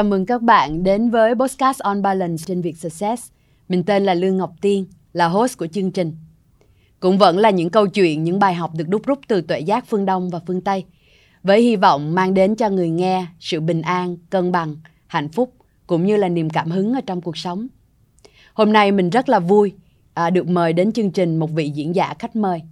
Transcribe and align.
chào 0.00 0.04
mừng 0.04 0.26
các 0.26 0.42
bạn 0.42 0.82
đến 0.82 1.10
với 1.10 1.34
Podcast 1.34 1.80
on 1.80 2.02
Balance 2.02 2.44
trên 2.46 2.60
Việt 2.60 2.76
Success. 2.78 3.30
Mình 3.68 3.82
tên 3.82 4.04
là 4.04 4.14
Lương 4.14 4.36
Ngọc 4.36 4.52
Tiên, 4.60 4.86
là 5.12 5.26
host 5.28 5.58
của 5.58 5.66
chương 5.66 5.90
trình. 5.90 6.16
Cũng 7.00 7.18
vẫn 7.18 7.38
là 7.38 7.50
những 7.50 7.70
câu 7.70 7.86
chuyện, 7.86 8.24
những 8.24 8.38
bài 8.38 8.54
học 8.54 8.70
được 8.74 8.88
đúc 8.88 9.06
rút 9.06 9.18
từ 9.28 9.40
tuệ 9.40 9.60
giác 9.60 9.84
phương 9.86 10.06
Đông 10.06 10.30
và 10.30 10.40
phương 10.46 10.60
Tây. 10.60 10.84
Với 11.42 11.60
hy 11.60 11.76
vọng 11.76 12.14
mang 12.14 12.34
đến 12.34 12.54
cho 12.54 12.70
người 12.70 12.90
nghe 12.90 13.26
sự 13.40 13.60
bình 13.60 13.82
an, 13.82 14.16
cân 14.30 14.52
bằng, 14.52 14.76
hạnh 15.06 15.28
phúc 15.28 15.54
cũng 15.86 16.06
như 16.06 16.16
là 16.16 16.28
niềm 16.28 16.50
cảm 16.50 16.70
hứng 16.70 16.94
ở 16.94 17.00
trong 17.06 17.20
cuộc 17.20 17.36
sống. 17.36 17.66
Hôm 18.54 18.72
nay 18.72 18.92
mình 18.92 19.10
rất 19.10 19.28
là 19.28 19.38
vui 19.38 19.72
à, 20.14 20.30
được 20.30 20.48
mời 20.48 20.72
đến 20.72 20.92
chương 20.92 21.10
trình 21.10 21.38
một 21.38 21.50
vị 21.50 21.70
diễn 21.70 21.94
giả 21.94 22.14
khách 22.18 22.36
mời. 22.36 22.62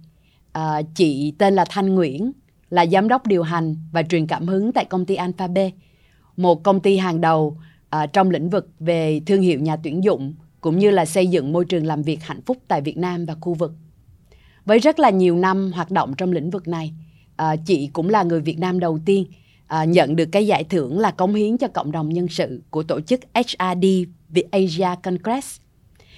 À, 0.51 0.81
chị 0.95 1.33
tên 1.37 1.55
là 1.55 1.65
Thanh 1.69 1.95
Nguyễn, 1.95 2.31
là 2.69 2.85
giám 2.85 3.07
đốc 3.07 3.27
điều 3.27 3.43
hành 3.43 3.75
và 3.91 4.03
truyền 4.03 4.27
cảm 4.27 4.47
hứng 4.47 4.71
tại 4.71 4.85
công 4.85 5.05
ty 5.05 5.15
Alphabet 5.15 5.73
một 6.39 6.63
công 6.63 6.79
ty 6.79 6.97
hàng 6.97 7.21
đầu 7.21 7.57
à, 7.89 8.05
trong 8.05 8.29
lĩnh 8.29 8.49
vực 8.49 8.69
về 8.79 9.21
thương 9.25 9.41
hiệu 9.41 9.59
nhà 9.59 9.75
tuyển 9.75 10.03
dụng 10.03 10.33
cũng 10.61 10.79
như 10.79 10.91
là 10.91 11.05
xây 11.05 11.27
dựng 11.27 11.53
môi 11.53 11.65
trường 11.65 11.85
làm 11.85 12.01
việc 12.01 12.23
hạnh 12.23 12.41
phúc 12.45 12.57
tại 12.67 12.81
Việt 12.81 12.97
Nam 12.97 13.25
và 13.25 13.35
khu 13.41 13.53
vực. 13.53 13.73
Với 14.65 14.79
rất 14.79 14.99
là 14.99 15.09
nhiều 15.09 15.35
năm 15.37 15.71
hoạt 15.71 15.91
động 15.91 16.13
trong 16.17 16.31
lĩnh 16.31 16.49
vực 16.49 16.67
này, 16.67 16.93
à, 17.35 17.55
chị 17.55 17.89
cũng 17.93 18.09
là 18.09 18.23
người 18.23 18.41
Việt 18.41 18.59
Nam 18.59 18.79
đầu 18.79 18.99
tiên 19.05 19.25
à, 19.67 19.83
nhận 19.83 20.15
được 20.15 20.25
cái 20.31 20.47
giải 20.47 20.63
thưởng 20.63 20.99
là 20.99 21.11
cống 21.11 21.33
hiến 21.33 21.57
cho 21.57 21.67
cộng 21.67 21.91
đồng 21.91 22.09
nhân 22.09 22.27
sự 22.27 22.61
của 22.69 22.83
tổ 22.83 23.01
chức 23.01 23.19
HRD 23.33 23.85
Asia 24.51 24.89
Congress. 25.03 25.61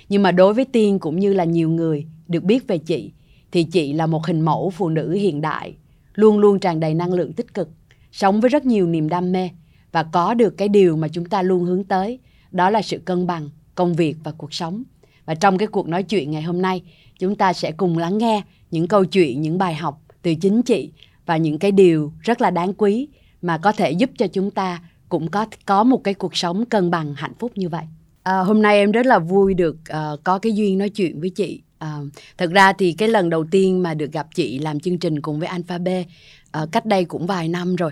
Nhưng 0.09 0.23
mà 0.23 0.31
đối 0.31 0.53
với 0.53 0.65
Tiên 0.65 0.99
cũng 0.99 1.19
như 1.19 1.33
là 1.33 1.43
nhiều 1.43 1.69
người 1.69 2.05
được 2.27 2.43
biết 2.43 2.67
về 2.67 2.77
chị, 2.77 3.11
thì 3.51 3.63
chị 3.63 3.93
là 3.93 4.05
một 4.05 4.25
hình 4.25 4.41
mẫu 4.41 4.69
phụ 4.69 4.89
nữ 4.89 5.11
hiện 5.11 5.41
đại, 5.41 5.73
luôn 6.13 6.39
luôn 6.39 6.59
tràn 6.59 6.79
đầy 6.79 6.93
năng 6.93 7.13
lượng 7.13 7.33
tích 7.33 7.53
cực, 7.53 7.69
sống 8.11 8.41
với 8.41 8.49
rất 8.49 8.65
nhiều 8.65 8.87
niềm 8.87 9.09
đam 9.09 9.31
mê 9.31 9.49
và 9.91 10.03
có 10.03 10.33
được 10.33 10.57
cái 10.57 10.69
điều 10.69 10.97
mà 10.97 11.07
chúng 11.07 11.25
ta 11.25 11.41
luôn 11.41 11.63
hướng 11.63 11.83
tới 11.83 12.19
đó 12.51 12.69
là 12.69 12.81
sự 12.81 12.97
cân 13.05 13.27
bằng 13.27 13.49
công 13.75 13.93
việc 13.93 14.15
và 14.23 14.31
cuộc 14.37 14.53
sống. 14.53 14.83
Và 15.25 15.35
trong 15.35 15.57
cái 15.57 15.67
cuộc 15.67 15.87
nói 15.87 16.03
chuyện 16.03 16.31
ngày 16.31 16.41
hôm 16.41 16.61
nay 16.61 16.81
chúng 17.19 17.35
ta 17.35 17.53
sẽ 17.53 17.71
cùng 17.71 17.97
lắng 17.97 18.17
nghe 18.17 18.41
những 18.71 18.87
câu 18.87 19.05
chuyện 19.05 19.41
những 19.41 19.57
bài 19.57 19.75
học 19.75 20.01
từ 20.21 20.35
chính 20.35 20.61
chị 20.61 20.91
và 21.25 21.37
những 21.37 21.59
cái 21.59 21.71
điều 21.71 22.13
rất 22.21 22.41
là 22.41 22.51
đáng 22.51 22.73
quý 22.73 23.07
mà 23.41 23.57
có 23.57 23.71
thể 23.71 23.91
giúp 23.91 24.09
cho 24.17 24.27
chúng 24.27 24.51
ta 24.51 24.81
cũng 25.09 25.29
có 25.29 25.45
có 25.65 25.83
một 25.83 26.03
cái 26.03 26.13
cuộc 26.13 26.37
sống 26.37 26.65
cân 26.65 26.91
bằng 26.91 27.13
hạnh 27.17 27.33
phúc 27.39 27.51
như 27.55 27.69
vậy. 27.69 27.83
À, 28.23 28.39
hôm 28.39 28.61
nay 28.61 28.77
em 28.77 28.91
rất 28.91 29.05
là 29.05 29.19
vui 29.19 29.53
được 29.53 29.75
uh, 29.89 30.23
có 30.23 30.39
cái 30.39 30.53
duyên 30.53 30.77
nói 30.77 30.89
chuyện 30.89 31.21
với 31.21 31.29
chị. 31.29 31.61
À, 31.77 31.97
thật 32.37 32.49
ra 32.51 32.73
thì 32.73 32.93
cái 32.93 33.09
lần 33.09 33.29
đầu 33.29 33.45
tiên 33.51 33.83
mà 33.83 33.93
được 33.93 34.11
gặp 34.11 34.27
chị 34.35 34.59
làm 34.59 34.79
chương 34.79 34.99
trình 34.99 35.21
cùng 35.21 35.39
với 35.39 35.47
Alphabet 35.47 36.05
uh, 36.05 36.11
ờ, 36.51 36.67
cách 36.71 36.85
đây 36.85 37.05
cũng 37.05 37.27
vài 37.27 37.47
năm 37.47 37.75
rồi 37.75 37.91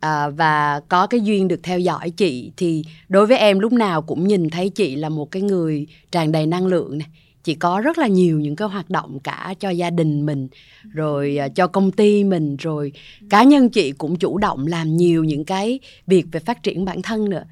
à, 0.00 0.28
và 0.28 0.80
có 0.88 1.06
cái 1.06 1.20
duyên 1.20 1.48
được 1.48 1.60
theo 1.62 1.78
dõi 1.78 2.10
chị 2.10 2.52
thì 2.56 2.84
đối 3.08 3.26
với 3.26 3.38
em 3.38 3.58
lúc 3.58 3.72
nào 3.72 4.02
cũng 4.02 4.28
nhìn 4.28 4.50
thấy 4.50 4.70
chị 4.70 4.96
là 4.96 5.08
một 5.08 5.30
cái 5.30 5.42
người 5.42 5.86
tràn 6.12 6.32
đầy 6.32 6.46
năng 6.46 6.66
lượng 6.66 6.98
này. 6.98 7.08
Chị 7.44 7.54
có 7.54 7.80
rất 7.80 7.98
là 7.98 8.06
nhiều 8.06 8.40
những 8.40 8.56
cái 8.56 8.68
hoạt 8.68 8.90
động 8.90 9.20
cả 9.20 9.54
cho 9.60 9.70
gia 9.70 9.90
đình 9.90 10.26
mình 10.26 10.48
rồi 10.92 11.36
à, 11.36 11.48
cho 11.48 11.66
công 11.66 11.92
ty 11.92 12.24
mình 12.24 12.56
rồi 12.56 12.92
cá 13.30 13.42
nhân 13.42 13.68
chị 13.68 13.92
cũng 13.92 14.16
chủ 14.16 14.38
động 14.38 14.66
làm 14.66 14.96
nhiều 14.96 15.24
những 15.24 15.44
cái 15.44 15.80
việc 16.06 16.26
về 16.32 16.40
phát 16.40 16.62
triển 16.62 16.84
bản 16.84 17.02
thân 17.02 17.30
nữa. 17.30 17.44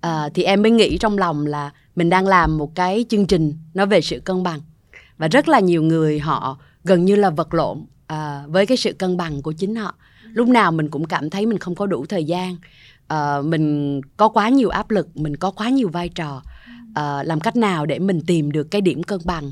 À, 0.00 0.28
thì 0.34 0.42
em 0.42 0.62
mới 0.62 0.70
nghĩ 0.70 0.98
trong 0.98 1.18
lòng 1.18 1.46
là 1.46 1.70
mình 1.96 2.10
đang 2.10 2.26
làm 2.26 2.58
một 2.58 2.74
cái 2.74 3.04
chương 3.08 3.26
trình 3.26 3.54
nó 3.74 3.86
về 3.86 4.00
sự 4.00 4.20
cân 4.20 4.42
bằng. 4.42 4.60
Và 5.18 5.28
rất 5.28 5.48
là 5.48 5.60
nhiều 5.60 5.82
người 5.82 6.18
họ 6.18 6.58
gần 6.84 7.04
như 7.04 7.16
là 7.16 7.30
vật 7.30 7.54
lộn 7.54 7.84
à, 8.06 8.44
với 8.48 8.66
cái 8.66 8.76
sự 8.76 8.92
cân 8.92 9.16
bằng 9.16 9.42
của 9.42 9.52
chính 9.52 9.74
họ. 9.74 9.94
Lúc 10.32 10.48
nào 10.48 10.72
mình 10.72 10.90
cũng 10.90 11.04
cảm 11.04 11.30
thấy 11.30 11.46
mình 11.46 11.58
không 11.58 11.74
có 11.74 11.86
đủ 11.86 12.06
thời 12.06 12.24
gian. 12.24 12.56
Uh, 13.12 13.44
mình 13.44 14.00
có 14.16 14.28
quá 14.28 14.48
nhiều 14.48 14.68
áp 14.68 14.90
lực 14.90 15.16
mình 15.16 15.36
có 15.36 15.50
quá 15.50 15.68
nhiều 15.68 15.88
vai 15.88 16.08
trò. 16.08 16.42
Uh, 16.90 17.26
làm 17.26 17.40
cách 17.40 17.56
nào 17.56 17.86
để 17.86 17.98
mình 17.98 18.20
tìm 18.26 18.52
được 18.52 18.70
cái 18.70 18.80
điểm 18.80 19.02
cân 19.02 19.20
bằng? 19.24 19.50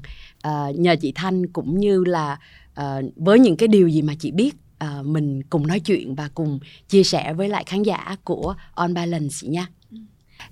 Uh, 0.48 0.78
nhờ 0.78 0.96
chị 1.00 1.12
thanh 1.12 1.46
cũng 1.46 1.80
như 1.80 2.04
là 2.04 2.38
uh, 2.80 3.04
với 3.16 3.38
những 3.38 3.56
cái 3.56 3.68
điều 3.68 3.88
gì 3.88 4.02
mà 4.02 4.12
chị 4.18 4.30
biết 4.30 4.54
uh, 4.84 5.06
mình 5.06 5.42
cùng 5.42 5.66
nói 5.66 5.80
chuyện 5.80 6.14
và 6.14 6.28
cùng 6.34 6.60
chia 6.88 7.02
sẻ 7.02 7.32
với 7.32 7.48
lại 7.48 7.64
khán 7.66 7.82
giả 7.82 8.16
của 8.24 8.54
on 8.74 8.94
balance 8.94 9.36
nha. 9.42 9.66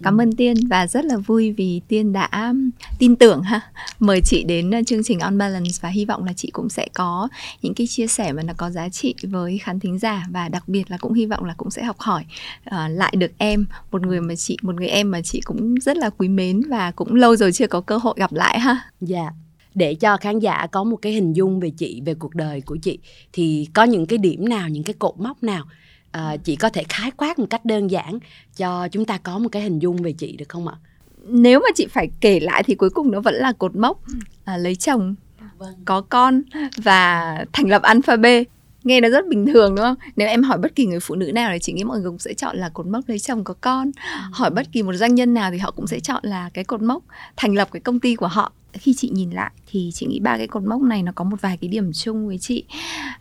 Cảm 0.02 0.20
ơn 0.20 0.32
Tiên 0.32 0.56
và 0.68 0.86
rất 0.86 1.04
là 1.04 1.16
vui 1.16 1.52
vì 1.52 1.80
Tiên 1.88 2.12
đã 2.12 2.54
tin 2.98 3.16
tưởng 3.16 3.42
ha 3.42 3.60
mời 3.98 4.20
chị 4.24 4.44
đến 4.44 4.84
chương 4.84 5.02
trình 5.04 5.20
On 5.20 5.38
Balance 5.38 5.78
và 5.80 5.88
hy 5.88 6.04
vọng 6.04 6.24
là 6.24 6.32
chị 6.32 6.50
cũng 6.52 6.68
sẽ 6.68 6.88
có 6.94 7.28
những 7.62 7.74
cái 7.74 7.86
chia 7.86 8.06
sẻ 8.06 8.32
mà 8.32 8.42
nó 8.42 8.52
có 8.56 8.70
giá 8.70 8.88
trị 8.88 9.14
với 9.22 9.58
khán 9.58 9.80
thính 9.80 9.98
giả 9.98 10.26
và 10.30 10.48
đặc 10.48 10.68
biệt 10.68 10.90
là 10.90 10.96
cũng 11.00 11.12
hy 11.12 11.26
vọng 11.26 11.44
là 11.44 11.54
cũng 11.56 11.70
sẽ 11.70 11.84
học 11.84 11.96
hỏi 11.98 12.24
uh, 12.66 12.72
lại 12.90 13.14
được 13.16 13.32
em 13.38 13.66
một 13.92 14.02
người 14.02 14.20
mà 14.20 14.34
chị 14.36 14.56
một 14.62 14.74
người 14.74 14.88
em 14.88 15.10
mà 15.10 15.22
chị 15.22 15.40
cũng 15.40 15.74
rất 15.74 15.96
là 15.96 16.10
quý 16.10 16.28
mến 16.28 16.62
và 16.68 16.90
cũng 16.90 17.14
lâu 17.14 17.36
rồi 17.36 17.52
chưa 17.52 17.66
có 17.66 17.80
cơ 17.80 17.96
hội 17.96 18.14
gặp 18.16 18.32
lại 18.32 18.60
ha. 18.60 18.76
Dạ. 19.00 19.20
Yeah 19.20 19.34
để 19.74 19.94
cho 19.94 20.16
khán 20.16 20.38
giả 20.38 20.66
có 20.66 20.84
một 20.84 20.96
cái 20.96 21.12
hình 21.12 21.32
dung 21.32 21.60
về 21.60 21.70
chị 21.70 22.02
về 22.04 22.14
cuộc 22.14 22.34
đời 22.34 22.60
của 22.60 22.76
chị 22.76 22.98
thì 23.32 23.68
có 23.74 23.84
những 23.84 24.06
cái 24.06 24.18
điểm 24.18 24.48
nào 24.48 24.68
những 24.68 24.84
cái 24.84 24.94
cột 24.94 25.18
mốc 25.18 25.42
nào 25.42 25.64
à, 26.10 26.36
chị 26.44 26.56
có 26.56 26.68
thể 26.68 26.84
khái 26.88 27.10
quát 27.10 27.38
một 27.38 27.46
cách 27.50 27.64
đơn 27.64 27.90
giản 27.90 28.18
cho 28.56 28.88
chúng 28.88 29.04
ta 29.04 29.18
có 29.18 29.38
một 29.38 29.48
cái 29.52 29.62
hình 29.62 29.78
dung 29.78 29.96
về 29.96 30.12
chị 30.12 30.36
được 30.36 30.48
không 30.48 30.68
ạ? 30.68 30.74
Nếu 31.26 31.60
mà 31.60 31.68
chị 31.74 31.86
phải 31.90 32.10
kể 32.20 32.40
lại 32.40 32.62
thì 32.62 32.74
cuối 32.74 32.90
cùng 32.90 33.10
nó 33.10 33.20
vẫn 33.20 33.34
là 33.34 33.52
cột 33.52 33.76
mốc 33.76 34.00
à, 34.44 34.56
lấy 34.56 34.76
chồng 34.76 35.14
vâng. 35.58 35.74
có 35.84 36.00
con 36.00 36.42
và 36.76 37.44
thành 37.52 37.68
lập 37.68 37.82
alphabet 37.82 38.46
nghe 38.84 39.00
nó 39.00 39.08
rất 39.08 39.28
bình 39.28 39.46
thường 39.46 39.74
đúng 39.74 39.84
không? 39.84 39.96
Nếu 40.16 40.28
em 40.28 40.42
hỏi 40.42 40.58
bất 40.58 40.74
kỳ 40.74 40.86
người 40.86 41.00
phụ 41.00 41.14
nữ 41.14 41.32
nào 41.32 41.50
thì 41.52 41.58
chị 41.58 41.72
nghĩ 41.72 41.84
mọi 41.84 41.98
người 41.98 42.10
cũng 42.10 42.18
sẽ 42.18 42.34
chọn 42.34 42.56
là 42.56 42.68
cột 42.68 42.86
mốc 42.86 43.08
lấy 43.08 43.18
chồng 43.18 43.44
có 43.44 43.54
con. 43.60 43.90
Ừ. 43.96 44.18
hỏi 44.32 44.50
bất 44.50 44.72
kỳ 44.72 44.82
một 44.82 44.92
doanh 44.92 45.14
nhân 45.14 45.34
nào 45.34 45.50
thì 45.50 45.58
họ 45.58 45.70
cũng 45.70 45.86
sẽ 45.86 46.00
chọn 46.00 46.20
là 46.22 46.50
cái 46.54 46.64
cột 46.64 46.82
mốc 46.82 47.02
thành 47.36 47.54
lập 47.54 47.68
cái 47.72 47.80
công 47.80 48.00
ty 48.00 48.14
của 48.14 48.26
họ. 48.26 48.52
Khi 48.72 48.94
chị 48.94 49.10
nhìn 49.14 49.30
lại 49.30 49.50
thì 49.66 49.90
chị 49.94 50.06
nghĩ 50.06 50.20
ba 50.20 50.36
cái 50.36 50.46
cột 50.46 50.62
mốc 50.62 50.82
này 50.82 51.02
nó 51.02 51.12
có 51.14 51.24
một 51.24 51.40
vài 51.40 51.56
cái 51.56 51.68
điểm 51.68 51.92
chung 51.92 52.26
với 52.26 52.38
chị. 52.38 52.64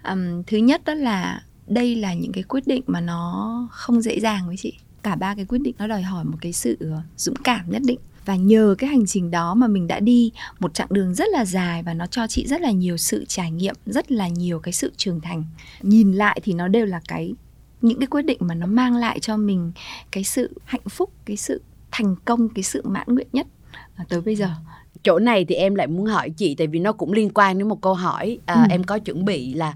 Um, 0.10 0.44
thứ 0.48 0.58
nhất 0.58 0.82
đó 0.86 0.94
là 0.94 1.42
đây 1.70 1.96
là 1.96 2.14
những 2.14 2.32
cái 2.32 2.44
quyết 2.44 2.68
định 2.68 2.84
mà 2.88 3.02
nó 3.02 3.68
không 3.72 4.02
dễ 4.02 4.20
dàng 4.20 4.48
với 4.48 4.58
chị. 4.58 4.74
Cả 5.04 5.16
ba 5.16 5.36
cái 5.36 5.46
quyết 5.46 5.60
định 5.62 5.76
nó 5.80 5.88
đòi 5.88 6.02
hỏi 6.02 6.26
một 6.26 6.38
cái 6.42 6.54
sự 6.54 6.78
ờ, 6.80 7.02
dũng 7.18 7.36
cảm 7.36 7.70
nhất 7.70 7.82
định. 7.86 8.00
Và 8.26 8.36
nhờ 8.36 8.76
cái 8.78 8.90
hành 8.90 9.06
trình 9.06 9.32
đó 9.32 9.56
mà 9.56 9.68
mình 9.68 9.88
đã 9.88 10.00
đi 10.00 10.32
một 10.60 10.74
chặng 10.74 10.88
đường 10.90 11.14
rất 11.14 11.30
là 11.32 11.46
dài 11.46 11.84
và 11.84 11.94
nó 11.94 12.06
cho 12.06 12.28
chị 12.28 12.48
rất 12.48 12.62
là 12.62 12.72
nhiều 12.72 12.98
sự 12.98 13.26
trải 13.28 13.52
nghiệm 13.52 13.76
rất 13.86 14.12
là 14.12 14.28
nhiều 14.28 14.60
cái 14.60 14.74
sự 14.74 14.92
trưởng 14.98 15.22
thành. 15.22 15.44
Nhìn 15.82 16.14
lại 16.14 16.40
thì 16.44 16.54
nó 16.54 16.68
đều 16.68 16.86
là 16.86 17.02
cái 17.08 17.34
những 17.82 18.00
cái 18.00 18.08
quyết 18.08 18.22
định 18.22 18.38
mà 18.42 18.56
nó 18.56 18.66
mang 18.66 18.96
lại 18.96 19.20
cho 19.20 19.38
mình 19.38 19.72
cái 20.12 20.24
sự 20.24 20.62
hạnh 20.66 20.90
phúc 20.90 21.12
cái 21.26 21.38
sự 21.38 21.62
thành 21.92 22.16
công 22.26 22.50
cái 22.50 22.64
sự 22.64 22.82
mãn 22.86 23.08
nguyện 23.08 23.28
nhất. 23.34 23.48
Ờ, 23.96 24.04
tới 24.10 24.22
bây 24.22 24.36
giờ. 24.36 24.50
Chỗ 25.04 25.20
này 25.20 25.46
thì 25.46 25.56
em 25.56 25.76
lại 25.76 25.88
muốn 25.88 26.06
hỏi 26.06 26.30
chị 26.30 26.56
tại 26.56 26.68
vì 26.68 26.80
nó 26.80 26.92
cũng 26.92 27.14
liên 27.14 27.30
quan 27.34 27.58
đến 27.58 27.70
một 27.70 27.82
câu 27.82 27.94
hỏi 27.94 28.40
à, 28.46 28.54
ừ. 28.54 28.68
em 28.70 28.84
có 28.84 29.00
chuẩn 29.00 29.26
bị 29.26 29.54
là 29.54 29.74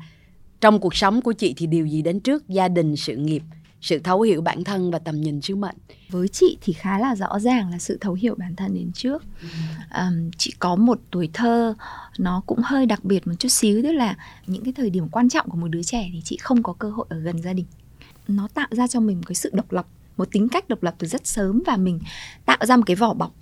trong 0.64 0.80
cuộc 0.80 0.96
sống 0.96 1.22
của 1.22 1.34
chị 1.34 1.54
thì 1.58 1.68
điều 1.68 1.86
gì 1.86 2.02
đến 2.02 2.20
trước? 2.20 2.50
Gia 2.50 2.68
đình 2.68 2.98
sự 2.98 3.16
nghiệp 3.16 3.44
sự 3.82 4.00
thấu 4.00 4.22
hiểu 4.22 4.42
bản 4.42 4.64
thân 4.64 4.92
và 4.92 5.00
tầm 5.00 5.22
nhìn 5.22 5.42
sứ 5.42 5.56
mệnh. 5.56 5.76
Với 6.10 6.28
chị 6.28 6.58
thì 6.62 6.74
khá 6.74 7.00
là 7.00 7.16
rõ 7.16 7.40
ràng 7.40 7.72
là 7.72 7.80
sự 7.80 7.98
thấu 8.02 8.14
hiểu 8.14 8.36
bản 8.38 8.56
thân 8.56 8.74
đến 8.74 8.92
trước. 8.94 9.24
Um, 9.96 10.32
chị 10.38 10.54
có 10.60 10.76
một 10.76 11.00
tuổi 11.12 11.30
thơ 11.34 11.76
nó 12.18 12.42
cũng 12.46 12.60
hơi 12.64 12.86
đặc 12.86 13.04
biệt 13.04 13.28
một 13.28 13.34
chút 13.40 13.50
xíu 13.50 13.84
tức 13.84 13.92
là 13.92 14.16
những 14.48 14.64
cái 14.64 14.74
thời 14.74 14.90
điểm 14.90 15.10
quan 15.10 15.30
trọng 15.30 15.50
của 15.50 15.58
một 15.58 15.68
đứa 15.68 15.84
trẻ 15.84 16.10
thì 16.14 16.22
chị 16.24 16.38
không 16.38 16.64
có 16.64 16.74
cơ 16.74 16.90
hội 16.90 17.06
ở 17.10 17.20
gần 17.20 17.42
gia 17.42 17.54
đình. 17.54 17.66
Nó 18.28 18.48
tạo 18.54 18.68
ra 18.72 18.88
cho 18.88 19.00
mình 19.00 19.18
một 19.18 19.24
cái 19.28 19.36
sự 19.36 19.50
độc 19.54 19.72
lập 19.72 19.86
một 20.18 20.32
tính 20.32 20.50
cách 20.50 20.70
độc 20.70 20.84
lập 20.84 20.96
từ 20.98 21.08
rất 21.08 21.28
sớm 21.28 21.64
và 21.66 21.78
mình 21.78 22.00
tạo 22.46 22.58
ra 22.62 22.78
một 22.78 22.84
cái 22.86 22.96
vỏ 22.96 23.14
bọc 23.14 23.36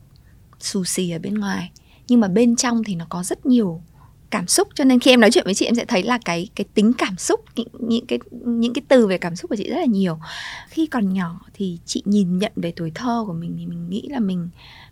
xù 0.59 0.83
xì 0.83 1.12
ở 1.12 1.19
bên 1.19 1.33
ngoài. 1.33 1.71
Nhưng 2.07 2.19
mà 2.19 2.27
bên 2.27 2.56
trong 2.56 2.83
thì 2.83 2.95
nó 2.95 3.06
có 3.09 3.24
rất 3.24 3.45
nhiều 3.45 3.81
cảm 4.31 4.47
xúc. 4.47 4.67
Cho 4.75 4.83
nên 4.83 4.99
khi 4.99 5.11
em 5.11 5.19
nói 5.19 5.31
chuyện 5.31 5.45
với 5.45 5.53
chị 5.53 5.65
em 5.65 5.75
sẽ 5.75 5.85
thấy 5.85 6.03
là 6.03 6.19
cái 6.25 6.47
cái 6.55 6.65
tính 6.73 6.93
cảm 6.97 7.17
xúc 7.17 7.39
những, 7.55 7.67
những 7.79 8.05
cái 8.05 8.19
những 8.45 8.73
cái 8.73 8.81
từ 8.87 9.07
về 9.07 9.17
cảm 9.17 9.35
xúc 9.35 9.49
của 9.49 9.55
chị 9.55 9.69
rất 9.69 9.77
là 9.77 9.85
nhiều. 9.85 10.19
Khi 10.69 10.85
còn 10.85 11.13
nhỏ 11.13 11.39
thì 11.53 11.79
chị 11.85 12.03
nhìn 12.05 12.37
nhận 12.37 12.51
về 12.55 12.73
tuổi 12.75 12.91
thơ 12.95 13.23
của 13.27 13.33
mình 13.33 13.55
thì 13.57 13.65
mình 13.65 13.89
nghĩ 13.89 14.07
là 14.09 14.19
mình 14.19 14.49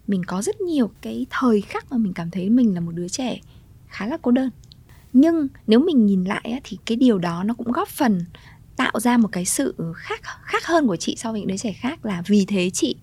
mình 0.07 0.23
có 0.23 0.41
rất 0.41 0.61
nhiều 0.61 0.91
cái 1.01 1.25
thời 1.29 1.61
khắc 1.61 1.91
mà 1.91 1.97
mình 1.97 2.13
cảm 2.13 2.31
thấy 2.31 2.49
mình 2.49 2.73
là 2.73 2.79
một 2.79 2.91
đứa 2.95 3.07
trẻ 3.07 3.39
khá 3.87 4.07
là 4.07 4.17
cô 4.21 4.31
đơn. 4.31 4.49
Nhưng 5.13 5.47
nếu 5.67 5.79
mình 5.79 6.05
nhìn 6.05 6.23
lại 6.23 6.61
thì 6.63 6.77
cái 6.85 6.95
điều 6.95 7.17
đó 7.17 7.43
nó 7.43 7.53
cũng 7.53 7.71
góp 7.71 7.87
phần 7.87 8.25
tạo 8.77 8.99
ra 8.99 9.17
một 9.17 9.29
cái 9.31 9.45
sự 9.45 9.75
khác 9.95 10.21
khác 10.41 10.65
hơn 10.65 10.87
của 10.87 10.95
chị 10.95 11.15
so 11.17 11.31
với 11.31 11.39
những 11.39 11.47
đứa 11.47 11.57
trẻ 11.57 11.73
khác 11.73 12.05
là 12.05 12.23
vì 12.27 12.45
thế 12.45 12.69
chị 12.69 12.95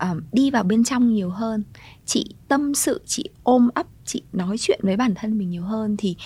um, 0.00 0.20
đi 0.32 0.50
vào 0.50 0.62
bên 0.62 0.84
trong 0.84 1.14
nhiều 1.14 1.30
hơn. 1.30 1.62
Chị 2.06 2.34
tâm 2.48 2.74
sự 2.74 3.00
chị 3.06 3.24
ôm 3.42 3.68
ấp 3.74 3.86
chị 4.06 4.22
nói 4.32 4.56
chuyện 4.58 4.80
với 4.82 4.96
bản 4.96 5.14
thân 5.14 5.38
mình 5.38 5.50
nhiều 5.50 5.62
hơn 5.62 5.96
thì 5.98 6.16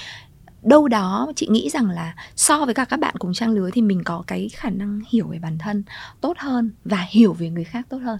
đâu 0.62 0.88
đó 0.88 1.32
chị 1.36 1.46
nghĩ 1.50 1.70
rằng 1.70 1.90
là 1.90 2.14
so 2.36 2.64
với 2.64 2.74
cả 2.74 2.84
các 2.84 3.00
bạn 3.00 3.14
cùng 3.18 3.32
trang 3.32 3.50
lứa 3.50 3.70
thì 3.72 3.82
mình 3.82 4.02
có 4.04 4.24
cái 4.26 4.48
khả 4.52 4.70
năng 4.70 5.00
hiểu 5.10 5.26
về 5.26 5.38
bản 5.38 5.58
thân 5.58 5.82
tốt 6.20 6.38
hơn 6.38 6.70
và 6.84 7.06
hiểu 7.10 7.32
về 7.32 7.50
người 7.50 7.64
khác 7.64 7.86
tốt 7.88 7.98
hơn. 7.98 8.18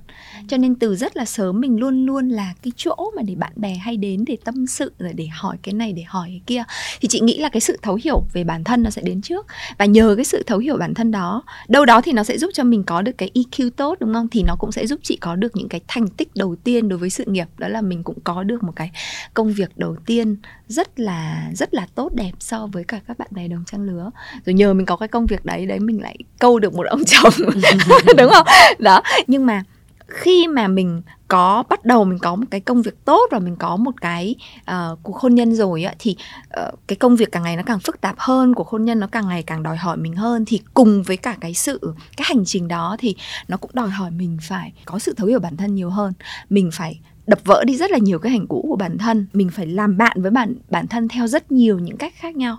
Cho 0.48 0.56
nên 0.56 0.75
từ 0.75 0.96
rất 0.96 1.16
là 1.16 1.25
sớm 1.25 1.60
mình 1.60 1.81
luôn 1.81 2.06
luôn 2.06 2.28
là 2.28 2.54
cái 2.62 2.72
chỗ 2.76 3.12
mà 3.16 3.22
để 3.22 3.34
bạn 3.34 3.52
bè 3.56 3.75
hay 3.75 3.96
đến 3.96 4.25
để 4.26 4.37
tâm 4.44 4.66
sự 4.66 4.92
rồi 4.98 5.12
để 5.12 5.26
hỏi 5.26 5.56
cái 5.62 5.75
này 5.75 5.92
để 5.92 6.02
hỏi 6.02 6.28
cái 6.28 6.40
kia. 6.46 6.62
Thì 7.00 7.08
chị 7.08 7.20
nghĩ 7.20 7.38
là 7.38 7.48
cái 7.48 7.60
sự 7.60 7.78
thấu 7.82 7.98
hiểu 8.04 8.22
về 8.32 8.44
bản 8.44 8.64
thân 8.64 8.82
nó 8.82 8.90
sẽ 8.90 9.02
đến 9.02 9.22
trước. 9.22 9.46
Và 9.78 9.84
nhờ 9.84 10.14
cái 10.16 10.25
sự 10.25 10.42
thấu 10.46 10.58
hiểu 10.58 10.76
bản 10.76 10.94
thân 10.94 11.10
đó 11.10 11.42
đâu 11.69 11.84
đó 11.84 12.00
thì 12.00 12.12
nó 12.12 12.25
sẽ 12.25 12.38
giúp 12.38 12.50
cho 12.54 12.64
mình 12.64 12.84
có 12.84 13.02
được 13.02 13.19
cái 13.19 13.31
EQ 13.34 13.70
tốt 13.70 13.96
đúng 14.00 14.14
không? 14.14 14.28
Thì 14.28 14.42
nó 14.42 14.56
cũng 14.58 14.72
sẽ 14.72 14.87
giúp 14.87 15.00
chị 15.02 15.16
có 15.16 15.37
được 15.37 15.56
những 15.56 15.69
cái 15.69 15.81
thành 15.88 16.08
tích 16.08 16.28
đầu 16.34 16.56
tiên 16.64 16.88
đối 16.88 16.98
với 16.98 17.10
sự 17.10 17.25
nghiệp. 17.26 17.46
Đó 17.58 17.69
là 17.69 17.81
mình 17.81 18.02
cũng 18.02 18.20
có 18.25 18.42
được 18.42 18.62
một 18.62 18.72
cái 18.76 18.90
công 19.34 19.52
việc 19.52 19.70
đầu 19.76 19.96
tiên 20.06 20.37
rất 20.70 21.00
là 21.00 21.50
rất 21.55 21.75
là 21.75 21.87
tốt 21.94 22.11
đẹp 22.14 22.32
so 22.40 22.67
với 22.67 22.84
cả 22.84 23.00
các 23.08 23.19
bạn 23.19 23.28
bè 23.31 23.49
đồng 23.49 23.64
trang 23.67 23.82
lứa. 23.82 24.11
Rồi 24.46 24.55
nhờ 24.55 24.75
mình 24.75 24.87
có 24.87 24.96
cái 24.96 25.08
công 25.08 25.26
việc 25.26 25.44
đấy 25.44 25.67
đấy 25.67 25.81
mình 25.81 26.02
lại 26.02 26.17
câu 26.38 26.58
được 26.58 26.75
một 26.75 26.87
ông 26.87 27.02
chồng. 27.06 27.32
Đúng 28.19 28.31
không? 28.31 28.46
Đó 28.78 29.02
nhưng 29.26 29.46
mà 29.46 29.62
khi 30.06 30.46
mà 30.49 30.69
mình 30.69 31.02
có 31.28 31.64
bắt 31.69 31.84
đầu 31.84 32.05
mình 32.05 32.19
có 32.19 32.37
một 32.37 32.46
cái 32.50 32.61
công 32.61 32.82
việc 32.82 33.05
tốt 33.05 33.28
và 33.31 33.38
mình 33.38 33.56
có 33.56 33.76
một 33.76 34.00
cái 34.00 34.34
uh, 34.61 34.99
cuộc 35.02 35.17
hôn 35.17 35.34
nhân 35.34 35.55
rồi 35.55 35.84
á 35.84 35.94
thì 35.99 36.17
uh, 36.61 36.78
cái 36.87 36.96
công 36.96 37.16
việc 37.16 37.32
càng 37.32 37.43
ngày 37.43 37.56
nó 37.56 37.62
càng 37.62 37.81
phức 37.81 38.00
tạp 38.00 38.14
hơn 38.19 38.55
cuộc 38.55 38.69
hôn 38.69 38.84
nhân 38.84 39.00
nó 39.00 39.06
càng 39.06 39.28
ngày 39.28 39.43
càng 39.43 39.62
đòi 39.62 39.76
hỏi 39.76 39.96
mình 39.96 40.14
hơn 40.16 40.44
thì 40.44 40.61
cùng 40.75 41.02
với 41.02 41.16
cả 41.16 41.37
cái 41.40 41.55
sự 41.55 41.94
cái 42.16 42.25
hành 42.28 42.44
trình 42.44 42.69
đó 42.69 42.96
thì 42.99 43.16
nó 43.49 43.56
cũng 43.56 43.70
đòi 43.75 43.90
hỏi 43.90 44.11
mình 44.11 44.38
phải 44.43 44.73
có 44.84 44.99
sự 44.99 45.14
thấu 45.16 45.26
hiểu 45.26 45.40
bản 45.40 45.56
thân 45.56 45.75
nhiều 45.75 45.90
hơn. 45.90 46.12
Mình 46.50 46.70
phải 46.73 47.00
đập 47.30 47.40
vỡ 47.44 47.64
đi 47.66 47.76
rất 47.76 47.90
là 47.90 47.98
nhiều 47.98 48.18
cái 48.18 48.32
hành 48.32 48.46
cũ 48.46 48.66
của 48.68 48.76
bản 48.76 48.98
thân. 48.98 49.26
Mình 49.32 49.50
phải 49.50 49.66
làm 49.66 49.96
bạn 49.96 50.22
với 50.22 50.30
bản 50.30 50.54
bản 50.70 50.86
thân 50.86 51.08
theo 51.08 51.26
rất 51.26 51.52
nhiều 51.52 51.78
những 51.78 51.96
cách 51.96 52.12
khác 52.16 52.36
nhau. 52.36 52.58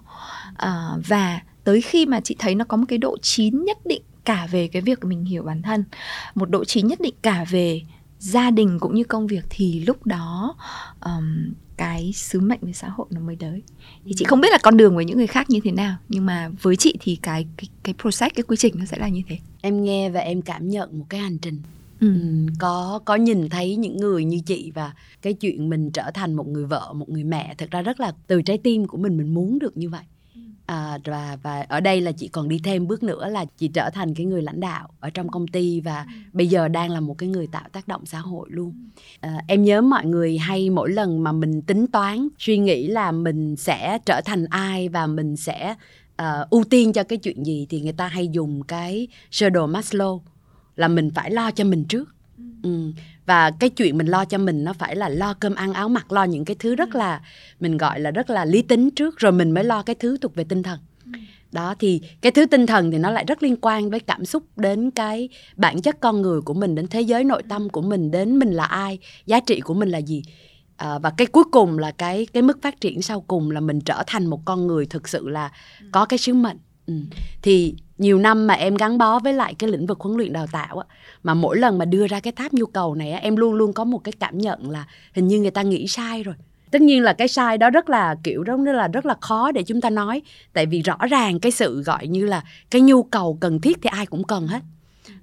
À, 0.57 0.89
và 1.07 1.41
tới 1.63 1.81
khi 1.81 2.05
mà 2.05 2.19
chị 2.19 2.35
thấy 2.39 2.55
nó 2.55 2.65
có 2.65 2.77
một 2.77 2.85
cái 2.87 2.97
độ 2.97 3.17
chín 3.21 3.65
nhất 3.65 3.77
định 3.85 4.01
cả 4.25 4.47
về 4.51 4.67
cái 4.67 4.81
việc 4.81 5.03
mình 5.03 5.25
hiểu 5.25 5.43
bản 5.43 5.61
thân 5.61 5.83
một 6.35 6.49
độ 6.49 6.65
chín 6.65 6.87
nhất 6.87 6.99
định 7.01 7.13
cả 7.21 7.45
về 7.49 7.81
gia 8.19 8.51
đình 8.51 8.79
cũng 8.79 8.95
như 8.95 9.03
công 9.03 9.27
việc 9.27 9.45
thì 9.49 9.79
lúc 9.79 10.05
đó 10.05 10.55
um, 11.05 11.53
cái 11.77 12.11
sứ 12.15 12.39
mệnh 12.39 12.59
với 12.61 12.73
xã 12.73 12.89
hội 12.89 13.07
nó 13.09 13.21
mới 13.21 13.35
tới. 13.35 13.61
Thì 14.05 14.11
chị 14.15 14.25
không 14.25 14.41
biết 14.41 14.51
là 14.51 14.57
con 14.63 14.77
đường 14.77 14.95
với 14.95 15.05
những 15.05 15.17
người 15.17 15.27
khác 15.27 15.49
như 15.49 15.59
thế 15.63 15.71
nào 15.71 15.95
nhưng 16.09 16.25
mà 16.25 16.49
với 16.61 16.75
chị 16.75 16.97
thì 16.99 17.15
cái 17.21 17.47
cái 17.57 17.69
cái 17.83 17.95
process 18.01 18.35
cái 18.35 18.43
quy 18.43 18.57
trình 18.57 18.75
nó 18.77 18.85
sẽ 18.85 18.97
là 18.97 19.07
như 19.07 19.21
thế. 19.27 19.37
Em 19.61 19.83
nghe 19.83 20.09
và 20.09 20.19
em 20.19 20.41
cảm 20.41 20.69
nhận 20.69 20.99
một 20.99 21.05
cái 21.09 21.19
hành 21.19 21.37
trình. 21.37 21.61
Ừ. 22.01 22.07
có 22.59 22.99
có 23.05 23.15
nhìn 23.15 23.49
thấy 23.49 23.75
những 23.75 23.97
người 23.97 24.25
như 24.25 24.39
chị 24.45 24.71
và 24.75 24.93
cái 25.21 25.33
chuyện 25.33 25.69
mình 25.69 25.91
trở 25.91 26.11
thành 26.13 26.33
một 26.33 26.47
người 26.47 26.65
vợ 26.65 26.93
một 26.93 27.09
người 27.09 27.23
mẹ 27.23 27.55
thật 27.57 27.71
ra 27.71 27.81
rất 27.81 27.99
là 27.99 28.13
từ 28.27 28.41
trái 28.41 28.57
tim 28.57 28.87
của 28.87 28.97
mình 28.97 29.17
mình 29.17 29.33
muốn 29.33 29.59
được 29.59 29.77
như 29.77 29.89
vậy. 29.89 30.01
À, 30.65 30.97
và 31.05 31.37
và 31.43 31.61
ở 31.61 31.79
đây 31.79 32.01
là 32.01 32.11
chị 32.11 32.27
còn 32.27 32.49
đi 32.49 32.59
thêm 32.63 32.87
bước 32.87 33.03
nữa 33.03 33.29
là 33.29 33.45
chị 33.57 33.67
trở 33.67 33.89
thành 33.93 34.13
cái 34.15 34.25
người 34.25 34.41
lãnh 34.41 34.59
đạo 34.59 34.89
ở 34.99 35.09
trong 35.09 35.29
công 35.29 35.47
ty 35.47 35.81
và 35.81 36.05
bây 36.33 36.47
giờ 36.47 36.67
đang 36.67 36.89
là 36.89 36.99
một 36.99 37.17
cái 37.17 37.29
người 37.29 37.47
tạo 37.47 37.63
tác 37.71 37.87
động 37.87 38.05
xã 38.05 38.19
hội 38.19 38.49
luôn. 38.51 38.89
À, 39.19 39.41
em 39.47 39.63
nhớ 39.63 39.81
mọi 39.81 40.05
người 40.05 40.37
hay 40.37 40.69
mỗi 40.69 40.91
lần 40.91 41.23
mà 41.23 41.31
mình 41.31 41.61
tính 41.61 41.87
toán 41.87 42.27
suy 42.39 42.57
nghĩ 42.57 42.87
là 42.87 43.11
mình 43.11 43.55
sẽ 43.55 43.99
trở 44.05 44.21
thành 44.25 44.45
ai 44.49 44.89
và 44.89 45.07
mình 45.07 45.37
sẽ 45.37 45.75
uh, 46.21 46.49
ưu 46.49 46.63
tiên 46.63 46.93
cho 46.93 47.03
cái 47.03 47.17
chuyện 47.17 47.43
gì 47.45 47.67
thì 47.69 47.81
người 47.81 47.93
ta 47.93 48.07
hay 48.07 48.27
dùng 48.27 48.63
cái 48.63 49.07
sơ 49.31 49.49
đồ 49.49 49.67
Maslow 49.67 50.19
là 50.81 50.87
mình 50.87 51.09
phải 51.15 51.31
lo 51.31 51.51
cho 51.51 51.63
mình 51.63 51.85
trước 51.85 52.15
ừ. 52.37 52.43
ừ. 52.63 52.91
và 53.25 53.51
cái 53.51 53.69
chuyện 53.69 53.97
mình 53.97 54.07
lo 54.07 54.25
cho 54.25 54.37
mình 54.37 54.63
nó 54.63 54.73
phải 54.73 54.95
là 54.95 55.09
lo 55.09 55.33
cơm 55.33 55.55
ăn 55.55 55.73
áo 55.73 55.89
mặc 55.89 56.11
lo 56.11 56.23
những 56.23 56.45
cái 56.45 56.55
thứ 56.59 56.75
rất 56.75 56.93
ừ. 56.93 56.97
là 56.97 57.21
mình 57.59 57.77
gọi 57.77 57.99
là 57.99 58.11
rất 58.11 58.29
là 58.29 58.45
lý 58.45 58.61
tính 58.61 58.91
trước 58.91 59.17
rồi 59.19 59.31
mình 59.31 59.51
mới 59.51 59.63
lo 59.63 59.83
cái 59.83 59.95
thứ 59.95 60.17
thuộc 60.17 60.35
về 60.35 60.43
tinh 60.43 60.63
thần 60.63 60.79
ừ. 61.05 61.11
đó 61.51 61.75
thì 61.79 62.01
cái 62.21 62.31
thứ 62.31 62.45
tinh 62.45 62.65
thần 62.65 62.91
thì 62.91 62.97
nó 62.97 63.11
lại 63.11 63.25
rất 63.27 63.43
liên 63.43 63.55
quan 63.61 63.89
với 63.89 63.99
cảm 63.99 64.25
xúc 64.25 64.43
đến 64.55 64.91
cái 64.91 65.29
bản 65.55 65.81
chất 65.81 65.99
con 65.99 66.21
người 66.21 66.41
của 66.41 66.53
mình 66.53 66.75
đến 66.75 66.87
thế 66.87 67.01
giới 67.01 67.23
nội 67.23 67.43
tâm 67.49 67.69
của 67.69 67.81
mình 67.81 68.11
đến 68.11 68.39
mình 68.39 68.51
là 68.51 68.65
ai 68.65 68.99
giá 69.25 69.39
trị 69.39 69.59
của 69.59 69.73
mình 69.73 69.89
là 69.89 69.97
gì 69.97 70.23
à, 70.77 70.99
và 70.99 71.09
cái 71.17 71.27
cuối 71.27 71.43
cùng 71.51 71.79
là 71.79 71.91
cái 71.91 72.27
cái 72.33 72.43
mức 72.43 72.61
phát 72.61 72.81
triển 72.81 73.01
sau 73.01 73.21
cùng 73.21 73.51
là 73.51 73.59
mình 73.59 73.81
trở 73.81 74.03
thành 74.07 74.25
một 74.25 74.45
con 74.45 74.67
người 74.67 74.85
thực 74.85 75.07
sự 75.07 75.29
là 75.29 75.51
có 75.91 76.05
cái 76.05 76.17
sứ 76.19 76.33
mệnh 76.33 76.57
ừ. 76.87 76.93
thì 77.41 77.75
nhiều 77.97 78.19
năm 78.19 78.47
mà 78.47 78.53
em 78.53 78.75
gắn 78.75 78.97
bó 78.97 79.19
với 79.19 79.33
lại 79.33 79.53
cái 79.53 79.69
lĩnh 79.69 79.85
vực 79.85 79.99
huấn 79.99 80.17
luyện 80.17 80.33
đào 80.33 80.47
tạo 80.51 80.79
á 80.79 80.85
mà 81.23 81.33
mỗi 81.33 81.57
lần 81.57 81.77
mà 81.77 81.85
đưa 81.85 82.07
ra 82.07 82.19
cái 82.19 82.33
tháp 82.33 82.53
nhu 82.53 82.65
cầu 82.65 82.95
này 82.95 83.11
á 83.11 83.19
em 83.19 83.35
luôn 83.35 83.53
luôn 83.53 83.73
có 83.73 83.83
một 83.83 83.97
cái 84.03 84.13
cảm 84.19 84.37
nhận 84.37 84.69
là 84.69 84.85
hình 85.13 85.27
như 85.27 85.39
người 85.39 85.51
ta 85.51 85.61
nghĩ 85.61 85.87
sai 85.87 86.23
rồi. 86.23 86.35
Tất 86.71 86.81
nhiên 86.81 87.03
là 87.03 87.13
cái 87.13 87.27
sai 87.27 87.57
đó 87.57 87.69
rất 87.69 87.89
là 87.89 88.15
kiểu 88.23 88.43
đó 88.43 88.57
là 88.57 88.87
rất 88.87 89.05
là 89.05 89.15
khó 89.21 89.51
để 89.51 89.63
chúng 89.63 89.81
ta 89.81 89.89
nói 89.89 90.21
tại 90.53 90.65
vì 90.65 90.81
rõ 90.81 90.97
ràng 91.09 91.39
cái 91.39 91.51
sự 91.51 91.83
gọi 91.83 92.07
như 92.07 92.25
là 92.25 92.43
cái 92.71 92.81
nhu 92.81 93.03
cầu 93.03 93.37
cần 93.41 93.61
thiết 93.61 93.77
thì 93.81 93.89
ai 93.93 94.05
cũng 94.05 94.23
cần 94.23 94.47
hết. 94.47 94.59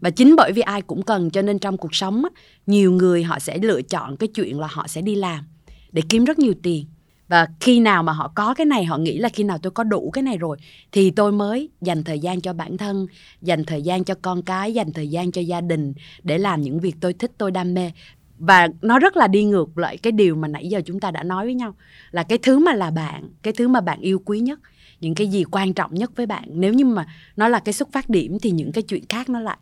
Và 0.01 0.11
chính 0.11 0.37
bởi 0.37 0.53
vì 0.53 0.63
ai 0.63 0.83
cũng 0.83 1.03
cần 1.03 1.31
cho 1.31 1.43
nên 1.43 1.59
trong 1.59 1.77
cuộc 1.77 1.95
sống 1.95 2.25
á, 2.25 2.31
nhiều 2.67 2.93
người 2.93 3.23
họ 3.23 3.39
sẽ 3.39 3.59
lựa 3.59 3.83
chọn 3.83 4.17
cái 4.17 4.29
chuyện 4.29 4.61
là 4.61 4.67
họ 4.71 4.87
sẽ 4.89 5.03
đi 5.03 5.15
làm 5.15 5.45
để 5.93 6.03
kiếm 6.09 6.25
rất 6.25 6.39
nhiều 6.39 6.55
tiền 6.63 6.87
và 7.29 7.47
khi 7.61 7.81
nào 7.81 8.03
mà 8.03 8.13
họ 8.13 8.33
có 8.35 8.55
cái 8.55 8.67
này 8.67 8.85
họ 8.85 8.99
nghĩ 8.99 9.19
là 9.19 9.29
khi 9.29 9.45
nào 9.45 9.59
tôi 9.59 9.71
có 9.71 9.85
đủ 9.85 10.11
cái 10.11 10.23
này 10.23 10.39
rồi 10.39 10.57
thì 10.93 11.11
tôi 11.11 11.33
mới 11.33 11.69
dành 11.81 12.05
thời 12.05 12.19
gian 12.19 12.41
cho 12.41 12.53
bản 12.53 12.77
thân 12.77 13.07
dành 13.43 13.65
thời 13.65 13.83
gian 13.83 14.05
cho 14.05 14.15
con 14.23 14.43
cái 14.43 14.75
dành 14.75 14.93
thời 14.93 15.09
gian 15.09 15.33
cho 15.33 15.41
gia 15.41 15.61
đình 15.61 15.93
để 16.23 16.39
làm 16.39 16.61
những 16.63 16.81
việc 16.81 16.95
tôi 17.01 17.13
thích 17.13 17.33
tôi 17.39 17.51
đam 17.51 17.75
mê. 17.75 17.91
Và 18.39 18.69
nó 18.83 18.99
rất 18.99 19.17
là 19.17 19.29
đi 19.29 19.45
ngược 19.45 19.79
lại 19.79 19.97
cái 19.97 20.13
điều 20.13 20.37
mà 20.37 20.49
nãy 20.49 20.69
giờ 20.69 20.81
chúng 20.87 21.01
ta 21.01 21.11
đã 21.11 21.23
nói 21.23 21.45
với 21.45 21.55
nhau 21.55 21.75
là 22.11 22.23
cái 22.23 22.39
thứ 22.39 22.59
mà 22.59 22.75
là 22.75 22.91
bạn 22.91 23.29
cái 23.43 23.53
thứ 23.53 23.69
mà 23.69 23.81
bạn 23.81 24.01
yêu 24.01 24.23
quý 24.25 24.41
nhất 24.41 24.61
những 25.01 25.15
cái 25.15 25.27
gì 25.27 25.45
quan 25.51 25.75
trọng 25.75 25.95
nhất 25.95 26.11
với 26.17 26.27
bạn. 26.27 26.45
Nếu 26.49 26.73
như 26.73 26.85
mà 26.85 27.07
nó 27.37 27.49
là 27.49 27.61
cái 27.61 27.73
xuất 27.73 27.93
phát 27.93 28.09
điểm 28.09 28.39
thì 28.43 28.51
những 28.51 28.73
cái 28.73 28.83
chuyện 28.83 29.05
khác 29.09 29.29
nó 29.29 29.41
lại 29.41 29.59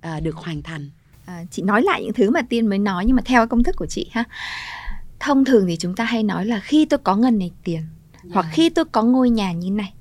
à, 0.00 0.20
được 0.20 0.36
hoàn 0.36 0.62
thành. 0.62 0.90
À, 1.26 1.44
chị 1.50 1.62
nói 1.62 1.82
lại 1.82 2.02
những 2.02 2.12
thứ 2.12 2.30
mà 2.30 2.42
tiên 2.42 2.66
mới 2.66 2.78
nói 2.78 3.04
nhưng 3.06 3.16
mà 3.16 3.22
theo 3.24 3.46
công 3.46 3.62
thức 3.62 3.74
của 3.78 3.86
chị 3.86 4.08
ha 4.12 4.24
thông 5.20 5.44
thường 5.44 5.66
thì 5.68 5.76
chúng 5.76 5.94
ta 5.94 6.04
hay 6.04 6.22
nói 6.22 6.46
là 6.46 6.60
khi 6.60 6.84
tôi 6.84 6.98
có 6.98 7.16
ngân 7.16 7.38
này 7.38 7.50
tiền 7.64 7.82
yeah. 8.12 8.34
hoặc 8.34 8.46
dạ. 8.46 8.52
khi 8.52 8.70
tôi 8.70 8.84
có 8.84 9.02
ngôi 9.02 9.30
nhà 9.30 9.52
như 9.52 9.70
này 9.70 9.92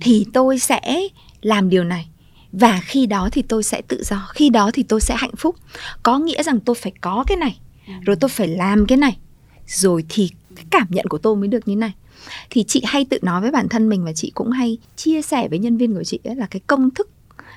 thì 0.00 0.26
tôi 0.32 0.58
sẽ 0.58 1.08
làm 1.42 1.68
điều 1.68 1.84
này 1.84 2.08
và 2.52 2.80
khi 2.84 3.06
đó 3.06 3.28
thì 3.32 3.42
tôi 3.42 3.62
sẽ 3.62 3.82
tự 3.88 4.02
do 4.02 4.28
khi 4.34 4.50
đó 4.50 4.70
thì 4.74 4.82
tôi 4.82 5.00
sẽ 5.00 5.14
hạnh 5.18 5.36
phúc 5.36 5.56
có 6.02 6.18
nghĩa 6.18 6.42
rằng 6.42 6.60
tôi 6.60 6.76
phải 6.76 6.92
có 7.00 7.24
cái 7.26 7.36
này 7.36 7.58
ừ. 7.86 7.92
rồi 8.04 8.16
tôi 8.16 8.28
phải 8.28 8.48
làm 8.48 8.86
cái 8.86 8.98
này 8.98 9.16
rồi 9.66 10.04
thì 10.08 10.30
cái 10.56 10.64
cảm 10.70 10.86
nhận 10.90 11.06
của 11.06 11.18
tôi 11.18 11.36
mới 11.36 11.48
được 11.48 11.68
như 11.68 11.76
này 11.76 11.92
thì 12.50 12.64
chị 12.64 12.82
hay 12.86 13.04
tự 13.04 13.18
nói 13.22 13.40
với 13.40 13.50
bản 13.50 13.68
thân 13.68 13.88
mình 13.88 14.04
và 14.04 14.12
chị 14.12 14.32
cũng 14.34 14.50
hay 14.50 14.78
chia 14.96 15.22
sẻ 15.22 15.48
với 15.48 15.58
nhân 15.58 15.76
viên 15.76 15.94
của 15.94 16.04
chị 16.04 16.20
ấy 16.24 16.36
là 16.36 16.46
cái 16.46 16.60
công 16.66 16.90
thức 16.90 17.10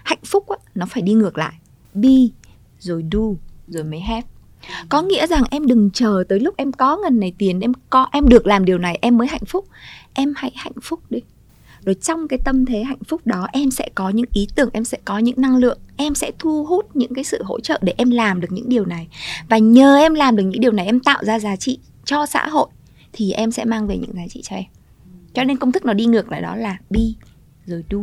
hạnh 0.04 0.26
phúc 0.26 0.50
á, 0.50 0.58
nó 0.76 0.86
phải 0.86 1.02
đi 1.02 1.14
ngược 1.14 1.38
lại 1.38 1.54
be 1.94 2.10
rồi 2.80 3.04
do 3.12 3.20
rồi 3.68 3.84
mới 3.84 4.00
have 4.00 4.28
có 4.90 5.02
nghĩa 5.02 5.28
rằng 5.28 5.44
em 5.52 5.68
đừng 5.68 5.92
chờ 5.92 6.24
tới 6.30 6.40
lúc 6.40 6.58
em 6.58 6.72
có 6.72 6.98
ngần 6.98 7.20
này 7.20 7.34
tiền, 7.38 7.60
em 7.60 7.72
có, 7.90 8.08
em 8.12 8.28
được 8.28 8.48
làm 8.48 8.66
điều 8.66 8.78
này, 8.78 9.00
em 9.02 9.18
mới 9.18 9.28
hạnh 9.28 9.46
phúc. 9.48 9.66
Em 10.14 10.34
hãy 10.36 10.52
hạnh 10.56 10.74
phúc 10.82 11.00
đi. 11.10 11.20
Rồi 11.86 11.96
trong 11.96 12.28
cái 12.28 12.40
tâm 12.46 12.66
thế 12.66 12.84
hạnh 12.84 13.04
phúc 13.08 13.22
đó, 13.26 13.48
em 13.54 13.72
sẽ 13.72 13.90
có 13.96 14.10
những 14.10 14.26
ý 14.34 14.48
tưởng, 14.56 14.70
em 14.74 14.86
sẽ 14.86 14.98
có 15.06 15.18
những 15.18 15.42
năng 15.42 15.58
lượng, 15.58 15.78
em 15.98 16.16
sẽ 16.16 16.32
thu 16.40 16.66
hút 16.66 16.96
những 16.96 17.14
cái 17.14 17.24
sự 17.24 17.44
hỗ 17.44 17.60
trợ 17.60 17.80
để 17.82 17.94
em 17.98 18.10
làm 18.10 18.42
được 18.42 18.48
những 18.52 18.70
điều 18.70 18.86
này. 18.86 19.08
Và 19.50 19.58
nhờ 19.58 19.98
em 19.98 20.14
làm 20.14 20.36
được 20.36 20.44
những 20.44 20.62
điều 20.62 20.72
này, 20.72 20.86
em 20.86 21.00
tạo 21.00 21.24
ra 21.24 21.40
giá 21.40 21.56
trị 21.56 21.80
cho 22.06 22.26
xã 22.26 22.48
hội, 22.48 22.68
thì 23.14 23.32
em 23.32 23.52
sẽ 23.52 23.66
mang 23.66 23.88
về 23.88 23.98
những 23.98 24.14
giá 24.16 24.28
trị 24.30 24.42
cho 24.44 24.56
em. 24.56 24.66
Cho 25.34 25.44
nên 25.44 25.58
công 25.58 25.72
thức 25.72 25.86
nó 25.86 25.94
đi 25.94 26.06
ngược 26.06 26.32
lại 26.32 26.42
đó 26.42 26.56
là 26.56 26.78
be, 26.90 27.02
rồi 27.66 27.84
do, 27.90 27.98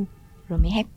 rồi 0.48 0.58
mới 0.62 0.70
have 0.70 0.88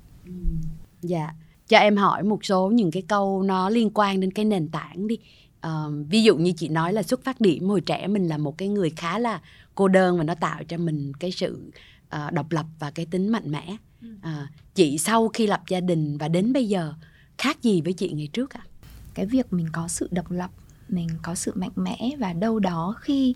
dạ. 1.02 1.30
Cho 1.68 1.78
em 1.78 1.98
hỏi 1.98 2.24
một 2.24 2.46
số 2.46 2.70
những 2.70 2.92
cái 2.92 3.04
câu 3.08 3.44
nó 3.44 3.70
liên 3.70 3.90
quan 3.90 4.20
đến 4.20 4.32
cái 4.32 4.46
nền 4.46 4.68
tảng 4.68 5.08
đi 5.08 5.18
uh, 5.66 6.08
ví 6.10 6.24
dụ 6.24 6.38
như 6.38 6.52
chị 6.52 6.68
nói 6.70 6.94
là 6.94 7.04
xuất 7.04 7.24
phát 7.24 7.42
điểm 7.42 7.68
hồi 7.68 7.82
trẻ 7.82 8.08
mình 8.08 8.28
là 8.28 8.38
một 8.38 8.58
cái 8.58 8.68
người 8.68 8.90
khá 8.90 9.20
là 9.20 9.42
cô 9.76 9.88
đơn 9.88 10.18
và 10.18 10.24
nó 10.24 10.36
tạo 10.36 10.64
cho 10.64 10.78
mình 10.78 11.12
cái 11.20 11.32
sự 11.32 11.72
uh, 12.16 12.34
độc 12.34 12.52
lập 12.52 12.66
và 12.80 12.92
cái 12.92 13.06
tính 13.06 13.30
mạnh 13.30 13.52
mẽ 13.52 13.78
uh, 14.06 14.50
chị 14.76 14.98
sau 14.98 15.30
khi 15.30 15.48
lập 15.48 15.62
gia 15.68 15.80
đình 15.80 16.18
và 16.18 16.28
đến 16.28 16.54
bây 16.54 16.68
giờ 16.68 16.94
khác 17.38 17.62
gì 17.62 17.82
với 17.82 17.94
chị 17.94 18.10
ngày 18.10 18.30
trước 18.34 18.54
ạ 18.54 18.62
à? 18.64 18.70
cái 19.14 19.26
việc 19.26 19.54
mình 19.54 19.68
có 19.72 19.88
sự 19.88 20.08
độc 20.12 20.32
lập 20.32 20.52
mình 20.90 21.08
có 21.24 21.36
sự 21.36 21.52
mạnh 21.56 21.72
mẽ 21.76 22.10
và 22.20 22.34
đâu 22.34 22.60
đó 22.60 22.96
khi 23.02 23.36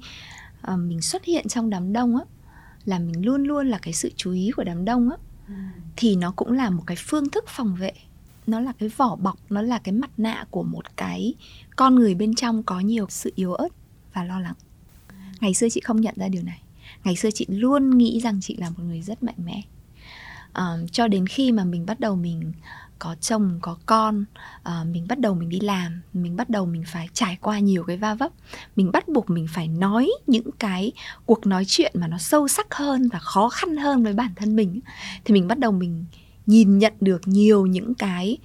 uh, 0.73 0.79
mình 0.79 1.01
xuất 1.01 1.25
hiện 1.25 1.47
trong 1.47 1.69
đám 1.69 1.93
đông 1.93 2.15
á 2.17 2.23
là 2.85 2.99
mình 2.99 3.25
luôn 3.25 3.43
luôn 3.43 3.69
là 3.69 3.79
cái 3.81 3.93
sự 3.93 4.11
chú 4.15 4.31
ý 4.31 4.51
của 4.55 4.63
đám 4.63 4.85
đông 4.85 5.09
á 5.09 5.17
ừ. 5.47 5.53
thì 5.95 6.15
nó 6.15 6.33
cũng 6.35 6.51
là 6.51 6.69
một 6.69 6.83
cái 6.87 6.97
phương 6.99 7.29
thức 7.29 7.45
phòng 7.47 7.75
vệ 7.75 7.91
nó 8.49 8.59
là 8.59 8.73
cái 8.79 8.89
vỏ 8.89 9.15
bọc 9.15 9.37
nó 9.49 9.61
là 9.61 9.79
cái 9.79 9.93
mặt 9.93 10.11
nạ 10.17 10.45
của 10.49 10.63
một 10.63 10.97
cái 10.97 11.33
con 11.75 11.95
người 11.95 12.15
bên 12.15 12.35
trong 12.35 12.63
có 12.63 12.79
nhiều 12.79 13.05
sự 13.09 13.33
yếu 13.35 13.53
ớt 13.53 13.69
và 14.13 14.23
lo 14.23 14.39
lắng. 14.39 14.55
Ngày 15.39 15.53
xưa 15.53 15.69
chị 15.69 15.81
không 15.81 16.01
nhận 16.01 16.15
ra 16.17 16.27
điều 16.27 16.43
này. 16.43 16.61
Ngày 17.03 17.15
xưa 17.15 17.31
chị 17.31 17.45
luôn 17.49 17.97
nghĩ 17.97 18.19
rằng 18.19 18.39
chị 18.41 18.55
là 18.55 18.69
một 18.69 18.83
người 18.83 19.01
rất 19.01 19.23
mạnh 19.23 19.35
mẽ. 19.45 19.61
À, 20.53 20.77
cho 20.91 21.07
đến 21.07 21.27
khi 21.27 21.51
mà 21.51 21.63
mình 21.63 21.85
bắt 21.85 21.99
đầu 21.99 22.15
mình 22.15 22.53
có 22.99 23.15
chồng 23.21 23.59
có 23.61 23.77
con 23.85 24.25
à, 24.63 24.83
mình 24.91 25.05
bắt 25.07 25.19
đầu 25.19 25.33
mình 25.33 25.49
đi 25.49 25.59
làm 25.59 26.01
mình 26.13 26.35
bắt 26.35 26.49
đầu 26.49 26.65
mình 26.65 26.83
phải 26.87 27.09
trải 27.13 27.37
qua 27.41 27.59
nhiều 27.59 27.83
cái 27.83 27.97
va 27.97 28.13
vấp 28.13 28.31
mình 28.75 28.91
bắt 28.91 29.07
buộc 29.07 29.29
mình 29.29 29.47
phải 29.49 29.67
nói 29.67 30.11
những 30.27 30.51
cái 30.59 30.91
cuộc 31.25 31.47
nói 31.47 31.63
chuyện 31.67 31.91
mà 31.95 32.07
nó 32.07 32.17
sâu 32.17 32.47
sắc 32.47 32.73
hơn 32.73 33.09
và 33.13 33.19
khó 33.19 33.49
khăn 33.49 33.77
hơn 33.77 34.03
với 34.03 34.13
bản 34.13 34.31
thân 34.35 34.55
mình 34.55 34.79
thì 35.25 35.33
mình 35.33 35.47
bắt 35.47 35.59
đầu 35.59 35.71
mình 35.71 36.05
nhìn 36.49 36.77
nhận 36.77 36.93
được 37.01 37.27
nhiều 37.27 37.65
những 37.65 37.93
cái 37.93 38.37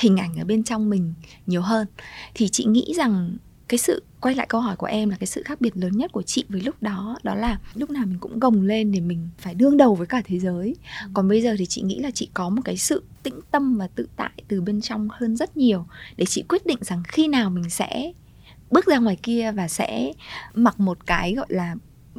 hình 0.00 0.16
ảnh 0.16 0.36
ở 0.36 0.44
bên 0.44 0.64
trong 0.64 0.90
mình 0.90 1.14
nhiều 1.46 1.62
hơn 1.62 1.86
thì 2.34 2.48
chị 2.48 2.64
nghĩ 2.64 2.94
rằng 2.96 3.36
cái 3.68 3.78
sự 3.78 4.02
quay 4.20 4.34
lại 4.34 4.46
câu 4.50 4.60
hỏi 4.60 4.76
của 4.76 4.86
em 4.86 5.10
là 5.10 5.16
cái 5.16 5.26
sự 5.26 5.42
khác 5.42 5.60
biệt 5.60 5.76
lớn 5.76 5.96
nhất 5.96 6.12
của 6.12 6.22
chị 6.22 6.44
với 6.48 6.60
lúc 6.60 6.82
đó 6.82 7.18
đó 7.22 7.34
là 7.34 7.58
lúc 7.74 7.90
nào 7.90 8.06
mình 8.06 8.18
cũng 8.18 8.38
gồng 8.38 8.62
lên 8.62 8.92
để 8.92 9.00
mình 9.00 9.28
phải 9.38 9.54
đương 9.54 9.76
đầu 9.76 9.94
với 9.94 10.06
cả 10.06 10.22
thế 10.24 10.38
giới 10.38 10.76
ừ. 11.02 11.08
còn 11.14 11.28
bây 11.28 11.42
giờ 11.42 11.54
thì 11.58 11.66
chị 11.66 11.82
nghĩ 11.82 11.98
là 11.98 12.10
chị 12.10 12.28
có 12.34 12.48
một 12.48 12.62
cái 12.64 12.76
sự 12.76 13.02
tĩnh 13.22 13.40
tâm 13.50 13.78
và 13.78 13.88
tự 13.94 14.08
tại 14.16 14.30
từ 14.48 14.60
bên 14.60 14.80
trong 14.80 15.08
hơn 15.12 15.36
rất 15.36 15.56
nhiều 15.56 15.86
để 16.16 16.24
chị 16.24 16.44
quyết 16.48 16.66
định 16.66 16.78
rằng 16.80 17.02
khi 17.08 17.28
nào 17.28 17.50
mình 17.50 17.70
sẽ 17.70 18.12
bước 18.70 18.86
ra 18.86 18.98
ngoài 18.98 19.16
kia 19.22 19.52
và 19.52 19.68
sẽ 19.68 20.12
mặc 20.54 20.80
một 20.80 21.06
cái 21.06 21.34
gọi 21.34 21.46
là 21.48 21.74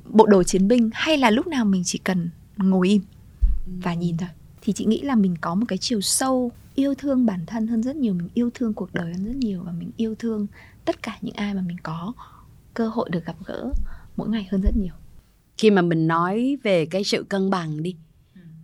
bộ 0.05 0.25
đồ 0.25 0.43
chiến 0.43 0.67
binh 0.67 0.89
hay 0.93 1.17
là 1.17 1.29
lúc 1.29 1.47
nào 1.47 1.65
mình 1.65 1.81
chỉ 1.85 1.99
cần 2.03 2.29
ngồi 2.57 2.89
im 2.89 3.01
và 3.83 3.91
ừ. 3.91 3.97
nhìn 3.97 4.17
thôi 4.17 4.29
thì 4.65 4.73
chị 4.73 4.85
nghĩ 4.85 5.01
là 5.01 5.15
mình 5.15 5.35
có 5.41 5.55
một 5.55 5.65
cái 5.67 5.77
chiều 5.77 6.01
sâu 6.01 6.51
yêu 6.75 6.95
thương 6.95 7.25
bản 7.25 7.45
thân 7.45 7.67
hơn 7.67 7.83
rất 7.83 7.95
nhiều 7.95 8.13
mình 8.13 8.29
yêu 8.33 8.49
thương 8.53 8.73
cuộc 8.73 8.93
đời 8.93 9.13
hơn 9.13 9.25
rất 9.25 9.35
nhiều 9.35 9.61
và 9.65 9.71
mình 9.71 9.91
yêu 9.97 10.15
thương 10.19 10.47
tất 10.85 11.03
cả 11.03 11.17
những 11.21 11.35
ai 11.35 11.53
mà 11.53 11.61
mình 11.67 11.77
có 11.83 12.13
cơ 12.73 12.87
hội 12.87 13.09
được 13.09 13.25
gặp 13.25 13.35
gỡ 13.45 13.71
mỗi 14.17 14.29
ngày 14.29 14.47
hơn 14.51 14.61
rất 14.61 14.77
nhiều. 14.77 14.93
Khi 15.57 15.71
mà 15.71 15.81
mình 15.81 16.07
nói 16.07 16.57
về 16.63 16.85
cái 16.85 17.03
sự 17.03 17.25
cân 17.29 17.49
bằng 17.49 17.83
đi 17.83 17.95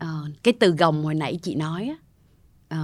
uh, 0.04 0.44
cái 0.44 0.54
từ 0.60 0.72
gồng 0.72 1.04
hồi 1.04 1.16
nãy 1.16 1.40
chị 1.42 1.56
nói 1.56 1.90
á 1.90 1.96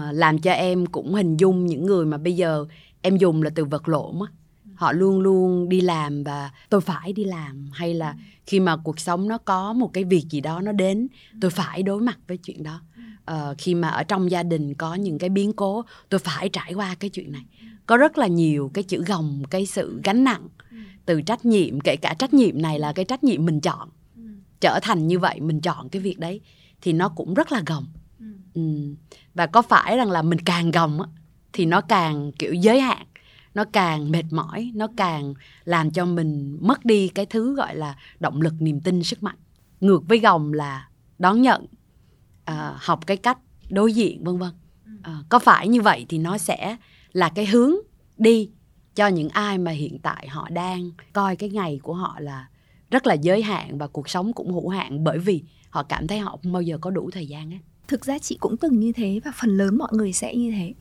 uh, 0.10 0.16
làm 0.16 0.40
cho 0.40 0.52
em 0.52 0.86
cũng 0.86 1.14
hình 1.14 1.38
dung 1.38 1.66
những 1.66 1.86
người 1.86 2.06
mà 2.06 2.18
bây 2.18 2.36
giờ 2.36 2.66
em 3.02 3.18
dùng 3.18 3.44
là 3.44 3.50
từ 3.56 3.66
vật 3.66 3.90
lộn 3.90 4.16
á. 4.20 4.32
Họ 4.76 4.92
luôn 4.92 5.20
luôn 5.20 5.70
đi 5.70 5.82
làm 5.82 6.24
và 6.24 6.52
tôi 6.70 6.82
phải 6.82 7.14
đi 7.14 7.24
làm 7.24 7.70
hay 7.74 7.94
là 7.94 8.16
khi 8.46 8.60
mà 8.60 8.78
cuộc 8.78 9.00
sống 9.00 9.28
nó 9.28 9.38
có 9.38 9.74
một 9.74 9.94
cái 9.94 10.04
việc 10.04 10.26
gì 10.30 10.42
đó 10.42 10.62
nó 10.62 10.72
đến 10.72 11.08
tôi 11.42 11.52
phải 11.52 11.84
đối 11.84 12.02
mặt 12.02 12.20
với 12.28 12.38
chuyện 12.38 12.64
đó 12.64 12.82
uh, 13.32 13.58
khi 13.58 13.76
mà 13.76 13.88
ở 13.88 14.04
trong 14.04 14.32
gia 14.32 14.44
đình 14.44 14.74
có 14.74 14.96
những 14.96 15.18
cái 15.18 15.30
biến 15.30 15.54
cố 15.54 15.86
tôi 16.10 16.20
phải 16.20 16.50
trải 16.50 16.74
qua 16.74 16.96
cái 16.96 17.10
chuyện 17.10 17.32
này. 17.32 17.46
Có 17.86 17.98
rất 17.98 18.18
là 18.18 18.28
nhiều 18.28 18.72
cái 18.74 18.84
chữ 18.84 19.04
gồng 19.08 19.44
cái 19.50 19.66
sự 19.66 20.02
gánh 20.04 20.24
nặng 20.24 20.48
từ 21.06 21.22
trách 21.22 21.46
nhiệm 21.46 21.80
kể 21.80 21.96
cả 21.96 22.14
trách 22.20 22.34
nhiệm 22.34 22.62
này 22.62 22.80
là 22.80 22.94
cái 22.94 23.06
trách 23.06 23.24
nhiệm 23.24 23.46
mình 23.46 23.62
chọn. 23.62 23.90
Trở 24.60 24.80
thành 24.82 25.08
như 25.08 25.20
vậy 25.20 25.42
mình 25.42 25.62
chọn 25.62 25.90
cái 25.90 26.02
việc 26.02 26.20
đấy 26.20 26.42
thì 26.82 26.94
nó 26.94 27.10
cũng 27.10 27.34
rất 27.34 27.52
là 27.52 27.64
gồng. 27.66 27.86
Ừ. 28.54 28.96
và 29.34 29.46
có 29.46 29.62
phải 29.62 29.98
rằng 29.98 30.12
là 30.12 30.22
mình 30.22 30.40
càng 30.40 30.72
gồng 30.72 31.02
á, 31.02 31.08
thì 31.54 31.66
nó 31.66 31.82
càng 31.82 32.32
kiểu 32.32 32.54
giới 32.54 32.80
hạn 32.80 33.08
nó 33.56 33.66
càng 33.72 34.12
mệt 34.12 34.24
mỏi 34.32 34.72
nó 34.76 34.88
càng 34.98 35.34
làm 35.66 35.92
cho 35.92 36.06
mình 36.06 36.58
mất 36.62 36.86
đi 36.86 37.08
cái 37.08 37.26
thứ 37.26 37.56
gọi 37.56 37.76
là 37.76 37.96
động 38.20 38.42
lực 38.42 38.54
niềm 38.60 38.80
tin 38.80 39.04
sức 39.04 39.24
mạnh. 39.24 39.36
Ngược 39.82 40.08
với 40.08 40.20
gồng 40.20 40.54
là 40.54 40.90
đón 41.20 41.42
nhận 41.42 41.66
uh, 42.52 42.58
học 42.76 43.08
cái 43.08 43.18
cách 43.18 43.38
đối 43.70 43.94
diện 43.94 44.24
vân 44.24 44.38
vân 44.38 44.52
uh, 45.00 45.26
có 45.30 45.40
phải 45.40 45.68
như 45.68 45.82
vậy 45.82 46.06
thì 46.10 46.18
nó 46.18 46.38
sẽ 46.38 46.78
là 47.14 47.30
cái 47.30 47.46
hướng 47.46 47.74
đi 48.18 48.50
cho 48.96 49.08
những 49.08 49.30
ai 49.30 49.58
mà 49.58 49.72
hiện 49.72 50.00
tại 50.00 50.28
họ 50.28 50.50
đang 50.50 50.92
coi 51.14 51.36
cái 51.36 51.50
ngày 51.50 51.80
của 51.84 51.94
họ 51.94 52.16
là 52.20 52.48
rất 52.92 53.08
là 53.08 53.14
giới 53.14 53.42
hạn 53.42 53.78
và 53.78 53.88
cuộc 53.88 54.10
sống 54.10 54.34
cũng 54.34 54.54
hữu 54.54 54.70
hạn 54.70 55.04
bởi 55.04 55.20
vì 55.20 55.44
họ 55.70 55.84
cảm 55.84 56.08
thấy 56.08 56.20
họ 56.20 56.40
không 56.44 56.54
bao 56.54 56.62
giờ 56.62 56.78
có 56.82 56.90
đủ 56.90 57.10
thời 57.12 57.28
gian 57.28 57.54
ấy. 57.54 57.60
Thực 57.88 58.06
ra 58.06 58.20
chị 58.20 58.38
cũng 58.40 58.58
từng 58.58 58.80
như 58.80 58.92
thế 58.92 59.20
và 59.26 59.32
phần 59.36 59.58
lớn 59.58 59.78
mọi 59.78 59.90
người 59.92 60.14
sẽ 60.14 60.36
như 60.36 60.52
thế. 60.52 60.74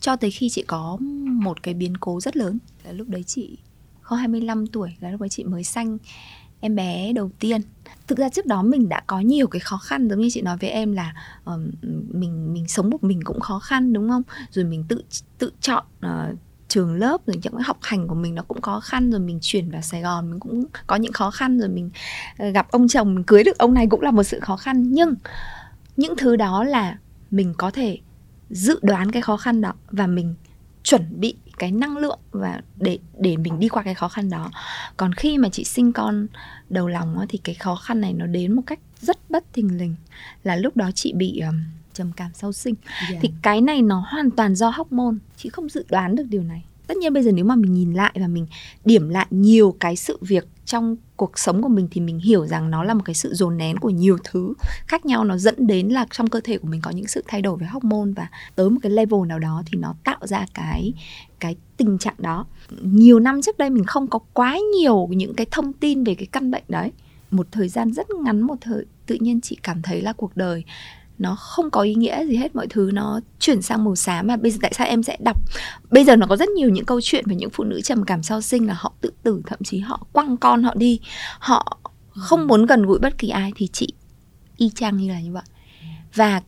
Cho 0.00 0.16
tới 0.16 0.30
khi 0.30 0.48
chị 0.48 0.62
có 0.62 0.96
một 1.24 1.62
cái 1.62 1.74
biến 1.74 1.96
cố 1.96 2.20
rất 2.20 2.36
lớn 2.36 2.58
là 2.84 2.92
lúc 2.92 3.08
đấy 3.08 3.22
chị 3.22 3.58
có 4.02 4.16
25 4.16 4.66
tuổi 4.66 4.90
là 5.00 5.10
lúc 5.10 5.20
đấy 5.20 5.28
chị 5.28 5.44
mới 5.44 5.64
sanh 5.64 5.98
em 6.60 6.74
bé 6.74 7.12
đầu 7.12 7.30
tiên 7.38 7.60
thực 8.06 8.18
ra 8.18 8.28
trước 8.28 8.46
đó 8.46 8.62
mình 8.62 8.88
đã 8.88 9.02
có 9.06 9.20
nhiều 9.20 9.46
cái 9.46 9.60
khó 9.60 9.76
khăn 9.76 10.08
giống 10.08 10.20
như 10.20 10.28
chị 10.32 10.42
nói 10.42 10.56
với 10.60 10.70
em 10.70 10.92
là 10.92 11.14
uh, 11.54 11.60
mình 12.14 12.52
mình 12.52 12.68
sống 12.68 12.90
một 12.90 13.04
mình 13.04 13.20
cũng 13.24 13.40
khó 13.40 13.58
khăn 13.58 13.92
đúng 13.92 14.08
không? 14.08 14.22
Rồi 14.50 14.64
mình 14.64 14.84
tự 14.88 15.02
tự 15.38 15.52
chọn 15.60 15.84
uh, 16.06 16.38
trường 16.70 16.94
lớp 16.94 17.26
rồi 17.26 17.36
những 17.42 17.52
cái 17.52 17.62
học 17.62 17.78
hành 17.82 18.08
của 18.08 18.14
mình 18.14 18.34
nó 18.34 18.42
cũng 18.42 18.60
khó 18.60 18.80
khăn 18.80 19.10
rồi 19.10 19.20
mình 19.20 19.38
chuyển 19.42 19.70
vào 19.70 19.82
Sài 19.82 20.02
Gòn 20.02 20.30
mình 20.30 20.40
cũng 20.40 20.64
có 20.86 20.96
những 20.96 21.12
khó 21.12 21.30
khăn 21.30 21.58
rồi 21.58 21.68
mình 21.68 21.90
ờ, 22.38 22.48
gặp 22.48 22.70
ông 22.70 22.88
chồng 22.88 23.14
mình 23.14 23.24
cưới 23.24 23.44
được 23.44 23.58
ông 23.58 23.74
này 23.74 23.86
cũng 23.90 24.00
là 24.00 24.10
một 24.10 24.22
sự 24.22 24.40
khó 24.40 24.56
khăn. 24.56 24.92
Nhưng 24.92 25.14
những 25.96 26.16
thứ 26.16 26.36
đó 26.36 26.64
là 26.64 26.98
mình 27.30 27.54
có 27.58 27.70
thể 27.70 27.98
dự 28.50 28.78
đoán 28.82 29.10
cái 29.10 29.22
khó 29.22 29.36
khăn 29.36 29.60
đó 29.60 29.72
và 29.90 30.06
mình 30.06 30.34
chuẩn 30.82 31.20
bị 31.20 31.36
cái 31.60 31.72
năng 31.72 31.96
lượng 31.96 32.18
và 32.30 32.60
để 32.76 32.98
để 33.18 33.36
mình 33.36 33.58
đi 33.58 33.68
qua 33.68 33.82
cái 33.82 33.94
khó 33.94 34.08
khăn 34.08 34.30
đó 34.30 34.50
còn 34.96 35.12
khi 35.12 35.38
mà 35.38 35.48
chị 35.48 35.64
sinh 35.64 35.92
con 35.92 36.26
đầu 36.68 36.88
lòng 36.88 37.26
thì 37.28 37.38
cái 37.44 37.54
khó 37.54 37.76
khăn 37.76 38.00
này 38.00 38.12
nó 38.12 38.26
đến 38.26 38.52
một 38.52 38.62
cách 38.66 38.78
rất 39.00 39.30
bất 39.30 39.44
thình 39.52 39.78
lình 39.78 39.94
là 40.44 40.56
lúc 40.56 40.76
đó 40.76 40.90
chị 40.94 41.12
bị 41.12 41.40
um, 41.40 41.60
trầm 41.94 42.12
cảm 42.16 42.30
sau 42.34 42.52
sinh 42.52 42.74
yeah. 43.00 43.12
Dạ. 43.12 43.18
thì 43.22 43.30
cái 43.42 43.60
này 43.60 43.82
nó 43.82 44.04
hoàn 44.08 44.30
toàn 44.30 44.54
do 44.54 44.70
hormone 44.70 45.14
chị 45.36 45.48
không 45.48 45.68
dự 45.68 45.84
đoán 45.88 46.16
được 46.16 46.24
điều 46.28 46.42
này 46.42 46.64
tất 46.86 46.96
nhiên 46.96 47.12
bây 47.12 47.22
giờ 47.22 47.32
nếu 47.32 47.44
mà 47.44 47.56
mình 47.56 47.74
nhìn 47.74 47.92
lại 47.92 48.12
và 48.14 48.26
mình 48.26 48.46
điểm 48.84 49.08
lại 49.08 49.26
nhiều 49.30 49.76
cái 49.80 49.96
sự 49.96 50.18
việc 50.20 50.48
trong 50.64 50.96
cuộc 51.20 51.38
sống 51.38 51.62
của 51.62 51.68
mình 51.68 51.88
thì 51.90 52.00
mình 52.00 52.18
hiểu 52.18 52.46
rằng 52.46 52.70
nó 52.70 52.84
là 52.84 52.94
một 52.94 53.02
cái 53.04 53.14
sự 53.14 53.34
dồn 53.34 53.56
nén 53.56 53.78
của 53.78 53.90
nhiều 53.90 54.18
thứ 54.24 54.54
khác 54.86 55.06
nhau. 55.06 55.24
Nó 55.24 55.36
dẫn 55.36 55.66
đến 55.66 55.88
là 55.88 56.06
trong 56.10 56.26
cơ 56.26 56.40
thể 56.44 56.58
của 56.58 56.68
mình 56.68 56.80
có 56.80 56.90
những 56.90 57.06
sự 57.06 57.24
thay 57.26 57.42
đổi 57.42 57.56
về 57.56 57.66
hormone 57.66 58.10
và 58.16 58.28
tới 58.54 58.70
một 58.70 58.78
cái 58.82 58.92
level 58.92 59.26
nào 59.26 59.38
đó 59.38 59.62
thì 59.66 59.78
nó 59.78 59.94
tạo 60.04 60.18
ra 60.26 60.46
cái 60.54 60.92
cái 61.40 61.56
tình 61.76 61.98
trạng 61.98 62.14
đó. 62.18 62.46
Nhiều 62.82 63.20
năm 63.20 63.42
trước 63.42 63.58
đây 63.58 63.70
mình 63.70 63.84
không 63.84 64.06
có 64.06 64.18
quá 64.32 64.58
nhiều 64.78 65.08
những 65.10 65.34
cái 65.34 65.46
thông 65.50 65.72
tin 65.72 66.04
về 66.04 66.14
cái 66.14 66.26
căn 66.26 66.50
bệnh 66.50 66.64
đấy. 66.68 66.92
Một 67.30 67.46
thời 67.52 67.68
gian 67.68 67.92
rất 67.92 68.10
ngắn, 68.10 68.40
một 68.40 68.56
thời, 68.60 68.84
tự 69.06 69.16
nhiên 69.20 69.40
chị 69.40 69.58
cảm 69.62 69.82
thấy 69.82 70.00
là 70.00 70.12
cuộc 70.12 70.36
đời 70.36 70.64
nó 71.20 71.34
không 71.34 71.70
có 71.70 71.80
ý 71.80 71.94
nghĩa 71.94 72.26
gì 72.26 72.36
hết, 72.36 72.56
mọi 72.56 72.66
thứ 72.70 72.90
nó 72.92 73.20
chuyển 73.38 73.62
sang 73.62 73.84
màu 73.84 73.96
xám. 73.96 74.26
Mà 74.26 74.36
bây 74.36 74.50
giờ 74.50 74.58
tại 74.62 74.72
sao 74.74 74.86
em 74.86 75.02
sẽ 75.02 75.16
đọc? 75.20 75.36
Bây 75.90 76.04
giờ 76.04 76.16
nó 76.16 76.26
có 76.26 76.36
rất 76.36 76.48
nhiều 76.48 76.68
những 76.68 76.84
câu 76.84 77.00
chuyện 77.00 77.24
về 77.26 77.34
những 77.34 77.50
phụ 77.50 77.64
nữ 77.64 77.80
trầm 77.80 78.04
cảm 78.04 78.22
sau 78.22 78.40
sinh 78.40 78.66
là 78.66 78.74
họ 78.78 78.92
tự 79.00 79.12
tử, 79.22 79.42
thậm 79.46 79.58
chí 79.64 79.78
họ 79.78 80.06
quăng 80.12 80.36
con 80.36 80.62
họ 80.62 80.74
đi. 80.74 81.00
Họ 81.38 81.78
không 82.10 82.46
muốn 82.46 82.66
gần 82.66 82.86
gũi 82.86 82.98
bất 82.98 83.18
kỳ 83.18 83.28
ai 83.28 83.52
thì 83.56 83.68
chị 83.72 83.92
y 84.56 84.70
chang 84.74 84.96
như 84.96 85.08
là 85.08 85.20
như 85.20 85.32
vậy. 85.32 85.42
Và 86.14 86.42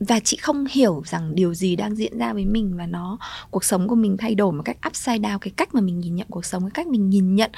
và 0.00 0.20
chị 0.20 0.36
không 0.36 0.66
hiểu 0.70 1.02
rằng 1.06 1.34
điều 1.34 1.54
gì 1.54 1.76
đang 1.76 1.94
diễn 1.94 2.18
ra 2.18 2.32
với 2.32 2.44
mình 2.44 2.76
và 2.76 2.86
nó, 2.86 3.18
cuộc 3.50 3.64
sống 3.64 3.88
của 3.88 3.94
mình 3.94 4.16
thay 4.16 4.34
đổi 4.34 4.52
một 4.52 4.62
cách 4.64 4.76
upside 4.86 5.18
down, 5.18 5.38
cái 5.38 5.52
cách 5.56 5.74
mà 5.74 5.80
mình 5.80 6.00
nhìn 6.00 6.16
nhận 6.16 6.26
cuộc 6.30 6.44
sống, 6.44 6.62
cái 6.62 6.70
cách 6.70 6.86
mình 6.86 7.10
nhìn 7.10 7.34
nhận 7.34 7.50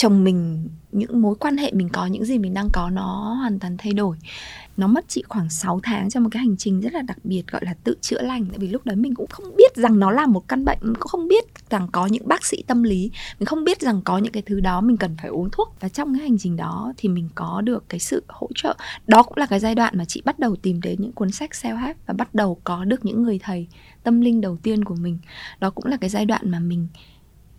chồng 0.00 0.24
mình, 0.24 0.68
những 0.92 1.22
mối 1.22 1.34
quan 1.34 1.56
hệ 1.56 1.72
mình 1.72 1.88
có, 1.88 2.06
những 2.06 2.24
gì 2.24 2.38
mình 2.38 2.54
đang 2.54 2.68
có 2.72 2.90
nó 2.90 3.34
hoàn 3.40 3.58
toàn 3.58 3.76
thay 3.78 3.92
đổi. 3.92 4.16
Nó 4.76 4.86
mất 4.86 5.04
chị 5.08 5.22
khoảng 5.28 5.50
6 5.50 5.80
tháng 5.82 6.10
cho 6.10 6.20
một 6.20 6.28
cái 6.32 6.40
hành 6.40 6.56
trình 6.56 6.80
rất 6.80 6.92
là 6.92 7.02
đặc 7.02 7.18
biệt 7.24 7.42
gọi 7.46 7.64
là 7.64 7.74
tự 7.84 7.96
chữa 8.00 8.22
lành. 8.22 8.46
Tại 8.50 8.58
vì 8.58 8.68
lúc 8.68 8.86
đấy 8.86 8.96
mình 8.96 9.14
cũng 9.14 9.26
không 9.26 9.56
biết 9.56 9.76
rằng 9.76 9.98
nó 9.98 10.10
là 10.10 10.26
một 10.26 10.48
căn 10.48 10.64
bệnh, 10.64 10.78
mình 10.80 10.94
cũng 10.94 11.08
không 11.08 11.28
biết 11.28 11.44
rằng 11.70 11.88
có 11.92 12.06
những 12.06 12.28
bác 12.28 12.46
sĩ 12.46 12.62
tâm 12.66 12.82
lý. 12.82 13.10
Mình 13.38 13.46
không 13.46 13.64
biết 13.64 13.80
rằng 13.80 14.02
có 14.04 14.18
những 14.18 14.32
cái 14.32 14.42
thứ 14.46 14.60
đó 14.60 14.80
mình 14.80 14.96
cần 14.96 15.16
phải 15.22 15.30
uống 15.30 15.50
thuốc. 15.52 15.74
Và 15.80 15.88
trong 15.88 16.14
cái 16.14 16.28
hành 16.28 16.38
trình 16.38 16.56
đó 16.56 16.92
thì 16.96 17.08
mình 17.08 17.28
có 17.34 17.60
được 17.60 17.84
cái 17.88 18.00
sự 18.00 18.22
hỗ 18.28 18.48
trợ. 18.54 18.76
Đó 19.06 19.22
cũng 19.22 19.36
là 19.36 19.46
cái 19.46 19.60
giai 19.60 19.74
đoạn 19.74 19.98
mà 19.98 20.04
chị 20.04 20.22
bắt 20.24 20.38
đầu 20.38 20.56
tìm 20.56 20.80
đến 20.80 20.96
những 20.98 21.12
cuốn 21.12 21.30
sách 21.30 21.50
self 21.50 21.76
help 21.76 21.96
và 22.06 22.14
bắt 22.14 22.34
đầu 22.34 22.60
có 22.64 22.84
được 22.84 23.04
những 23.04 23.22
người 23.22 23.38
thầy 23.42 23.66
tâm 24.02 24.20
linh 24.20 24.40
đầu 24.40 24.56
tiên 24.62 24.84
của 24.84 24.94
mình. 24.94 25.18
Đó 25.60 25.70
cũng 25.70 25.86
là 25.86 25.96
cái 25.96 26.10
giai 26.10 26.26
đoạn 26.26 26.50
mà 26.50 26.58
mình 26.58 26.88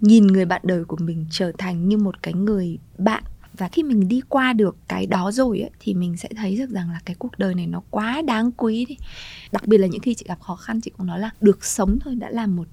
nhìn 0.02 0.28
người 0.28 0.46
bạn 0.46 0.62
đời 0.64 0.84
của 0.86 0.98
mình 1.00 1.26
trở 1.32 1.52
thành 1.58 1.90
như 1.90 1.98
một 1.98 2.24
cái 2.24 2.34
người 2.34 2.78
bạn. 2.98 3.24
Và 3.54 3.68
khi 3.68 3.84
mình 3.84 4.08
đi 4.08 4.22
qua 4.30 4.54
được 4.54 4.78
cái 4.88 5.06
đó 5.06 5.32
rồi 5.32 5.60
ấy, 5.60 5.70
thì 5.80 5.94
mình 5.94 6.18
sẽ 6.18 6.30
thấy 6.38 6.58
được 6.58 6.70
rằng 6.70 6.90
là 6.92 7.00
cái 7.06 7.16
cuộc 7.20 7.40
đời 7.40 7.56
này 7.56 7.68
nó 7.68 7.82
quá 7.90 8.22
đáng 8.22 8.52
quý 8.52 8.86
đi. 8.86 8.98
Đặc 9.52 9.68
biệt 9.68 9.78
là 9.78 9.88
những 9.88 10.02
khi 10.02 10.14
chị 10.14 10.26
gặp 10.28 10.40
khó 10.42 10.56
khăn 10.56 10.82
chị 10.82 10.92
cũng 10.98 11.08
nói 11.08 11.20
là 11.20 11.30
được 11.42 11.66
sống 11.66 12.00
thôi 12.00 12.16
đã 12.16 12.30
là 12.30 12.48
một 12.48 12.68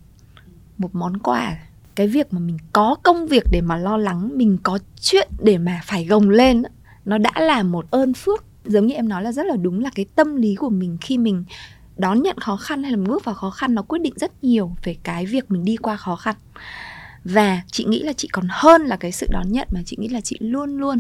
một 0.79 0.95
món 0.95 1.19
quà. 1.19 1.59
Cái 1.95 2.09
việc 2.09 2.33
mà 2.33 2.39
mình 2.39 2.59
có 2.73 2.97
công 3.03 3.27
việc 3.27 3.45
để 3.53 3.61
mà 3.61 3.77
lo 3.77 3.97
lắng 3.97 4.31
mình 4.35 4.59
có 4.63 4.79
chuyện 5.01 5.29
để 5.43 5.59
mà 5.59 5.81
phải 5.85 6.05
gồng 6.05 6.31
lên 6.31 6.63
nó 7.05 7.19
đã 7.19 7.33
là 7.41 7.63
một 7.63 7.91
ơn 7.91 8.15
phước. 8.15 8.45
Giống 8.65 8.87
như 8.87 8.95
em 8.95 9.09
nói 9.09 9.23
là 9.23 9.33
rất 9.33 9.47
là 9.47 9.57
đúng 9.57 9.81
là 9.81 9.91
cái 9.95 10.07
tâm 10.15 10.37
lý 10.37 10.55
của 10.55 10.71
mình 10.71 10.99
khi 11.01 11.19
mình 11.19 11.45
đón 11.97 12.23
nhận 12.23 12.39
khó 12.39 12.57
khăn 12.57 12.83
hay 12.83 12.93
là 12.93 12.99
bước 12.99 13.25
vào 13.25 13.35
khó 13.35 13.51
khăn 13.51 13.75
nó 13.75 13.83
quyết 13.83 14.03
định 14.03 14.15
rất 14.17 14.45
nhiều 14.45 14.73
về 14.85 14.97
cái 15.03 15.27
việc 15.27 15.51
mình 15.51 15.65
đi 15.65 15.77
qua 15.77 15.97
khó 15.97 16.17
khăn 16.17 16.37
và 17.25 17.63
chị 17.71 17.85
nghĩ 17.85 18.03
là 18.03 18.13
chị 18.13 18.29
còn 18.33 18.47
hơn 18.51 18.83
là 18.83 18.97
cái 18.97 19.13
sự 19.13 19.27
đón 19.31 19.53
nhận 19.53 19.69
mà 19.71 19.81
chị 19.87 19.97
nghĩ 20.01 20.09
là 20.09 20.21
chị 20.21 20.37
luôn 20.41 20.79
luôn 20.79 20.99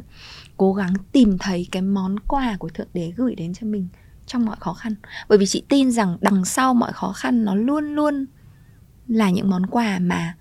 cố 0.56 0.74
gắng 0.74 0.94
tìm 1.12 1.38
thấy 1.38 1.66
cái 1.70 1.82
món 1.82 2.20
quà 2.20 2.56
của 2.58 2.68
thượng 2.68 2.88
đế 2.94 3.12
gửi 3.16 3.34
đến 3.34 3.54
cho 3.54 3.66
mình 3.66 3.88
trong 4.26 4.44
mọi 4.44 4.56
khó 4.60 4.72
khăn. 4.72 4.94
Bởi 5.28 5.38
vì 5.38 5.46
chị 5.46 5.62
tin 5.68 5.90
rằng 5.90 6.16
đằng 6.20 6.44
sau 6.44 6.74
mọi 6.74 6.92
khó 6.92 7.12
khăn 7.12 7.44
nó 7.44 7.54
luôn 7.54 7.94
luôn 7.94 8.26
là 9.08 9.30
những 9.30 9.50
món 9.50 9.66
quà 9.66 9.98
mà 9.98 10.34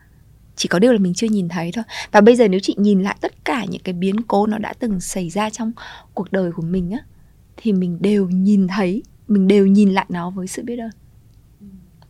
chỉ 0.55 0.67
có 0.67 0.79
điều 0.79 0.93
là 0.93 1.00
mình 1.00 1.13
chưa 1.13 1.27
nhìn 1.27 1.50
thấy 1.50 1.72
thôi. 1.72 1.84
Và 2.12 2.22
bây 2.22 2.36
giờ 2.36 2.48
nếu 2.48 2.60
chị 2.60 2.75
nhìn 2.77 3.01
lại 3.01 3.17
tất 3.22 3.46
cả 3.46 3.65
những 3.65 3.81
cái 3.84 3.93
biến 3.93 4.22
cố 4.22 4.48
nó 4.48 4.57
đã 4.57 4.74
từng 4.79 5.00
xảy 5.00 5.29
ra 5.29 5.50
trong 5.50 5.72
cuộc 6.13 6.31
đời 6.31 6.51
của 6.51 6.62
mình 6.62 6.91
á, 6.91 7.00
thì 7.57 7.74
mình 7.74 7.98
đều 8.01 8.29
nhìn 8.29 8.67
thấy, 8.67 9.03
mình 9.27 9.48
đều 9.48 9.67
nhìn 9.67 9.89
lại 9.89 10.05
nó 10.10 10.29
với 10.29 10.48
sự 10.48 10.63
biết 10.63 10.77
ơn 10.79 10.89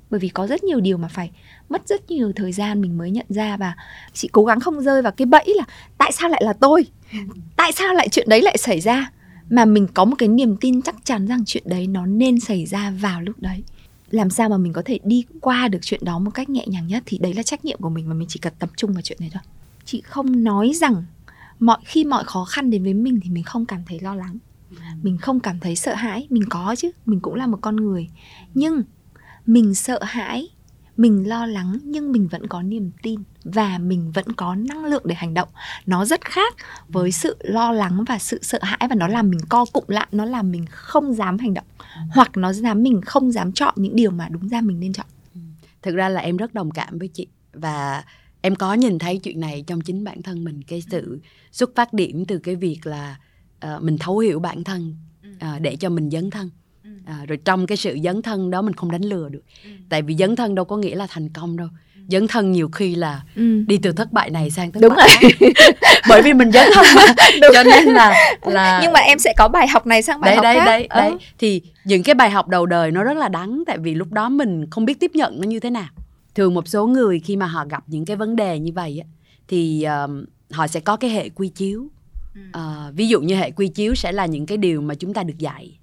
bởi 0.10 0.20
vì 0.20 0.30
có 0.30 0.48
rất 0.48 0.64
nhiều 0.64 0.80
điều 0.80 0.98
mà 0.98 1.08
phải 1.08 1.32
mất 1.70 1.88
rất 1.88 2.12
nhiều 2.12 2.32
thời 2.36 2.52
gian 2.52 2.82
mình 2.82 2.98
mới 2.98 3.12
nhận 3.12 3.26
ra 3.30 3.58
và 3.58 3.76
chị 4.14 4.30
cố 4.32 4.46
gắng 4.46 4.60
không 4.60 4.82
rơi 4.82 5.02
vào 5.02 5.12
cái 5.12 5.26
bẫy 5.26 5.54
là 5.58 5.64
tại 5.98 6.12
sao 6.12 6.30
lại 6.30 6.42
là 6.46 6.54
tôi? 6.54 6.86
Tại 7.56 7.72
sao 7.72 7.94
lại 7.94 8.10
chuyện 8.10 8.30
đấy 8.30 8.42
lại 8.42 8.58
xảy 8.58 8.80
ra? 8.80 9.12
Mà 9.50 9.66
mình 9.66 9.88
có 9.94 10.06
một 10.06 10.16
cái 10.18 10.30
niềm 10.30 10.58
tin 10.58 10.82
chắc 10.82 10.96
chắn 11.04 11.28
rằng 11.28 11.46
chuyện 11.46 11.64
đấy 11.66 11.88
nó 11.88 12.06
nên 12.06 12.40
xảy 12.40 12.66
ra 12.66 12.92
vào 12.92 13.22
lúc 13.22 13.36
đấy. 13.40 13.64
Làm 14.12 14.30
sao 14.30 14.50
mà 14.50 14.58
mình 14.58 14.74
có 14.74 14.82
thể 14.86 15.00
đi 15.04 15.26
qua 15.42 15.68
được 15.68 15.80
chuyện 15.82 16.02
đó 16.04 16.20
một 16.20 16.32
cách 16.32 16.50
nhẹ 16.50 16.66
nhàng 16.68 16.88
nhất 16.88 17.04
thì 17.06 17.18
đấy 17.18 17.34
là 17.34 17.44
trách 17.44 17.66
nhiệm 17.66 17.80
của 17.82 17.90
mình 17.90 18.08
và 18.08 18.14
mình 18.14 18.28
chỉ 18.28 18.40
cần 18.40 18.54
tập 18.60 18.70
trung 18.78 18.94
vào 18.94 19.02
chuyện 19.02 19.18
này 19.22 19.30
thôi. 19.34 19.42
Chị 19.86 20.02
không 20.02 20.44
nói 20.44 20.72
rằng 20.76 21.04
mọi 21.60 21.78
khi 21.86 22.06
mọi 22.06 22.24
khó 22.24 22.46
khăn 22.46 22.70
đến 22.70 22.84
với 22.84 22.94
mình 22.94 23.20
thì 23.24 23.30
mình 23.30 23.44
không 23.44 23.66
cảm 23.66 23.82
thấy 23.88 24.00
lo 24.00 24.16
lắng. 24.16 24.38
Mình 25.04 25.18
không 25.18 25.40
cảm 25.40 25.60
thấy 25.60 25.76
sợ 25.76 25.96
hãi, 25.96 26.28
mình 26.30 26.44
có 26.50 26.76
chứ, 26.78 26.92
mình 27.06 27.20
cũng 27.20 27.36
là 27.36 27.48
một 27.48 27.58
con 27.62 27.76
người. 27.76 28.08
Nhưng 28.54 28.84
mình 29.48 29.76
sợ 29.76 30.00
hãi 30.04 30.50
mình 30.98 31.28
lo 31.28 31.46
lắng 31.46 31.78
nhưng 31.84 32.12
mình 32.12 32.28
vẫn 32.28 32.48
có 32.48 32.62
niềm 32.62 32.92
tin 33.04 33.24
và 33.44 33.78
mình 33.78 34.12
vẫn 34.12 34.34
có 34.34 34.56
năng 34.56 34.86
lượng 34.86 35.04
để 35.06 35.16
hành 35.16 35.34
động. 35.34 35.50
Nó 35.86 36.06
rất 36.06 36.26
khác 36.26 36.56
với 36.88 37.12
sự 37.12 37.38
lo 37.40 37.72
lắng 37.72 38.04
và 38.08 38.20
sự 38.20 38.40
sợ 38.42 38.60
hãi 38.62 38.88
và 38.90 38.96
nó 38.96 39.08
làm 39.08 39.30
mình 39.30 39.40
co 39.50 39.66
cụm 39.74 39.84
lại 39.88 40.08
nó 40.12 40.26
làm 40.26 40.52
mình 40.52 40.66
không 40.70 41.14
dám 41.14 41.38
hành 41.38 41.54
động 41.54 41.66
hoặc 42.10 42.38
nó 42.38 42.52
làm 42.62 42.84
mình 42.84 43.02
không 43.02 43.32
dám 43.32 43.52
chọn 43.52 43.74
những 43.78 43.96
điều 43.96 44.12
mà 44.12 44.30
đúng 44.30 44.50
ra 44.50 44.62
mình 44.62 44.80
nên 44.80 44.94
chọn. 44.94 45.06
Thực 45.82 45.96
ra 45.96 46.10
là 46.10 46.22
em 46.22 46.38
rất 46.38 46.54
đồng 46.54 46.72
cảm 46.72 47.00
với 47.00 47.08
chị 47.08 47.28
và 47.54 48.04
em 48.42 48.56
có 48.56 48.74
nhìn 48.74 49.00
thấy 49.00 49.20
chuyện 49.24 49.40
này 49.40 49.64
trong 49.68 49.82
chính 49.82 50.04
bản 50.04 50.22
thân 50.22 50.44
mình 50.44 50.62
cái 50.68 50.84
sự 50.92 51.20
xuất 51.52 51.76
phát 51.76 51.94
điểm 51.94 52.26
từ 52.26 52.38
cái 52.38 52.56
việc 52.56 52.80
là 52.84 53.20
uh, 53.66 53.84
mình 53.84 53.98
thấu 53.98 54.18
hiểu 54.18 54.40
bản 54.40 54.64
thân 54.64 54.96
uh, 55.36 55.62
để 55.62 55.76
cho 55.76 55.90
mình 55.90 56.10
dấn 56.10 56.30
thân 56.30 56.50
à, 57.06 57.26
rồi 57.28 57.38
trong 57.46 57.68
cái 57.68 57.78
sự 57.78 57.98
dấn 58.04 58.22
thân 58.22 58.52
đó 58.52 58.62
mình 58.62 58.74
không 58.74 58.92
đánh 58.92 59.02
lừa 59.02 59.30
được. 59.30 59.42
Ừ. 59.64 59.70
tại 59.90 60.02
vì 60.02 60.16
dấn 60.16 60.36
thân 60.36 60.56
đâu 60.56 60.66
có 60.66 60.78
nghĩa 60.78 60.96
là 60.96 61.08
thành 61.10 61.30
công 61.30 61.58
đâu. 61.58 61.68
Ừ. 61.96 62.02
dấn 62.08 62.28
thân 62.28 62.52
nhiều 62.52 62.70
khi 62.70 62.96
là 62.96 63.22
ừ. 63.36 63.64
đi 63.68 63.78
từ 63.78 63.92
thất 63.92 64.14
bại 64.14 64.30
này 64.30 64.50
sang 64.50 64.72
thất 64.72 64.80
đúng 64.82 64.94
bại 64.98 65.10
rồi. 65.22 65.52
bởi 66.10 66.22
vì 66.22 66.34
mình 66.34 66.52
dấn 66.52 66.70
thân. 66.74 66.86
Mà 66.96 67.04
cho 67.54 67.64
nên 67.64 67.86
là 67.86 68.36
là 68.42 68.80
nhưng 68.84 68.94
mà 68.94 69.00
em 69.00 69.20
sẽ 69.20 69.34
có 69.38 69.48
bài 69.48 69.68
học 69.68 69.88
này 69.88 70.02
sang 70.02 70.22
bài 70.22 70.32
đấy, 70.32 70.36
học 70.36 70.44
đấy, 70.44 70.56
khác. 70.56 70.66
đấy 70.66 70.88
đấy. 70.90 71.12
Ừ. 71.12 71.18
thì 71.40 71.62
những 71.86 72.04
cái 72.04 72.16
bài 72.16 72.30
học 72.30 72.48
đầu 72.48 72.66
đời 72.66 72.92
nó 72.92 73.04
rất 73.04 73.18
là 73.18 73.28
đắng 73.28 73.64
tại 73.68 73.78
vì 73.78 73.96
lúc 73.96 74.12
đó 74.12 74.30
mình 74.30 74.70
không 74.70 74.86
biết 74.86 75.00
tiếp 75.00 75.12
nhận 75.14 75.42
nó 75.42 75.48
như 75.48 75.60
thế 75.60 75.70
nào. 75.70 75.90
Thường 76.36 76.54
một 76.54 76.68
số 76.68 76.88
người 76.88 77.20
khi 77.20 77.36
mà 77.36 77.46
họ 77.46 77.66
gặp 77.70 77.84
những 77.88 78.06
cái 78.06 78.16
vấn 78.16 78.36
đề 78.36 78.60
như 78.60 78.72
vậy 78.76 79.04
á 79.04 79.08
thì 79.48 79.86
uh, 80.06 80.28
họ 80.52 80.68
sẽ 80.68 80.80
có 80.80 80.96
cái 80.98 81.10
hệ 81.10 81.30
quy 81.30 81.50
chiếu. 81.50 81.88
Uh, 82.58 82.96
ví 82.96 83.08
dụ 83.08 83.22
như 83.22 83.36
hệ 83.36 83.52
quy 83.52 83.68
chiếu 83.68 83.96
sẽ 83.96 84.12
là 84.12 84.26
những 84.26 84.46
cái 84.46 84.58
điều 84.58 84.82
mà 84.82 84.96
chúng 84.96 85.14
ta 85.14 85.24
được 85.24 85.38
dạy 85.38 85.78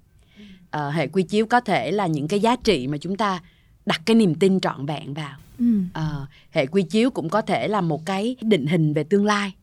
uh, 0.77 0.93
hệ 0.93 1.07
quy 1.07 1.23
chiếu 1.23 1.45
có 1.45 1.59
thể 1.59 1.91
là 1.91 2.07
những 2.07 2.27
cái 2.27 2.39
giá 2.39 2.55
trị 2.55 2.87
mà 2.87 2.97
chúng 2.97 3.17
ta 3.17 3.41
đặt 3.85 4.01
cái 4.05 4.15
niềm 4.15 4.35
tin 4.35 4.59
trọn 4.59 4.85
vẹn 4.85 5.13
vào. 5.13 5.37
Ừ. 5.59 5.65
uh, 5.99 6.29
hệ 6.51 6.65
quy 6.65 6.83
chiếu 6.83 7.09
cũng 7.09 7.29
có 7.29 7.41
thể 7.41 7.67
là 7.67 7.81
một 7.81 8.05
cái 8.05 8.35
định 8.41 8.67
hình 8.67 8.93
về 8.93 9.03
tương 9.03 9.25
lai. 9.25 9.53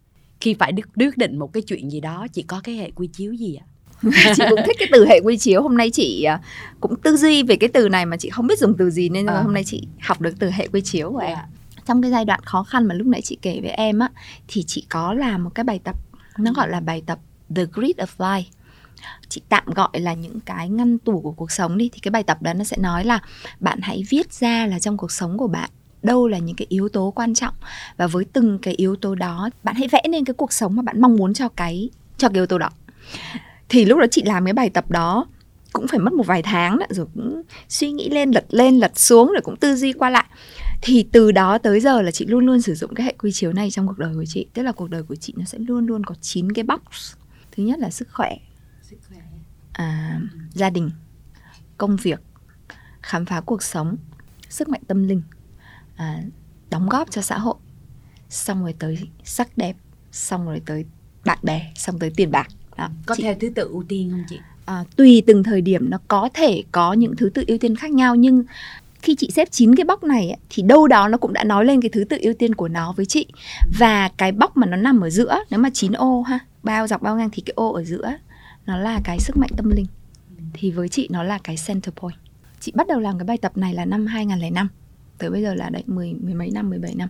Khi 0.40 0.54
phải 0.54 0.72
quyết 0.96 1.16
định 1.16 1.38
một 1.38 1.52
cái 1.52 1.62
chuyện 1.62 1.90
gì 1.90 2.00
đó 2.00 2.26
chỉ 2.32 2.42
có 2.42 2.60
cái 2.64 2.74
hệ 2.74 2.90
quy 2.90 3.06
chiếu 3.06 3.32
gì 3.32 3.54
ạ? 3.54 3.66
Chị 4.36 4.42
cũng 4.50 4.60
thích 4.66 4.76
cái 4.78 4.88
từ 4.92 5.06
hệ 5.06 5.20
quy 5.24 5.38
chiếu. 5.38 5.62
Hôm 5.62 5.76
nay 5.76 5.90
chị 5.90 6.22
à, 6.22 6.40
cũng 6.80 6.96
tư 6.96 7.16
duy 7.16 7.42
về 7.42 7.56
cái 7.56 7.68
từ 7.72 7.88
này 7.88 8.06
mà 8.06 8.16
chị 8.16 8.30
không 8.30 8.46
biết 8.46 8.58
dùng 8.58 8.74
từ 8.78 8.90
gì 8.90 9.08
nên 9.08 9.26
à. 9.26 9.42
hôm 9.42 9.54
nay 9.54 9.64
chị 9.64 9.86
học 10.00 10.20
được 10.20 10.34
từ 10.38 10.50
hệ 10.50 10.68
quy 10.72 10.80
chiếu 10.80 11.10
của 11.12 11.18
em. 11.18 11.38
Trong 11.86 12.02
cái 12.02 12.10
giai 12.10 12.24
đoạn 12.24 12.40
khó 12.44 12.62
khăn 12.62 12.86
mà 12.86 12.94
lúc 12.94 13.06
nãy 13.06 13.22
chị 13.22 13.38
kể 13.42 13.60
với 13.62 13.70
em 13.70 13.98
á 13.98 14.10
thì 14.48 14.62
chị 14.62 14.86
có 14.88 15.14
làm 15.14 15.44
một 15.44 15.50
cái 15.54 15.64
bài 15.64 15.80
tập 15.84 15.96
nó 16.38 16.52
gọi 16.52 16.70
là 16.70 16.80
bài 16.80 17.02
tập 17.06 17.18
the 17.56 17.64
grid 17.72 17.96
of 17.96 18.06
life 18.18 18.44
chị 19.28 19.40
tạm 19.48 19.64
gọi 19.66 19.88
là 19.92 20.14
những 20.14 20.40
cái 20.40 20.68
ngăn 20.68 20.98
tủ 20.98 21.20
của 21.20 21.32
cuộc 21.32 21.50
sống 21.50 21.78
đi. 21.78 21.90
Thì 21.92 22.00
cái 22.00 22.10
bài 22.10 22.22
tập 22.22 22.42
đó 22.42 22.54
nó 22.54 22.64
sẽ 22.64 22.76
nói 22.80 23.04
là 23.04 23.20
bạn 23.60 23.78
hãy 23.82 24.02
viết 24.08 24.32
ra 24.32 24.66
là 24.66 24.78
trong 24.78 24.96
cuộc 24.96 25.12
sống 25.12 25.38
của 25.38 25.48
bạn 25.48 25.70
đâu 26.02 26.28
là 26.28 26.38
những 26.38 26.56
cái 26.56 26.66
yếu 26.68 26.88
tố 26.88 27.10
quan 27.10 27.34
trọng. 27.34 27.54
Và 27.96 28.06
với 28.06 28.24
từng 28.24 28.58
cái 28.58 28.74
yếu 28.74 28.96
tố 28.96 29.14
đó 29.14 29.50
bạn 29.62 29.74
hãy 29.74 29.88
vẽ 29.88 30.02
nên 30.10 30.24
cái 30.24 30.34
cuộc 30.34 30.52
sống 30.52 30.76
mà 30.76 30.82
bạn 30.82 31.00
mong 31.00 31.16
muốn 31.16 31.34
cho 31.34 31.48
cái 31.48 31.90
cho 32.16 32.28
cái 32.28 32.34
yếu 32.34 32.46
tố 32.46 32.58
đó. 32.58 32.70
Thì 33.68 33.84
lúc 33.84 33.98
đó 33.98 34.06
chị 34.10 34.22
làm 34.22 34.44
cái 34.44 34.52
bài 34.52 34.70
tập 34.70 34.90
đó 34.90 35.26
cũng 35.72 35.88
phải 35.88 35.98
mất 35.98 36.12
một 36.12 36.26
vài 36.26 36.42
tháng 36.42 36.78
đó, 36.78 36.86
rồi 36.90 37.06
cũng 37.14 37.42
suy 37.68 37.92
nghĩ 37.92 38.10
lên 38.10 38.30
lật 38.30 38.44
lên 38.48 38.78
lật 38.78 38.98
xuống 38.98 39.28
rồi 39.28 39.40
cũng 39.44 39.56
tư 39.56 39.76
duy 39.76 39.92
qua 39.92 40.10
lại. 40.10 40.24
Thì 40.82 41.06
từ 41.12 41.32
đó 41.32 41.58
tới 41.58 41.80
giờ 41.80 42.02
là 42.02 42.10
chị 42.10 42.26
luôn 42.26 42.46
luôn 42.46 42.62
sử 42.62 42.74
dụng 42.74 42.94
cái 42.94 43.06
hệ 43.06 43.14
quy 43.18 43.32
chiếu 43.32 43.52
này 43.52 43.70
trong 43.70 43.86
cuộc 43.86 43.98
đời 43.98 44.14
của 44.14 44.24
chị. 44.28 44.46
Tức 44.54 44.62
là 44.62 44.72
cuộc 44.72 44.90
đời 44.90 45.02
của 45.02 45.14
chị 45.14 45.34
nó 45.36 45.44
sẽ 45.44 45.58
luôn 45.58 45.86
luôn 45.86 46.04
có 46.04 46.14
9 46.20 46.52
cái 46.52 46.62
box. 46.62 47.14
Thứ 47.56 47.62
nhất 47.62 47.78
là 47.78 47.90
sức 47.90 48.08
khỏe 48.12 48.36
à, 49.72 50.20
gia 50.52 50.70
đình 50.70 50.90
công 51.78 51.96
việc 51.96 52.20
khám 53.02 53.24
phá 53.24 53.40
cuộc 53.40 53.62
sống 53.62 53.96
sức 54.48 54.68
mạnh 54.68 54.82
tâm 54.86 55.08
linh 55.08 55.22
à, 55.96 56.22
đóng 56.70 56.88
góp 56.88 57.10
cho 57.10 57.22
xã 57.22 57.38
hội. 57.38 57.54
Xong 58.28 58.62
rồi 58.62 58.74
tới 58.78 58.98
sắc 59.24 59.58
đẹp 59.58 59.76
xong 60.12 60.46
rồi 60.46 60.62
tới 60.66 60.84
bạn 61.24 61.38
bè 61.42 61.72
xong 61.74 61.98
tới 61.98 62.12
tiền 62.16 62.30
bạc. 62.30 62.48
Đó, 62.76 62.88
có 63.06 63.14
chị, 63.14 63.22
theo 63.22 63.34
thứ 63.40 63.50
tự 63.54 63.68
ưu 63.68 63.84
tiên 63.88 64.10
không 64.10 64.24
chị? 64.28 64.38
À, 64.64 64.84
tùy 64.96 65.22
từng 65.26 65.42
thời 65.42 65.60
điểm 65.60 65.90
nó 65.90 65.98
có 66.08 66.28
thể 66.34 66.62
có 66.72 66.92
những 66.92 67.16
thứ 67.16 67.30
tự 67.34 67.44
ưu 67.46 67.58
tiên 67.58 67.76
khác 67.76 67.90
nhau 67.90 68.14
nhưng 68.14 68.44
khi 69.02 69.14
chị 69.14 69.30
xếp 69.30 69.48
9 69.50 69.76
cái 69.76 69.84
bóc 69.84 70.04
này 70.04 70.38
thì 70.50 70.62
đâu 70.62 70.86
đó 70.86 71.08
nó 71.08 71.18
cũng 71.18 71.32
đã 71.32 71.44
nói 71.44 71.64
lên 71.64 71.80
cái 71.80 71.88
thứ 71.88 72.04
tự 72.04 72.18
ưu 72.20 72.34
tiên 72.34 72.54
của 72.54 72.68
nó 72.68 72.92
với 72.92 73.06
chị. 73.06 73.26
Và 73.78 74.08
cái 74.08 74.32
bóc 74.32 74.56
mà 74.56 74.66
nó 74.66 74.76
nằm 74.76 75.00
ở 75.00 75.10
giữa 75.10 75.38
nếu 75.50 75.60
mà 75.60 75.70
9 75.70 75.92
ô 75.92 76.22
ha 76.22 76.38
bao 76.62 76.86
dọc 76.86 77.02
bao 77.02 77.16
ngang 77.16 77.30
thì 77.32 77.42
cái 77.46 77.52
ô 77.56 77.72
ở 77.72 77.84
giữa 77.84 78.12
nó 78.66 78.76
là 78.76 79.00
cái 79.04 79.20
sức 79.20 79.36
mạnh 79.36 79.50
tâm 79.56 79.70
linh. 79.70 79.86
Thì 80.52 80.70
với 80.70 80.88
chị 80.88 81.08
nó 81.10 81.22
là 81.22 81.38
cái 81.38 81.56
center 81.66 81.94
point. 81.94 82.16
Chị 82.60 82.72
bắt 82.74 82.86
đầu 82.88 83.00
làm 83.00 83.18
cái 83.18 83.24
bài 83.24 83.38
tập 83.38 83.56
này 83.56 83.74
là 83.74 83.84
năm 83.84 84.06
2005 84.06 84.68
tới 85.22 85.30
bây 85.30 85.42
giờ 85.42 85.54
là 85.54 85.70
đấy, 85.70 85.82
mười 85.86 86.14
mười 86.20 86.34
mấy 86.34 86.50
năm 86.50 86.70
17 86.70 86.94
năm. 86.94 87.08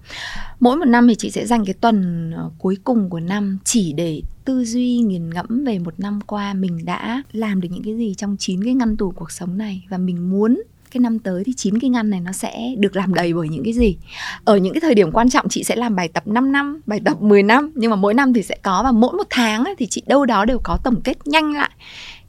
Mỗi 0.61 0.77
một 0.77 0.85
năm 0.85 1.09
thì 1.09 1.15
chị 1.15 1.31
sẽ 1.31 1.47
dành 1.47 1.65
cái 1.65 1.75
tuần 1.75 2.31
ờ, 2.37 2.51
cuối 2.59 2.77
cùng 2.85 3.11
của 3.11 3.21
năm 3.21 3.59
chỉ 3.65 3.93
để 3.93 4.23
tư 4.45 4.65
duy 4.65 4.97
nghiền 4.97 5.31
ngẫm 5.31 5.65
về 5.65 5.79
một 5.79 6.01
năm 6.01 6.21
qua 6.21 6.55
mình 6.55 6.85
đã 6.85 7.23
làm 7.33 7.61
được 7.61 7.69
những 7.73 7.83
cái 7.83 7.97
gì 7.97 8.15
trong 8.15 8.37
chín 8.38 8.65
cái 8.65 8.75
ngăn 8.75 8.97
tủ 8.97 9.11
cuộc 9.11 9.31
sống 9.31 9.59
này 9.59 9.85
và 9.88 9.99
mình 9.99 10.31
muốn 10.31 10.62
cái 10.92 11.00
năm 11.00 11.18
tới 11.18 11.42
thì 11.46 11.52
chín 11.52 11.78
cái 11.78 11.90
ngăn 11.90 12.11
này 12.11 12.20
nó 12.20 12.33
sẽ 12.33 12.74
được 12.78 12.96
làm 12.96 13.14
đầy 13.14 13.35
bởi 13.35 13.48
những 13.48 13.64
cái 13.64 13.72
gì? 13.72 13.96
Ở 14.44 14.57
những 14.57 14.74
cái 14.74 14.81
thời 14.81 14.94
điểm 14.94 15.12
quan 15.12 15.31
trọng 15.31 15.48
chị 15.48 15.64
sẽ 15.64 15.76
làm 15.76 15.96
bài 15.96 16.09
tập 16.09 16.26
5 16.26 16.52
năm 16.52 16.81
bài 16.87 17.00
tập 17.05 17.22
10 17.22 17.42
năm 17.42 17.72
nhưng 17.74 17.90
mà 17.90 17.96
mỗi 17.96 18.14
năm 18.14 18.33
thì 18.33 18.42
sẽ 18.42 18.57
có 18.62 18.83
và 18.83 18.92
mỗi 18.92 19.12
một 19.12 19.26
tháng 19.31 19.64
thì 19.78 19.87
chị 19.87 20.02
đâu 20.07 20.26
đó 20.26 20.44
đều 20.44 20.59
có 20.64 20.78
tổng 20.85 21.00
kết 21.05 21.26
nhanh 21.26 21.52
lại 21.52 21.70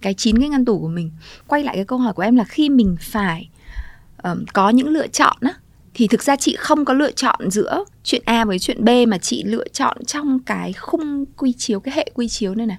cái 0.02 0.14
chín 0.14 0.40
cái 0.40 0.50
ngăn 0.50 0.66
tủ 0.66 0.80
của 0.80 0.88
mình. 0.88 1.12
Quay 1.48 1.64
lại 1.64 1.76
cái 1.76 1.86
câu 1.86 2.00
hỏi 2.00 2.14
của 2.14 2.24
em 2.24 2.36
là 2.36 2.44
khi 2.44 2.70
mình 2.70 2.96
phải 3.02 3.50
um, 4.24 4.46
có 4.54 4.70
những 4.70 4.88
lựa 4.88 5.08
chọn 5.08 5.38
á 5.42 5.54
thì 5.94 6.08
thực 6.08 6.24
ra 6.24 6.36
chị 6.36 6.56
không 6.60 6.86
có 6.86 6.94
lựa 6.94 7.12
chọn 7.12 7.52
giữa 7.52 7.84
chuyện 8.04 8.22
A 8.26 8.46
với 8.46 8.60
chuyện 8.60 8.86
B 8.86 8.90
mà 9.08 9.18
chị 9.18 9.44
lựa 9.44 9.68
chọn 9.68 10.06
trong 10.06 10.40
cái 10.40 10.74
khung 10.74 11.26
quy 11.26 11.54
chiếu 11.54 11.80
cái 11.80 11.94
hệ 11.98 12.12
quy 12.14 12.28
chiếu 12.28 12.56
này 12.56 12.68
này. 12.68 12.78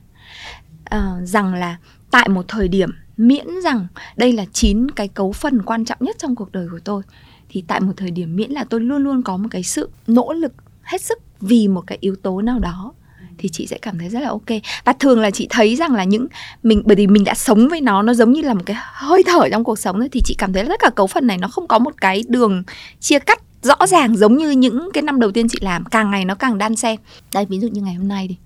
Uh, 0.94 1.28
rằng 1.28 1.54
là 1.54 1.76
tại 2.14 2.28
một 2.28 2.44
thời 2.48 2.68
điểm 2.68 2.90
miễn 3.16 3.46
rằng 3.64 3.86
đây 4.16 4.32
là 4.32 4.44
chín 4.52 4.90
cái 4.90 5.08
cấu 5.08 5.32
phần 5.32 5.62
quan 5.62 5.84
trọng 5.84 5.98
nhất 6.00 6.16
trong 6.18 6.34
cuộc 6.34 6.52
đời 6.52 6.68
của 6.70 6.78
tôi 6.84 7.02
thì 7.48 7.64
tại 7.68 7.80
một 7.80 7.92
thời 7.96 8.10
điểm 8.10 8.36
miễn 8.36 8.50
là 8.50 8.64
tôi 8.64 8.80
luôn 8.80 9.02
luôn 9.02 9.22
có 9.22 9.36
một 9.36 9.48
cái 9.50 9.62
sự 9.62 9.90
nỗ 10.06 10.32
lực 10.32 10.52
hết 10.82 11.02
sức 11.02 11.18
vì 11.40 11.68
một 11.68 11.80
cái 11.86 11.98
yếu 12.00 12.16
tố 12.16 12.40
nào 12.40 12.58
đó 12.58 12.92
thì 13.38 13.48
chị 13.48 13.66
sẽ 13.66 13.78
cảm 13.78 13.98
thấy 13.98 14.08
rất 14.08 14.20
là 14.20 14.28
ok. 14.28 14.48
Và 14.84 14.92
thường 14.92 15.20
là 15.20 15.30
chị 15.30 15.46
thấy 15.50 15.76
rằng 15.76 15.92
là 15.92 16.04
những 16.04 16.26
mình 16.62 16.82
bởi 16.84 16.96
vì 16.96 17.06
mình 17.06 17.24
đã 17.24 17.34
sống 17.34 17.68
với 17.68 17.80
nó 17.80 18.02
nó 18.02 18.14
giống 18.14 18.32
như 18.32 18.42
là 18.42 18.54
một 18.54 18.62
cái 18.66 18.76
hơi 18.92 19.22
thở 19.26 19.48
trong 19.50 19.64
cuộc 19.64 19.78
sống 19.78 19.98
ấy, 19.98 20.08
thì 20.08 20.20
chị 20.24 20.34
cảm 20.38 20.52
thấy 20.52 20.64
tất 20.64 20.80
cả 20.80 20.90
cấu 20.90 21.06
phần 21.06 21.26
này 21.26 21.38
nó 21.38 21.48
không 21.48 21.68
có 21.68 21.78
một 21.78 21.94
cái 22.00 22.22
đường 22.28 22.62
chia 23.00 23.18
cắt 23.18 23.42
rõ 23.62 23.86
ràng 23.86 24.16
giống 24.16 24.36
như 24.36 24.50
những 24.50 24.88
cái 24.94 25.02
năm 25.02 25.20
đầu 25.20 25.30
tiên 25.30 25.48
chị 25.48 25.58
làm. 25.62 25.84
Càng 25.84 26.10
ngày 26.10 26.24
nó 26.24 26.34
càng 26.34 26.58
đan 26.58 26.76
xen. 26.76 27.00
Đây 27.34 27.46
ví 27.46 27.58
dụ 27.60 27.68
như 27.68 27.82
ngày 27.82 27.94
hôm 27.94 28.08
nay 28.08 28.28
đi. 28.28 28.36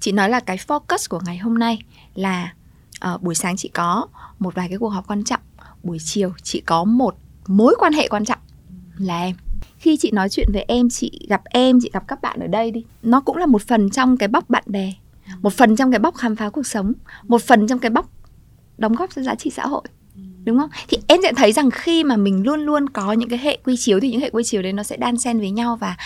Chị 0.00 0.12
nói 0.12 0.30
là 0.30 0.40
cái 0.40 0.56
focus 0.56 1.06
của 1.08 1.20
ngày 1.26 1.38
hôm 1.38 1.58
nay 1.58 1.78
là 2.14 2.52
à, 3.00 3.16
buổi 3.16 3.34
sáng 3.34 3.56
chị 3.56 3.68
có 3.68 4.06
một 4.38 4.54
vài 4.54 4.68
cái 4.68 4.78
cuộc 4.78 4.88
họp 4.88 5.06
quan 5.06 5.24
trọng 5.24 5.40
buổi 5.82 5.98
chiều 6.04 6.32
chị 6.42 6.60
có 6.60 6.84
một 6.84 7.16
mối 7.46 7.74
quan 7.78 7.92
hệ 7.92 8.08
quan 8.08 8.24
trọng. 8.24 8.38
Là 8.98 9.20
em. 9.20 9.36
Khi 9.78 9.96
chị 9.96 10.10
nói 10.10 10.28
chuyện 10.28 10.48
với 10.52 10.64
em 10.68 10.90
chị 10.90 11.26
gặp 11.28 11.42
em 11.44 11.78
chị 11.82 11.90
gặp 11.92 12.08
các 12.08 12.22
bạn 12.22 12.40
ở 12.40 12.46
đây 12.46 12.70
đi 12.70 12.84
nó 13.02 13.20
cũng 13.20 13.36
là 13.36 13.46
một 13.46 13.62
phần 13.62 13.90
trong 13.90 14.16
cái 14.16 14.28
bóc 14.28 14.50
bạn 14.50 14.64
bè 14.66 14.92
một 15.42 15.52
phần 15.52 15.76
trong 15.76 15.90
cái 15.90 15.98
bóc 15.98 16.14
khám 16.14 16.36
phá 16.36 16.50
cuộc 16.50 16.66
sống 16.66 16.92
một 17.22 17.42
phần 17.42 17.66
trong 17.66 17.78
cái 17.78 17.90
bóc 17.90 18.10
đóng 18.78 18.94
góp 18.94 19.10
cho 19.14 19.22
giá 19.22 19.34
trị 19.34 19.50
xã 19.50 19.66
hội 19.66 19.82
đúng 20.46 20.58
không? 20.58 20.70
Thì 20.88 20.98
em 21.06 21.20
sẽ 21.22 21.32
thấy 21.36 21.52
rằng 21.52 21.70
khi 21.70 22.04
mà 22.04 22.16
mình 22.16 22.42
luôn 22.46 22.60
luôn 22.60 22.88
có 22.88 23.12
những 23.12 23.28
cái 23.28 23.38
hệ 23.38 23.58
quy 23.64 23.76
chiếu 23.76 24.00
thì 24.00 24.10
những 24.10 24.20
hệ 24.20 24.30
quy 24.30 24.44
chiếu 24.44 24.62
đấy 24.62 24.72
nó 24.72 24.82
sẽ 24.82 24.96
đan 24.96 25.16
xen 25.16 25.38
với 25.38 25.50
nhau 25.50 25.76
và 25.76 25.96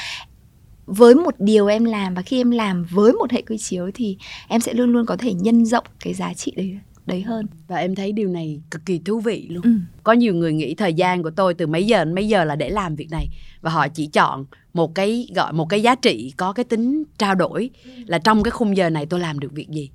với 0.90 1.14
một 1.14 1.34
điều 1.38 1.66
em 1.66 1.84
làm 1.84 2.14
và 2.14 2.22
khi 2.22 2.40
em 2.40 2.50
làm 2.50 2.86
với 2.90 3.12
một 3.12 3.30
hệ 3.30 3.42
quy 3.42 3.58
chiếu 3.58 3.90
thì 3.94 4.16
em 4.48 4.60
sẽ 4.60 4.74
luôn 4.74 4.92
luôn 4.92 5.06
có 5.06 5.16
thể 5.16 5.34
nhân 5.34 5.66
rộng 5.66 5.84
cái 6.00 6.14
giá 6.14 6.34
trị 6.34 6.52
đấy 6.56 6.78
đấy 7.06 7.22
hơn. 7.22 7.46
Và 7.68 7.76
em 7.76 7.94
thấy 7.94 8.12
điều 8.12 8.28
này 8.28 8.60
cực 8.70 8.86
kỳ 8.86 8.98
thú 8.98 9.20
vị 9.20 9.46
luôn. 9.50 9.62
Ừ. 9.62 9.70
có 10.02 10.12
nhiều 10.12 10.34
người 10.34 10.52
nghĩ 10.52 10.74
thời 10.74 10.94
gian 10.94 11.22
của 11.22 11.30
tôi 11.30 11.54
từ 11.54 11.66
mấy 11.66 11.86
giờ 11.86 12.04
đến 12.04 12.14
mấy 12.14 12.28
giờ 12.28 12.44
là 12.44 12.56
để 12.56 12.70
làm 12.70 12.96
việc 12.96 13.08
này 13.10 13.26
và 13.60 13.70
họ 13.70 13.88
chỉ 13.88 14.06
chọn 14.06 14.44
một 14.72 14.94
cái 14.94 15.28
gọi 15.34 15.52
một 15.52 15.68
cái 15.68 15.82
giá 15.82 15.94
trị 15.94 16.32
có 16.36 16.52
cái 16.52 16.64
tính 16.64 17.04
trao 17.18 17.34
đổi 17.34 17.70
là 18.06 18.18
trong 18.18 18.42
cái 18.42 18.50
khung 18.50 18.76
giờ 18.76 18.90
này 18.90 19.06
tôi 19.06 19.20
làm 19.20 19.38
được 19.38 19.52
việc 19.52 19.68
gì. 19.68 19.90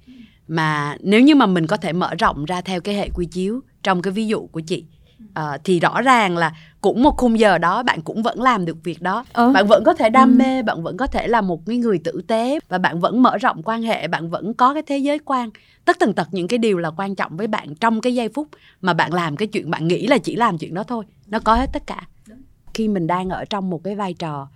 Mà 0.47 0.97
nếu 0.99 1.21
như 1.21 1.35
mà 1.35 1.45
mình 1.45 1.67
có 1.67 1.77
thể 1.77 1.93
mở 1.93 2.15
rộng 2.19 2.45
ra 2.45 2.61
theo 2.61 2.81
cái 2.81 2.95
hệ 2.95 3.09
quy 3.13 3.25
chiếu 3.25 3.61
trong 3.83 4.01
cái 4.01 4.13
ví 4.13 4.27
dụ 4.27 4.47
của 4.47 4.59
chị 4.59 4.85
à, 5.33 5.57
thì 5.63 5.79
rõ 5.79 6.01
ràng 6.01 6.37
là 6.37 6.53
cũng 6.81 7.03
một 7.03 7.17
khung 7.17 7.39
giờ 7.39 7.57
đó 7.57 7.83
bạn 7.83 8.01
cũng 8.01 8.23
vẫn 8.23 8.41
làm 8.41 8.65
được 8.65 8.77
việc 8.83 9.01
đó. 9.01 9.25
Ờ. 9.33 9.51
bạn 9.51 9.67
vẫn 9.67 9.83
có 9.85 9.93
thể 9.93 10.09
đam 10.09 10.29
Ừ. 10.31 10.35
mê 10.35 10.61
bạn 10.63 10.83
vẫn 10.83 10.97
có 10.97 11.07
thể 11.07 11.27
là 11.27 11.41
một 11.41 11.65
cái 11.65 11.77
người 11.77 11.99
tử 11.99 12.21
tế 12.27 12.59
và 12.69 12.77
bạn 12.77 12.99
vẫn 12.99 13.23
mở 13.23 13.37
rộng 13.37 13.63
quan 13.63 13.81
hệ 13.81 14.07
bạn 14.07 14.29
vẫn 14.29 14.53
có 14.53 14.73
cái 14.73 14.83
thế 14.87 14.97
giới 14.97 15.19
quan. 15.19 15.49
Tất 15.85 15.99
tần 15.99 16.13
tật 16.13 16.27
những 16.31 16.47
cái 16.47 16.57
điều 16.59 16.77
là 16.77 16.91
quan 16.97 17.15
trọng 17.15 17.37
với 17.37 17.47
bạn 17.47 17.75
trong 17.75 18.01
cái 18.01 18.15
giây 18.15 18.29
phút 18.29 18.47
mà 18.81 18.93
bạn 18.93 19.13
làm 19.13 19.35
cái 19.35 19.47
chuyện 19.47 19.69
bạn 19.71 19.87
nghĩ 19.87 20.07
là 20.07 20.17
chỉ 20.17 20.35
làm 20.35 20.57
chuyện 20.57 20.73
đó 20.73 20.83
thôi. 20.83 21.05
Nó 21.27 21.39
có 21.39 21.55
hết 21.55 21.69
tất 21.73 21.87
cả. 21.87 22.07
Khi 22.73 22.87
mình 22.87 23.07
đang 23.07 23.29
ở 23.29 23.45
trong 23.45 23.69
một 23.69 23.83
cái 23.83 23.95
vai 23.95 24.13
trò 24.13 24.47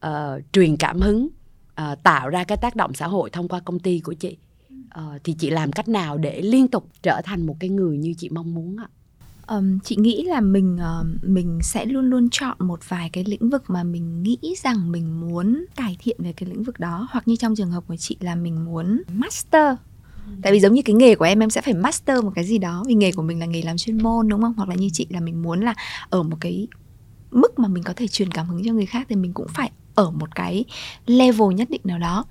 ờ, 0.00 0.40
truyền 0.52 0.76
cảm 0.76 1.00
hứng 1.00 1.28
ờ, 1.74 1.94
tạo 2.02 2.28
ra 2.28 2.44
cái 2.44 2.58
tác 2.58 2.76
động 2.76 2.94
xã 2.94 3.06
hội 3.06 3.30
thông 3.30 3.48
qua 3.48 3.60
công 3.60 3.78
ty 3.78 4.00
của 4.00 4.12
chị 4.12 4.36
ờ, 4.90 5.18
thì 5.24 5.32
chị 5.38 5.50
làm 5.50 5.72
cách 5.72 5.88
nào 5.88 6.18
để 6.18 6.40
liên 6.42 6.68
tục 6.68 6.88
trở 7.02 7.20
thành 7.24 7.46
một 7.46 7.56
cái 7.60 7.70
người 7.70 7.98
như 7.98 8.14
chị 8.18 8.28
mong 8.28 8.54
muốn 8.54 8.76
ạ 8.80 8.88
Ờm, 9.46 9.78
chị 9.80 9.96
nghĩ 9.96 10.22
là 10.22 10.40
mình 10.40 10.76
ờm, 10.78 11.18
mình 11.22 11.58
sẽ 11.62 11.84
luôn 11.84 12.04
luôn 12.10 12.28
chọn 12.30 12.56
một 12.60 12.88
vài 12.88 13.10
cái 13.12 13.24
lĩnh 13.24 13.50
vực 13.50 13.62
mà 13.70 13.84
mình 13.84 14.22
nghĩ 14.22 14.38
rằng 14.62 14.92
mình 14.92 15.20
muốn 15.20 15.64
cải 15.76 15.96
thiện 16.00 16.16
về 16.18 16.32
cái 16.32 16.48
lĩnh 16.48 16.62
vực 16.62 16.80
đó. 16.80 17.08
Hoặc 17.10 17.28
như 17.28 17.36
trong 17.36 17.54
trường 17.56 17.70
hợp 17.70 17.84
của 17.88 17.96
chị 17.96 18.16
là 18.20 18.34
mình 18.34 18.64
muốn 18.64 19.02
master. 19.12 19.76
Tại 20.42 20.52
vì 20.52 20.60
giống 20.60 20.72
như 20.72 20.82
cái 20.82 20.94
nghề 20.94 21.14
của 21.14 21.24
em 21.24 21.42
em 21.42 21.50
sẽ 21.50 21.60
phải 21.60 21.74
master 21.74 22.24
một 22.24 22.32
cái 22.34 22.44
gì 22.44 22.58
đó. 22.58 22.84
Vì 22.86 22.94
nghề 22.94 23.12
của 23.12 23.22
mình 23.22 23.40
là 23.40 23.46
nghề 23.46 23.62
làm 23.62 23.76
chuyên 23.76 24.02
môn 24.02 24.28
đúng 24.28 24.42
không? 24.42 24.54
Hoặc 24.56 24.68
là 24.68 24.74
như 24.74 24.88
chị 24.92 25.06
là 25.10 25.20
mình 25.20 25.42
muốn 25.42 25.60
là 25.60 25.74
ở 26.10 26.22
một 26.22 26.36
cái 26.40 26.68
mức 27.30 27.58
mà 27.58 27.68
mình 27.68 27.82
có 27.82 27.92
thể 27.96 28.08
truyền 28.08 28.30
cảm 28.30 28.48
hứng 28.48 28.64
cho 28.64 28.72
người 28.72 28.86
khác 28.86 29.06
thì 29.10 29.16
mình 29.16 29.32
cũng 29.32 29.46
phải 29.54 29.70
ở 29.94 30.10
một 30.10 30.34
cái 30.34 30.64
level 31.06 31.54
nhất 31.54 31.70
định 31.70 31.80
nào 31.84 31.98
đó. 31.98 32.24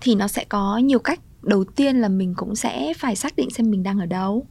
Thì 0.00 0.14
nó 0.14 0.28
sẽ 0.28 0.44
có 0.44 0.78
nhiều 0.78 0.98
cách. 0.98 1.20
Đầu 1.42 1.64
tiên 1.64 1.96
là 1.96 2.08
mình 2.08 2.34
cũng 2.36 2.56
sẽ 2.56 2.94
phải 2.98 3.16
xác 3.16 3.36
định 3.36 3.50
xem 3.50 3.70
mình 3.70 3.82
đang 3.82 3.98
ở 3.98 4.06
đâu 4.06 4.46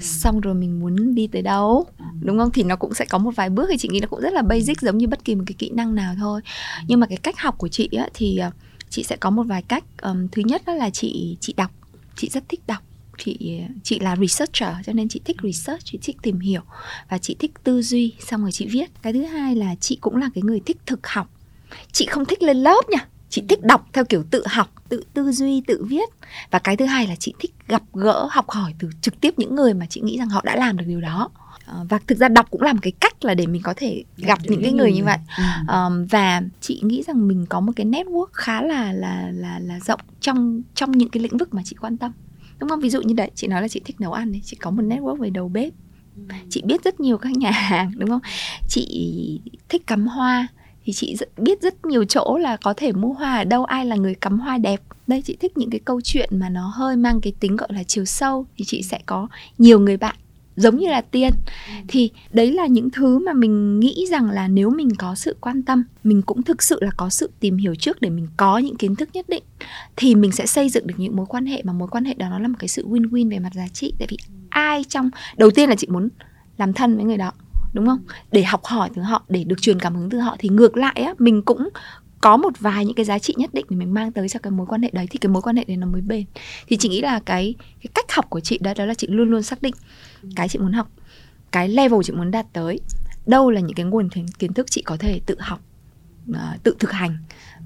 xong 0.00 0.40
rồi 0.40 0.54
mình 0.54 0.80
muốn 0.80 1.14
đi 1.14 1.26
tới 1.26 1.42
đâu? 1.42 1.86
Đúng 2.20 2.38
không? 2.38 2.50
Thì 2.52 2.62
nó 2.62 2.76
cũng 2.76 2.94
sẽ 2.94 3.04
có 3.04 3.18
một 3.18 3.30
vài 3.36 3.50
bước 3.50 3.66
thì 3.70 3.76
chị 3.78 3.88
nghĩ 3.88 4.00
nó 4.00 4.06
cũng 4.06 4.20
rất 4.20 4.32
là 4.32 4.42
basic 4.42 4.80
giống 4.80 4.98
như 4.98 5.06
bất 5.06 5.24
kỳ 5.24 5.34
một 5.34 5.44
cái 5.46 5.54
kỹ 5.58 5.70
năng 5.70 5.94
nào 5.94 6.14
thôi. 6.18 6.40
Nhưng 6.86 7.00
mà 7.00 7.06
cái 7.06 7.16
cách 7.16 7.38
học 7.38 7.58
của 7.58 7.68
chị 7.68 7.88
á, 7.98 8.08
thì 8.14 8.38
ờ, 8.38 8.50
chị 8.88 9.02
sẽ 9.02 9.16
có 9.16 9.30
một 9.30 9.42
vài 9.42 9.62
cách. 9.62 9.84
Ờm, 9.96 10.28
thứ 10.28 10.42
nhất 10.44 10.62
đó 10.66 10.74
là 10.74 10.90
chị 10.90 11.36
chị 11.40 11.54
đọc. 11.56 11.70
Chị 12.16 12.28
rất 12.28 12.48
thích 12.48 12.60
đọc. 12.66 12.82
Chị 13.18 13.60
chị 13.82 13.98
là 13.98 14.16
researcher 14.16 14.86
cho 14.86 14.92
nên 14.92 15.08
chị 15.08 15.20
thích 15.24 15.36
research 15.42 15.84
chị 15.84 15.98
thích 16.02 16.16
tìm 16.22 16.40
hiểu 16.40 16.62
và 17.08 17.18
chị 17.18 17.36
thích 17.38 17.52
tư 17.64 17.82
duy 17.82 18.12
xong 18.20 18.42
rồi 18.42 18.52
chị 18.52 18.66
viết. 18.66 18.90
Cái 19.02 19.12
thứ 19.12 19.22
hai 19.22 19.56
là 19.56 19.74
chị 19.80 19.98
cũng 20.00 20.16
là 20.16 20.30
cái 20.34 20.42
người 20.42 20.60
thích 20.60 20.76
thực 20.86 21.06
học. 21.06 21.30
Chị 21.92 22.06
không 22.06 22.24
thích 22.24 22.42
lên 22.42 22.56
lớp 22.56 22.82
nha 22.90 23.08
chị 23.28 23.42
thích 23.48 23.62
đọc 23.62 23.86
theo 23.92 24.04
kiểu 24.04 24.24
tự 24.30 24.42
học 24.46 24.72
tự 24.88 25.04
tư 25.14 25.32
duy 25.32 25.62
tự 25.66 25.84
viết. 25.88 26.08
Và 26.50 26.58
cái 26.58 26.76
thứ 26.76 26.84
hai 26.84 27.06
là 27.06 27.14
chị 27.16 27.34
thích 27.38 27.54
gặp 27.68 27.82
gỡ 27.92 28.28
học 28.30 28.50
hỏi 28.50 28.74
từ 28.78 28.90
trực 29.00 29.20
tiếp 29.20 29.34
những 29.36 29.54
người 29.54 29.74
mà 29.74 29.86
chị 29.86 30.00
nghĩ 30.00 30.18
rằng 30.18 30.28
họ 30.28 30.42
đã 30.44 30.56
làm 30.56 30.76
được 30.76 30.84
điều 30.88 31.00
đó. 31.00 31.30
Ờ, 31.66 31.86
và 31.88 31.98
thực 32.06 32.18
ra 32.18 32.28
đọc 32.28 32.46
cũng 32.50 32.62
là 32.62 32.72
một 32.72 32.78
cái 32.82 32.92
cách 33.00 33.24
là 33.24 33.34
để 33.34 33.46
mình 33.46 33.62
có 33.62 33.74
thể 33.76 34.04
gặp, 34.16 34.38
được 34.42 34.48
những 34.50 34.62
cái 34.62 34.72
người 34.72 34.92
như 34.92 35.04
vậy. 35.04 35.18
Ừ. 35.66 36.06
Và 36.10 36.42
chị 36.60 36.80
nghĩ 36.84 37.02
rằng 37.02 37.28
mình 37.28 37.46
có 37.48 37.60
một 37.60 37.72
cái 37.76 37.86
network 37.86 38.26
khá 38.32 38.62
là 38.62 38.92
là 38.92 39.30
là 39.32 39.58
là 39.58 39.80
rộng 39.80 40.00
trong 40.20 40.62
trong 40.74 40.92
những 40.92 41.08
cái 41.08 41.22
lĩnh 41.22 41.38
vực 41.38 41.54
mà 41.54 41.62
chị 41.64 41.76
quan 41.80 41.96
tâm. 41.96 42.12
Đúng 42.58 42.68
không? 42.70 42.80
Ví 42.80 42.90
dụ 42.90 43.02
như 43.02 43.14
đấy 43.14 43.30
chị 43.34 43.46
nói 43.46 43.62
là 43.62 43.68
chị 43.68 43.80
thích 43.84 44.00
nấu 44.00 44.12
ăn 44.12 44.32
đấy 44.32 44.42
chị 44.44 44.56
có 44.56 44.70
một 44.70 44.82
network 44.82 45.16
về 45.16 45.30
đầu 45.30 45.48
bếp. 45.48 45.72
Chị 46.50 46.62
biết 46.64 46.84
rất 46.84 47.00
nhiều 47.00 47.18
các 47.18 47.32
nhà 47.32 47.50
hàng 47.50 47.92
đúng 47.96 48.10
không? 48.10 48.20
Chị 48.68 49.40
thích 49.68 49.86
cắm 49.86 50.06
hoa 50.06 50.48
thì 50.84 50.92
chị 50.92 51.16
biết 51.36 51.62
rất 51.62 51.86
nhiều 51.86 52.04
chỗ 52.04 52.38
là 52.40 52.56
có 52.56 52.74
thể 52.76 52.92
mua 52.92 53.12
hoa 53.12 53.36
ở 53.36 53.44
đâu 53.44 53.64
ai 53.64 53.86
là 53.86 53.96
người 53.96 54.14
cắm 54.14 54.40
hoa 54.40 54.58
đẹp. 54.58 54.80
Đây 55.06 55.22
chị 55.22 55.36
thích 55.40 55.58
những 55.58 55.70
cái 55.70 55.80
câu 55.84 56.00
chuyện 56.00 56.28
mà 56.32 56.48
nó 56.48 56.72
hơi 56.74 56.96
mang 56.96 57.20
cái 57.20 57.32
tính 57.40 57.56
gọi 57.56 57.68
là 57.72 57.82
chiều 57.82 58.04
sâu 58.04 58.46
thì 58.56 58.64
chị 58.64 58.82
sẽ 58.82 58.98
có 59.06 59.28
nhiều 59.58 59.80
người 59.80 59.96
bạn 59.96 60.16
giống 60.56 60.76
như 60.76 60.88
là 60.88 61.00
tiên. 61.00 61.32
Thì 61.88 62.10
đấy 62.32 62.52
là 62.52 62.66
những 62.66 62.90
thứ 62.90 63.18
mà 63.18 63.32
mình 63.32 63.80
nghĩ 63.80 64.06
rằng 64.10 64.30
là 64.30 64.48
nếu 64.48 64.70
mình 64.70 64.88
có 64.98 65.14
sự 65.14 65.36
quan 65.40 65.62
tâm 65.62 65.84
mình 66.04 66.22
cũng 66.22 66.42
thực 66.42 66.62
sự 66.62 66.78
là 66.80 66.90
có 66.96 67.10
sự 67.10 67.30
tìm 67.40 67.56
hiểu 67.56 67.74
trước 67.74 68.00
để 68.00 68.10
mình 68.10 68.28
có 68.36 68.58
những 68.58 68.76
kiến 68.76 68.96
thức 68.96 69.08
nhất 69.12 69.28
định 69.28 69.42
thì 69.96 70.14
mình 70.14 70.32
sẽ 70.32 70.46
xây 70.46 70.68
dựng 70.68 70.86
được 70.86 70.94
những 70.98 71.16
mối 71.16 71.26
quan 71.26 71.46
hệ. 71.46 71.62
Mà 71.62 71.72
mối 71.72 71.88
quan 71.88 72.04
hệ 72.04 72.14
đó 72.14 72.28
nó 72.30 72.38
là 72.38 72.48
một 72.48 72.56
cái 72.58 72.68
sự 72.68 72.88
win-win 72.88 73.30
về 73.30 73.38
mặt 73.38 73.54
giá 73.54 73.68
trị. 73.68 73.92
Tại 73.98 74.08
vì 74.10 74.16
ai 74.48 74.84
trong 74.84 75.10
đầu 75.36 75.50
tiên 75.50 75.68
là 75.68 75.74
chị 75.74 75.86
muốn 75.90 76.08
làm 76.56 76.72
thân 76.72 76.96
với 76.96 77.04
người 77.04 77.16
đó 77.16 77.32
đúng 77.74 77.86
không? 77.86 78.04
Để 78.32 78.42
học 78.42 78.64
hỏi 78.64 78.90
từ 78.94 79.02
họ 79.02 79.24
để 79.28 79.44
được 79.44 79.62
truyền 79.62 79.80
cảm 79.80 79.94
hứng 79.94 80.10
từ 80.10 80.18
họ. 80.18 80.36
Thì 80.38 80.48
ngược 80.48 80.76
lại 80.76 81.02
á 81.06 81.14
mình 81.18 81.42
cũng 81.42 81.68
có 82.20 82.36
một 82.36 82.60
vài 82.60 82.84
những 82.86 82.94
cái 82.94 83.04
giá 83.04 83.18
trị 83.18 83.34
nhất 83.36 83.50
định 83.54 83.66
để 83.68 83.76
mình 83.76 83.94
mang 83.94 84.12
tới 84.12 84.28
cho 84.28 84.40
cái 84.42 84.50
mối 84.50 84.66
quan 84.66 84.82
hệ 84.82 84.90
đấy. 84.92 85.06
Thì 85.10 85.18
cái 85.18 85.28
mối 85.28 85.42
quan 85.42 85.56
hệ 85.56 85.64
đấy 85.64 85.76
nó 85.76 85.86
mới 85.86 86.00
bền. 86.00 86.24
Thì 86.66 86.76
chị 86.76 86.88
nghĩ 86.88 87.00
là 87.00 87.20
cái 87.20 87.54
cái 87.58 87.90
cách 87.94 88.12
học 88.12 88.30
của 88.30 88.40
chị 88.40 88.58
đó 88.58 88.72
đó 88.76 88.84
là 88.84 88.94
chị 88.94 89.06
luôn 89.06 89.30
luôn 89.30 89.42
xác 89.42 89.62
định 89.62 89.74
cái 90.36 90.48
chị 90.48 90.58
muốn 90.58 90.72
học 90.72 90.88
cái 91.52 91.68
level 91.68 92.00
chị 92.04 92.12
muốn 92.12 92.30
đạt 92.30 92.46
tới 92.52 92.80
đâu 93.26 93.50
là 93.50 93.60
những 93.60 93.74
cái 93.74 93.86
nguồn 93.86 94.08
kiến 94.08 94.26
kiến 94.38 94.52
thức 94.52 94.66
chị 94.70 94.82
có 94.82 94.96
thể 94.96 95.20
tự 95.26 95.36
học 95.40 95.60
ờ, 96.34 96.56
tự 96.62 96.76
thực 96.78 96.92
hành 96.92 97.16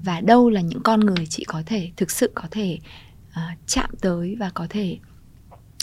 và 0.03 0.21
đâu 0.21 0.49
là 0.49 0.61
những 0.61 0.81
con 0.83 0.99
người 0.99 1.25
chị 1.29 1.43
có 1.47 1.63
thể 1.65 1.91
thực 1.97 2.11
sự 2.11 2.31
có 2.35 2.43
thể 2.51 2.79
uh, 3.29 3.57
chạm 3.67 3.89
tới 4.01 4.35
và 4.39 4.49
có 4.49 4.67
thể 4.69 4.97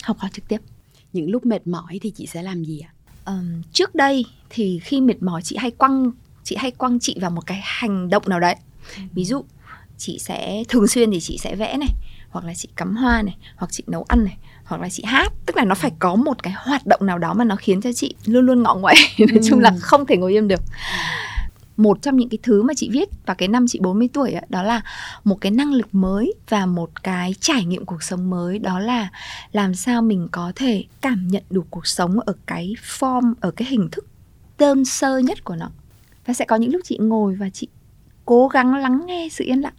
học 0.03 0.17
hỏi 0.17 0.31
trực 0.33 0.47
tiếp. 0.47 0.61
Những 1.13 1.29
lúc 1.29 1.45
mệt 1.45 1.67
mỏi 1.67 1.99
thì 2.01 2.11
chị 2.15 2.25
sẽ 2.27 2.43
làm 2.43 2.63
gì 2.65 2.79
ạ? 2.79 2.91
Ờm, 3.27 3.61
trước 3.73 3.95
đây 3.95 4.25
thì 4.49 4.79
khi 4.83 5.01
mệt 5.01 5.21
mỏi 5.23 5.41
chị 5.41 5.55
hay 5.59 5.71
quăng 5.71 6.11
chị 6.43 6.55
hay 6.59 6.71
quăng 6.71 6.99
chị 6.99 7.15
vào 7.21 7.31
một 7.31 7.45
cái 7.45 7.59
hành 7.63 8.09
động 8.09 8.23
nào 8.27 8.39
đấy. 8.39 8.55
Ví 9.13 9.25
dụ 9.25 9.45
chị 9.97 10.19
sẽ 10.19 10.63
thường 10.69 10.87
xuyên 10.87 11.11
thì 11.11 11.19
chị 11.19 11.37
sẽ 11.37 11.55
vẽ 11.55 11.77
này 11.77 11.89
hoặc 12.29 12.45
là 12.45 12.53
chị 12.53 12.67
cắm 12.75 12.95
hoa 12.95 13.21
này 13.21 13.37
hoặc 13.55 13.67
chị 13.71 13.83
nấu 13.87 14.05
ăn 14.07 14.23
này 14.25 14.37
hoặc 14.63 14.81
là 14.81 14.89
chị 14.89 15.03
hát. 15.05 15.33
Tức 15.45 15.57
là 15.57 15.63
nó 15.65 15.75
phải 15.75 15.91
có 15.99 16.15
một 16.15 16.43
cái 16.43 16.53
hoạt 16.57 16.85
động 16.85 17.05
nào 17.05 17.17
đó 17.17 17.33
mà 17.33 17.43
nó 17.45 17.55
khiến 17.55 17.81
cho 17.81 17.91
chị 17.93 18.15
luôn 18.25 18.45
luôn 18.45 18.63
ngọ 18.63 18.75
nguậy. 18.75 18.95
Nói 19.19 19.39
chung 19.49 19.59
là 19.59 19.69
Ừ. 19.69 19.77
không 19.81 20.05
thể 20.05 20.17
ngồi 20.17 20.33
im 20.33 20.47
được 20.47 20.61
một 21.77 22.01
trong 22.01 22.17
những 22.17 22.29
cái 22.29 22.37
thứ 22.43 22.63
mà 22.63 22.73
chị 22.73 22.89
viết 22.91 23.09
vào 23.25 23.35
cái 23.35 23.47
năm 23.47 23.65
chị 23.67 23.79
40 23.79 24.09
tuổi 24.13 24.31
đó, 24.31 24.39
đó 24.49 24.63
là 24.63 24.81
một 25.23 25.41
cái 25.41 25.51
năng 25.51 25.73
lực 25.73 25.87
mới 25.91 26.33
và 26.49 26.65
một 26.65 27.03
cái 27.03 27.35
trải 27.39 27.65
nghiệm 27.65 27.85
cuộc 27.85 28.03
sống 28.03 28.29
mới. 28.29 28.59
Đó 28.59 28.79
là 28.79 29.09
làm 29.51 29.75
sao 29.75 30.01
mình 30.01 30.27
có 30.31 30.51
thể 30.55 30.83
cảm 31.01 31.27
nhận 31.27 31.43
được 31.49 31.65
cuộc 31.69 31.87
sống 31.87 32.19
ở 32.19 32.33
cái 32.45 32.73
form 32.99 33.33
ở 33.39 33.51
cái 33.51 33.67
hình 33.71 33.89
thức 33.91 34.05
đơn 34.59 34.85
sơ 34.85 35.17
nhất 35.17 35.43
của 35.43 35.55
nó. 35.55 35.69
Và 36.25 36.33
sẽ 36.33 36.45
có 36.45 36.55
những 36.55 36.71
lúc 36.71 36.81
chị 36.85 36.97
ngồi 37.01 37.35
và 37.35 37.49
chị 37.49 37.67
cố 38.25 38.47
gắng 38.47 38.75
lắng 38.75 39.01
nghe 39.05 39.27
sự 39.31 39.45
yên 39.45 39.61
lặng. 39.61 39.73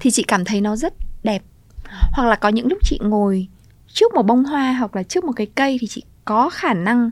Thì 0.00 0.10
chị 0.10 0.22
cảm 0.28 0.44
thấy 0.44 0.60
nó 0.60 0.76
rất 0.76 0.94
đẹp. 1.22 1.42
Hoặc 2.12 2.24
là 2.28 2.36
có 2.36 2.48
những 2.48 2.66
lúc 2.66 2.78
chị 2.82 2.98
ngồi 3.02 3.48
trước 3.92 4.14
một 4.14 4.22
bông 4.22 4.44
hoa 4.44 4.72
hoặc 4.72 4.96
là 4.96 5.02
trước 5.02 5.24
một 5.24 5.32
cái 5.36 5.46
cây 5.46 5.78
thì 5.80 5.86
chị 5.86 6.02
có 6.24 6.50
khả 6.50 6.74
năng 6.74 7.10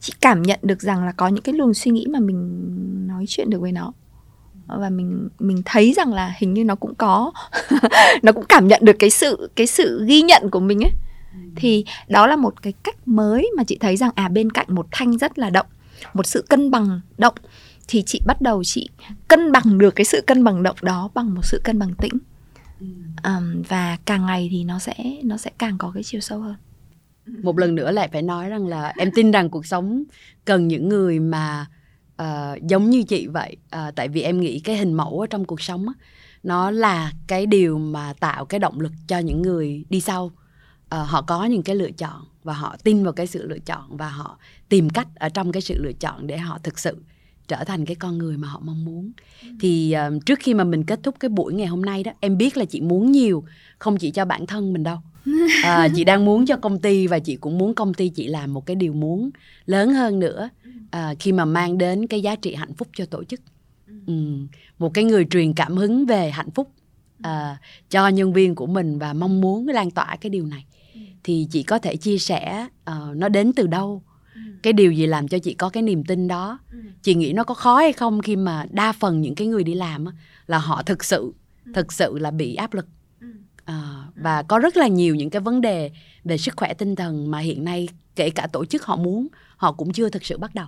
chị 0.00 0.12
cảm 0.20 0.42
nhận 0.42 0.58
được 0.62 0.82
rằng 0.82 1.04
là 1.04 1.12
có 1.12 1.28
những 1.28 1.42
cái 1.42 1.54
luồng 1.54 1.74
suy 1.74 1.90
nghĩ 1.90 2.06
mà 2.06 2.20
mình 2.20 2.64
nói 3.18 3.24
chuyện 3.28 3.50
được 3.50 3.60
với 3.60 3.72
nó. 3.72 3.92
Và 4.66 4.90
mình 4.90 5.28
mình 5.38 5.62
thấy 5.64 5.92
rằng 5.96 6.12
là 6.12 6.34
hình 6.38 6.54
như 6.54 6.64
nó 6.64 6.74
cũng 6.74 6.94
có 6.94 7.32
nó 8.22 8.32
cũng 8.32 8.44
cảm 8.48 8.68
nhận 8.68 8.80
được 8.84 8.96
cái 8.98 9.10
sự 9.10 9.50
cái 9.56 9.66
sự 9.66 10.04
ghi 10.06 10.22
nhận 10.22 10.50
của 10.50 10.60
mình 10.60 10.84
ấy. 10.84 10.92
Thì 11.56 11.84
đó 12.08 12.26
là 12.26 12.36
một 12.36 12.62
cái 12.62 12.72
cách 12.82 13.08
mới 13.08 13.50
mà 13.56 13.64
chị 13.64 13.78
thấy 13.80 13.96
rằng 13.96 14.10
à 14.14 14.28
bên 14.28 14.52
cạnh 14.52 14.66
một 14.68 14.86
thanh 14.90 15.18
rất 15.18 15.38
là 15.38 15.50
động 15.50 15.66
một 16.14 16.26
sự 16.26 16.44
cân 16.48 16.70
bằng 16.70 17.00
động 17.18 17.34
thì 17.88 18.02
chị 18.02 18.20
bắt 18.26 18.40
đầu 18.40 18.64
chị 18.64 18.88
cân 19.28 19.52
bằng 19.52 19.78
được 19.78 19.94
cái 19.94 20.04
sự 20.04 20.20
cân 20.26 20.44
bằng 20.44 20.62
động 20.62 20.76
đó 20.82 21.10
bằng 21.14 21.34
một 21.34 21.44
sự 21.44 21.60
cân 21.64 21.78
bằng 21.78 21.94
tĩnh. 21.94 22.12
Um, 23.24 23.62
và 23.68 23.96
càng 24.04 24.26
ngày 24.26 24.48
thì 24.50 24.64
nó 24.64 24.78
sẽ 24.78 24.94
nó 25.24 25.36
sẽ 25.36 25.50
càng 25.58 25.78
có 25.78 25.90
cái 25.94 26.02
chiều 26.02 26.20
sâu 26.20 26.40
hơn. 26.40 26.54
Một 27.42 27.58
lần 27.58 27.74
nữa 27.74 27.90
lại 27.90 28.08
phải 28.12 28.22
nói 28.22 28.48
rằng 28.48 28.66
là 28.66 28.92
em 28.96 29.10
tin 29.14 29.30
rằng 29.30 29.50
cuộc 29.50 29.66
sống 29.66 30.04
cần 30.44 30.68
những 30.68 30.88
người 30.88 31.20
mà 31.20 31.66
ờ, 32.18 32.58
giống 32.62 32.90
như 32.90 33.02
chị 33.02 33.26
vậy. 33.26 33.56
Ờ, 33.70 33.90
tại 33.96 34.08
vì 34.08 34.22
em 34.22 34.40
nghĩ 34.40 34.60
cái 34.60 34.76
hình 34.76 34.92
mẫu 34.92 35.20
ở 35.20 35.26
trong 35.26 35.44
cuộc 35.44 35.60
sống 35.60 35.86
á, 35.88 35.94
nó 36.42 36.70
là 36.70 37.12
cái 37.26 37.46
điều 37.46 37.78
mà 37.78 38.12
tạo 38.20 38.44
cái 38.44 38.60
động 38.60 38.80
lực 38.80 38.92
cho 39.08 39.18
những 39.18 39.42
người 39.42 39.84
đi 39.90 40.00
sau. 40.00 40.30
Ờ, 40.88 41.02
họ 41.02 41.22
có 41.22 41.44
những 41.44 41.62
cái 41.62 41.76
lựa 41.76 41.90
chọn 41.90 42.24
và 42.44 42.52
họ 42.54 42.76
tin 42.84 43.04
vào 43.04 43.12
cái 43.12 43.26
sự 43.26 43.46
lựa 43.48 43.58
chọn 43.58 43.96
và 43.96 44.08
họ 44.08 44.38
tìm 44.68 44.90
cách 44.90 45.08
ở 45.14 45.28
trong 45.28 45.52
cái 45.52 45.62
sự 45.62 45.82
lựa 45.82 45.92
chọn 45.92 46.26
để 46.26 46.38
họ 46.38 46.58
thực 46.62 46.78
sự 46.78 46.96
trở 47.48 47.64
thành 47.64 47.84
cái 47.86 47.96
con 47.96 48.18
người 48.18 48.36
mà 48.36 48.48
họ 48.48 48.60
mong 48.64 48.84
muốn. 48.84 49.12
Thì 49.60 49.92
ờ, 49.92 50.10
trước 50.26 50.38
khi 50.42 50.54
mà 50.54 50.64
mình 50.64 50.84
kết 50.84 51.00
thúc 51.02 51.14
cái 51.20 51.28
buổi 51.28 51.54
ngày 51.54 51.66
hôm 51.66 51.82
nay 51.82 52.02
đó 52.04 52.12
em 52.20 52.38
biết 52.38 52.56
là 52.56 52.64
chị 52.64 52.80
muốn 52.80 53.12
nhiều 53.12 53.44
không 53.78 53.96
chỉ 53.96 54.10
cho 54.10 54.24
bản 54.24 54.46
thân 54.46 54.72
mình 54.72 54.82
đâu. 54.82 54.98
À, 55.64 55.88
chị 55.94 56.04
đang 56.04 56.24
muốn 56.24 56.46
cho 56.46 56.56
công 56.56 56.78
ty 56.80 57.06
và 57.06 57.18
chị 57.18 57.36
cũng 57.36 57.58
muốn 57.58 57.74
công 57.74 57.94
ty 57.94 58.08
chị 58.08 58.26
làm 58.26 58.54
một 58.54 58.66
cái 58.66 58.76
điều 58.76 58.92
muốn 58.92 59.30
lớn 59.66 59.90
hơn 59.94 60.18
nữa 60.18 60.48
à, 60.90 61.14
khi 61.20 61.32
mà 61.32 61.44
mang 61.44 61.78
đến 61.78 62.06
cái 62.06 62.20
giá 62.20 62.36
trị 62.36 62.54
hạnh 62.54 62.74
phúc 62.74 62.88
cho 62.96 63.06
tổ 63.06 63.24
chức. 63.24 63.40
Ừ. 64.06 64.14
một 64.78 64.94
cái 64.94 65.04
người 65.04 65.26
truyền 65.30 65.52
cảm 65.52 65.76
hứng 65.76 66.06
về 66.06 66.30
hạnh 66.30 66.50
phúc 66.50 66.72
à, 67.22 67.56
cho 67.90 68.08
nhân 68.08 68.32
viên 68.32 68.54
của 68.54 68.66
mình 68.66 68.98
và 68.98 69.12
mong 69.12 69.40
muốn 69.40 69.68
lan 69.68 69.90
tỏa 69.90 70.16
cái 70.20 70.30
điều 70.30 70.46
này. 70.46 70.64
Thì 71.24 71.46
chị 71.50 71.62
có 71.62 71.78
thể 71.78 71.96
chia 71.96 72.18
sẻ 72.18 72.68
ờ, 72.84 73.12
nó 73.16 73.28
đến 73.28 73.52
từ 73.52 73.66
đâu? 73.66 74.02
Cái 74.62 74.72
điều 74.72 74.92
gì 74.92 75.06
làm 75.06 75.28
cho 75.28 75.38
chị 75.38 75.54
có 75.54 75.68
cái 75.68 75.82
niềm 75.82 76.04
tin 76.04 76.28
đó? 76.28 76.58
Chị 77.02 77.14
nghĩ 77.14 77.32
nó 77.32 77.44
có 77.44 77.54
khó 77.54 77.76
hay 77.76 77.92
không 77.92 78.22
khi 78.22 78.36
mà 78.36 78.66
đa 78.70 78.92
phần 78.92 79.20
những 79.20 79.34
cái 79.34 79.46
người 79.46 79.64
đi 79.64 79.74
làm 79.74 80.04
á, 80.04 80.12
là 80.46 80.58
họ 80.58 80.82
thực 80.82 81.04
sự 81.04 81.32
thực 81.74 81.92
sự 81.92 82.18
là 82.18 82.30
bị 82.30 82.54
áp 82.54 82.74
lực. 82.74 82.86
À, 83.64 84.04
và 84.14 84.42
có 84.42 84.58
rất 84.58 84.76
là 84.76 84.86
nhiều 84.86 85.14
những 85.14 85.30
cái 85.30 85.40
vấn 85.40 85.60
đề 85.60 85.90
về 86.24 86.38
sức 86.38 86.54
khỏe 86.56 86.74
tinh 86.74 86.96
thần 86.96 87.30
mà 87.30 87.38
hiện 87.38 87.64
nay 87.64 87.88
kể 88.16 88.30
cả 88.30 88.46
tổ 88.52 88.64
chức 88.64 88.84
họ 88.84 88.96
muốn 88.96 89.28
họ 89.56 89.72
cũng 89.72 89.92
chưa 89.92 90.08
thực 90.08 90.24
sự 90.24 90.38
bắt 90.38 90.54
đầu 90.54 90.66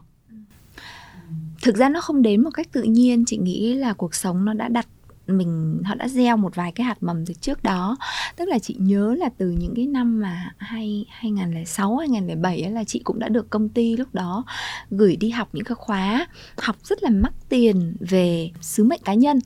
thực 1.62 1.76
ra 1.76 1.88
nó 1.88 2.00
không 2.00 2.22
đến 2.22 2.42
một 2.42 2.50
cách 2.54 2.72
tự 2.72 2.82
nhiên. 2.82 3.24
Chị 3.24 3.38
nghĩ 3.38 3.74
là 3.74 3.92
cuộc 3.92 4.14
sống 4.14 4.44
nó 4.44 4.54
đã 4.54 4.68
đặt 4.68 4.86
mình, 5.26 5.82
họ 5.84 5.94
đã 5.94 6.08
gieo 6.08 6.36
một 6.36 6.54
vài 6.54 6.72
cái 6.72 6.84
hạt 6.84 7.02
mầm 7.02 7.26
từ 7.26 7.34
trước 7.34 7.62
đó. 7.62 7.96
Tức 8.36 8.48
là 8.48 8.58
chị 8.58 8.76
nhớ 8.78 9.14
là 9.18 9.28
từ 9.38 9.50
những 9.50 9.74
cái 9.76 9.86
năm 9.86 10.20
mà 10.20 10.52
hai 10.56 11.04
2006 11.08 11.96
2007 11.96 12.62
ấy 12.62 12.72
là 12.72 12.84
chị 12.84 13.00
cũng 13.04 13.18
đã 13.18 13.28
được 13.28 13.50
công 13.50 13.68
ty 13.68 13.96
lúc 13.96 14.14
đó 14.14 14.44
gửi 14.90 15.16
đi 15.16 15.30
học 15.30 15.48
những 15.52 15.64
cái 15.64 15.74
khóa 15.74 16.26
học 16.56 16.76
rất 16.84 17.02
là 17.02 17.10
mắc 17.10 17.32
tiền 17.48 17.96
về 18.00 18.50
sứ 18.60 18.84
mệnh 18.84 19.00
cá 19.04 19.14
nhân. 19.14 19.38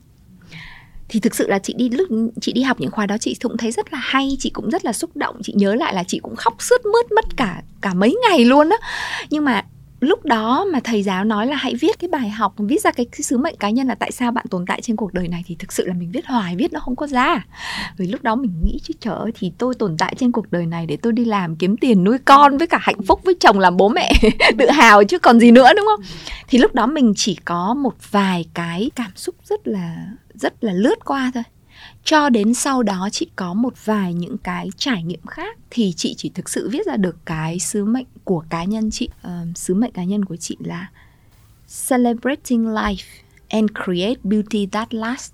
Thì 1.09 1.19
thực 1.19 1.35
sự 1.35 1.47
là 1.47 1.59
chị 1.59 1.73
đi, 1.77 1.89
lúc 1.89 2.09
chị 2.41 2.53
đi 2.53 2.61
học 2.61 2.79
những 2.79 2.91
khóa 2.91 3.05
đó 3.05 3.17
chị 3.17 3.35
cũng 3.41 3.57
thấy 3.57 3.71
rất 3.71 3.93
là 3.93 3.99
hay, 4.01 4.37
chị 4.39 4.49
cũng 4.49 4.69
rất 4.69 4.85
là 4.85 4.93
xúc 4.93 5.17
động. 5.17 5.35
Chị 5.43 5.53
nhớ 5.55 5.75
lại 5.75 5.93
là 5.93 6.03
chị 6.03 6.19
cũng 6.19 6.35
khóc 6.35 6.55
sướt 6.59 6.85
mướt 6.85 7.11
mất 7.11 7.37
cả 7.37 7.63
cả 7.81 7.93
mấy 7.93 8.15
ngày 8.29 8.45
luôn 8.45 8.69
á. 8.69 8.77
Nhưng 9.29 9.45
mà 9.45 9.65
lúc 9.99 10.25
đó 10.25 10.65
mà 10.73 10.79
thầy 10.83 11.03
giáo 11.03 11.23
nói 11.23 11.47
là 11.47 11.55
hãy 11.55 11.75
viết 11.75 11.99
cái 11.99 12.07
bài 12.07 12.29
học 12.29 12.53
viết 12.57 12.81
ra 12.81 12.91
cái, 12.91 13.05
cái 13.05 13.21
sứ 13.21 13.37
mệnh 13.37 13.55
cá 13.55 13.69
nhân 13.69 13.87
là 13.87 13.95
tại 13.95 14.11
sao 14.11 14.31
bạn 14.31 14.45
tồn 14.49 14.65
tại 14.67 14.81
trên 14.81 14.95
cuộc 14.95 15.13
đời 15.13 15.27
này 15.27 15.43
thì 15.47 15.55
thực 15.59 15.73
sự 15.73 15.85
là 15.85 15.93
mình 15.93 16.11
viết 16.11 16.25
hoài 16.25 16.55
viết 16.55 16.73
nó 16.73 16.79
không 16.79 16.95
có 16.95 17.07
ra. 17.07 17.45
Vì 17.97 18.07
lúc 18.07 18.23
đó 18.23 18.35
mình 18.35 18.51
nghĩ 18.63 18.79
chứ 18.83 18.93
trời 18.99 19.15
ơi 19.15 19.31
thì 19.39 19.51
tôi 19.57 19.75
tồn 19.75 19.97
tại 19.97 20.15
trên 20.17 20.31
cuộc 20.31 20.51
đời 20.51 20.65
này 20.65 20.85
để 20.85 20.97
tôi 20.97 21.13
đi 21.13 21.25
làm 21.25 21.55
kiếm 21.55 21.77
tiền 21.77 22.03
nuôi 22.03 22.17
con 22.25 22.57
với 22.57 22.67
cả 22.67 22.77
hạnh 22.81 23.01
phúc 23.07 23.21
với 23.23 23.35
chồng 23.39 23.59
làm 23.59 23.77
bố 23.77 23.89
mẹ 23.89 24.11
tự 24.57 24.69
hào 24.69 25.03
chứ 25.03 25.19
còn 25.19 25.39
gì 25.39 25.51
nữa 25.51 25.69
đúng 25.75 25.85
không? 25.85 26.05
Thì 26.47 26.57
lúc 26.57 26.73
đó 26.73 26.85
mình 26.85 27.13
chỉ 27.15 27.37
có 27.45 27.73
một 27.73 27.93
vài 28.11 28.45
cái 28.53 28.91
cảm 28.95 29.11
xúc 29.15 29.35
rất 29.43 29.67
là 29.67 29.95
rất 30.33 30.63
là 30.63 30.73
lướt 30.73 31.05
qua 31.05 31.31
thôi 31.33 31.43
cho 32.03 32.29
đến 32.29 32.53
sau 32.53 32.83
đó 32.83 33.09
chị 33.11 33.27
có 33.35 33.53
một 33.53 33.85
vài 33.85 34.13
những 34.13 34.37
cái 34.37 34.69
trải 34.77 35.03
nghiệm 35.03 35.25
khác 35.25 35.57
thì 35.69 35.93
chị 35.97 36.15
chỉ 36.17 36.29
thực 36.29 36.49
sự 36.49 36.69
viết 36.69 36.85
ra 36.85 36.97
được 36.97 37.17
cái 37.25 37.59
sứ 37.59 37.85
mệnh 37.85 38.05
của 38.23 38.43
cá 38.49 38.63
nhân 38.63 38.91
chị. 38.91 39.09
Uh, 39.27 39.57
sứ 39.57 39.73
mệnh 39.73 39.91
cá 39.91 40.03
nhân 40.03 40.25
của 40.25 40.35
chị 40.35 40.57
là 40.59 40.89
celebrating 41.89 42.65
life 42.65 43.05
and 43.49 43.69
create 43.85 44.15
beauty 44.23 44.65
that 44.65 44.93
lasts 44.93 45.33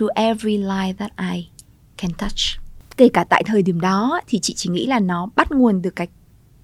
to 0.00 0.06
every 0.14 0.58
life 0.58 0.94
that 0.94 1.12
I 1.34 1.48
can 1.96 2.10
touch. 2.18 2.60
Kể 2.96 3.08
cả 3.08 3.24
tại 3.24 3.42
thời 3.46 3.62
điểm 3.62 3.80
đó 3.80 4.20
thì 4.26 4.38
chị 4.38 4.54
chỉ 4.56 4.70
nghĩ 4.70 4.86
là 4.86 5.00
nó 5.00 5.28
bắt 5.36 5.52
nguồn 5.52 5.80
từ 5.82 5.90
cái 5.90 6.06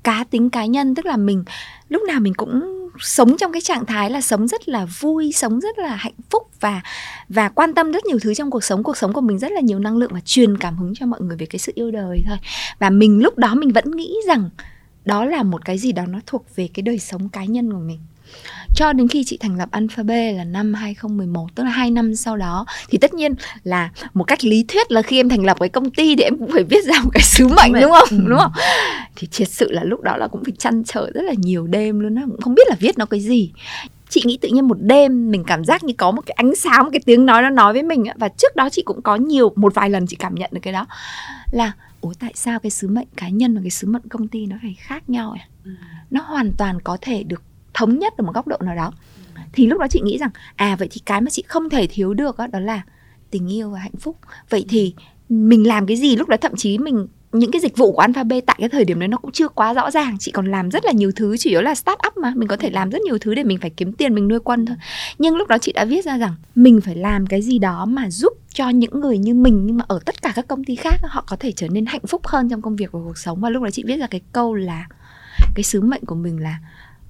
cá 0.02 0.24
tính 0.30 0.50
cá 0.50 0.66
nhân 0.66 0.94
tức 0.94 1.06
là 1.06 1.16
mình 1.16 1.44
lúc 1.88 2.02
nào 2.08 2.20
mình 2.20 2.34
cũng 2.34 2.75
sống 3.00 3.36
trong 3.38 3.52
cái 3.52 3.60
trạng 3.60 3.86
thái 3.86 4.10
là 4.10 4.20
sống 4.20 4.48
rất 4.48 4.68
là 4.68 4.86
vui, 5.00 5.32
sống 5.32 5.60
rất 5.60 5.78
là 5.78 5.96
hạnh 5.96 6.14
phúc 6.30 6.42
và 6.60 6.82
và 7.28 7.48
quan 7.48 7.74
tâm 7.74 7.92
rất 7.92 8.04
nhiều 8.04 8.18
thứ 8.22 8.34
trong 8.34 8.50
cuộc 8.50 8.64
sống. 8.64 8.82
Cuộc 8.82 8.96
sống 8.96 9.12
của 9.12 9.20
mình 9.20 9.38
rất 9.38 9.52
là 9.52 9.60
nhiều 9.60 9.78
năng 9.78 9.96
lượng 9.96 10.10
và 10.14 10.20
truyền 10.24 10.58
cảm 10.58 10.76
hứng 10.76 10.94
cho 10.94 11.06
mọi 11.06 11.20
người 11.20 11.36
về 11.36 11.46
cái 11.46 11.58
sự 11.58 11.72
yêu 11.74 11.90
đời 11.90 12.22
thôi. 12.28 12.38
Và 12.78 12.90
mình 12.90 13.22
lúc 13.22 13.38
đó 13.38 13.54
mình 13.54 13.72
vẫn 13.72 13.90
nghĩ 13.90 14.14
rằng 14.26 14.50
đó 15.04 15.24
là 15.24 15.42
một 15.42 15.64
cái 15.64 15.78
gì 15.78 15.92
đó 15.92 16.06
nó 16.06 16.18
thuộc 16.26 16.56
về 16.56 16.68
cái 16.74 16.82
đời 16.82 16.98
sống 16.98 17.28
cá 17.28 17.44
nhân 17.44 17.72
của 17.72 17.78
mình 17.78 17.98
cho 18.74 18.92
đến 18.92 19.08
khi 19.08 19.24
chị 19.24 19.36
thành 19.40 19.56
lập 19.56 19.68
Alphabet 19.70 20.36
là 20.36 20.44
năm 20.44 20.74
2011 20.74 21.46
tức 21.54 21.64
là 21.64 21.70
2 21.70 21.90
năm 21.90 22.14
sau 22.14 22.36
đó 22.36 22.66
thì 22.88 22.98
tất 22.98 23.14
nhiên 23.14 23.34
là 23.64 23.90
một 24.14 24.24
cách 24.24 24.44
lý 24.44 24.64
thuyết 24.68 24.92
là 24.92 25.02
khi 25.02 25.20
em 25.20 25.28
thành 25.28 25.44
lập 25.44 25.56
cái 25.60 25.68
công 25.68 25.90
ty 25.90 26.16
thì 26.16 26.22
em 26.22 26.38
cũng 26.38 26.50
phải 26.52 26.64
viết 26.64 26.84
ra 26.84 27.00
một 27.04 27.10
cái 27.12 27.22
sứ 27.22 27.48
mệnh 27.48 27.72
đúng 27.72 27.90
không 27.90 28.08
ừ. 28.10 28.24
đúng 28.28 28.38
không 28.38 28.52
thì 29.16 29.28
thiệt 29.32 29.48
sự 29.48 29.72
là 29.72 29.84
lúc 29.84 30.00
đó 30.00 30.16
là 30.16 30.28
cũng 30.28 30.44
phải 30.44 30.52
chăn 30.58 30.84
trở 30.84 31.10
rất 31.14 31.22
là 31.22 31.32
nhiều 31.36 31.66
đêm 31.66 32.00
luôn 32.00 32.14
á 32.14 32.22
cũng 32.26 32.40
không 32.40 32.54
biết 32.54 32.68
là 32.68 32.76
viết 32.80 32.98
nó 32.98 33.06
cái 33.06 33.20
gì 33.20 33.52
chị 34.08 34.22
nghĩ 34.24 34.38
tự 34.40 34.48
nhiên 34.48 34.68
một 34.68 34.76
đêm 34.80 35.30
mình 35.30 35.44
cảm 35.44 35.64
giác 35.64 35.84
như 35.84 35.94
có 35.98 36.10
một 36.10 36.22
cái 36.26 36.34
ánh 36.38 36.54
sáng 36.54 36.84
một 36.84 36.90
cái 36.92 37.00
tiếng 37.06 37.26
nói 37.26 37.42
nó 37.42 37.50
nói 37.50 37.72
với 37.72 37.82
mình 37.82 38.04
và 38.16 38.28
trước 38.28 38.56
đó 38.56 38.68
chị 38.70 38.82
cũng 38.82 39.02
có 39.02 39.16
nhiều 39.16 39.52
một 39.56 39.74
vài 39.74 39.90
lần 39.90 40.06
chị 40.06 40.16
cảm 40.16 40.34
nhận 40.34 40.50
được 40.52 40.60
cái 40.62 40.72
đó 40.72 40.86
là 41.50 41.72
ủa 42.00 42.12
tại 42.18 42.32
sao 42.34 42.58
cái 42.58 42.70
sứ 42.70 42.88
mệnh 42.88 43.08
cá 43.16 43.28
nhân 43.28 43.54
và 43.54 43.60
cái 43.62 43.70
sứ 43.70 43.86
mệnh 43.86 44.08
công 44.08 44.28
ty 44.28 44.46
nó 44.46 44.56
phải 44.62 44.76
khác 44.78 45.10
nhau 45.10 45.36
à? 45.38 45.48
Ừ. 45.64 45.70
nó 46.10 46.20
hoàn 46.22 46.52
toàn 46.58 46.80
có 46.80 46.98
thể 47.00 47.22
được 47.22 47.42
thống 47.76 47.98
nhất 47.98 48.12
ở 48.16 48.24
một 48.24 48.32
góc 48.34 48.46
độ 48.46 48.56
nào 48.64 48.76
đó. 48.76 48.92
Thì 49.52 49.66
lúc 49.66 49.80
đó 49.80 49.86
chị 49.90 50.00
nghĩ 50.04 50.18
rằng 50.18 50.30
à 50.56 50.76
vậy 50.78 50.88
thì 50.90 51.00
cái 51.06 51.20
mà 51.20 51.30
chị 51.30 51.44
không 51.48 51.70
thể 51.70 51.86
thiếu 51.86 52.14
được 52.14 52.38
đó, 52.38 52.46
đó 52.46 52.60
là 52.60 52.82
tình 53.30 53.52
yêu 53.52 53.70
và 53.70 53.78
hạnh 53.78 53.96
phúc. 54.00 54.16
Vậy 54.50 54.64
thì 54.68 54.94
mình 55.28 55.66
làm 55.66 55.86
cái 55.86 55.96
gì 55.96 56.16
lúc 56.16 56.28
đó 56.28 56.36
thậm 56.40 56.56
chí 56.56 56.78
mình 56.78 57.06
những 57.32 57.50
cái 57.50 57.60
dịch 57.60 57.76
vụ 57.76 57.92
của 57.92 58.00
Alphabet 58.00 58.46
tại 58.46 58.56
cái 58.60 58.68
thời 58.68 58.84
điểm 58.84 58.98
đấy 58.98 59.08
nó 59.08 59.16
cũng 59.16 59.32
chưa 59.32 59.48
quá 59.48 59.74
rõ 59.74 59.90
ràng. 59.90 60.16
Chị 60.18 60.32
còn 60.32 60.50
làm 60.50 60.70
rất 60.70 60.84
là 60.84 60.92
nhiều 60.92 61.12
thứ 61.16 61.36
chủ 61.36 61.50
yếu 61.50 61.62
là 61.62 61.74
start 61.74 61.98
up 62.06 62.16
mà. 62.16 62.32
Mình 62.36 62.48
có 62.48 62.56
thể 62.56 62.70
làm 62.70 62.90
rất 62.90 63.02
nhiều 63.02 63.18
thứ 63.20 63.34
để 63.34 63.44
mình 63.44 63.58
phải 63.58 63.70
kiếm 63.70 63.92
tiền 63.92 64.14
mình 64.14 64.28
nuôi 64.28 64.40
quân 64.40 64.66
thôi. 64.66 64.76
Nhưng 65.18 65.36
lúc 65.36 65.48
đó 65.48 65.58
chị 65.58 65.72
đã 65.72 65.84
viết 65.84 66.04
ra 66.04 66.18
rằng 66.18 66.34
mình 66.54 66.80
phải 66.80 66.96
làm 66.96 67.26
cái 67.26 67.42
gì 67.42 67.58
đó 67.58 67.86
mà 67.86 68.10
giúp 68.10 68.32
cho 68.48 68.68
những 68.68 69.00
người 69.00 69.18
như 69.18 69.34
mình 69.34 69.66
nhưng 69.66 69.76
mà 69.76 69.84
ở 69.88 69.98
tất 70.04 70.22
cả 70.22 70.32
các 70.36 70.48
công 70.48 70.64
ty 70.64 70.74
khác 70.74 71.00
họ 71.02 71.24
có 71.28 71.36
thể 71.40 71.52
trở 71.52 71.68
nên 71.68 71.86
hạnh 71.86 72.06
phúc 72.08 72.26
hơn 72.26 72.48
trong 72.48 72.62
công 72.62 72.76
việc 72.76 72.92
và 72.92 73.00
cuộc 73.04 73.18
sống. 73.18 73.40
Và 73.40 73.50
lúc 73.50 73.62
đó 73.62 73.70
chị 73.70 73.84
viết 73.86 73.96
ra 73.96 74.06
cái 74.06 74.20
câu 74.32 74.54
là 74.54 74.86
cái 75.54 75.62
sứ 75.62 75.80
mệnh 75.80 76.04
của 76.04 76.14
mình 76.14 76.42
là 76.42 76.58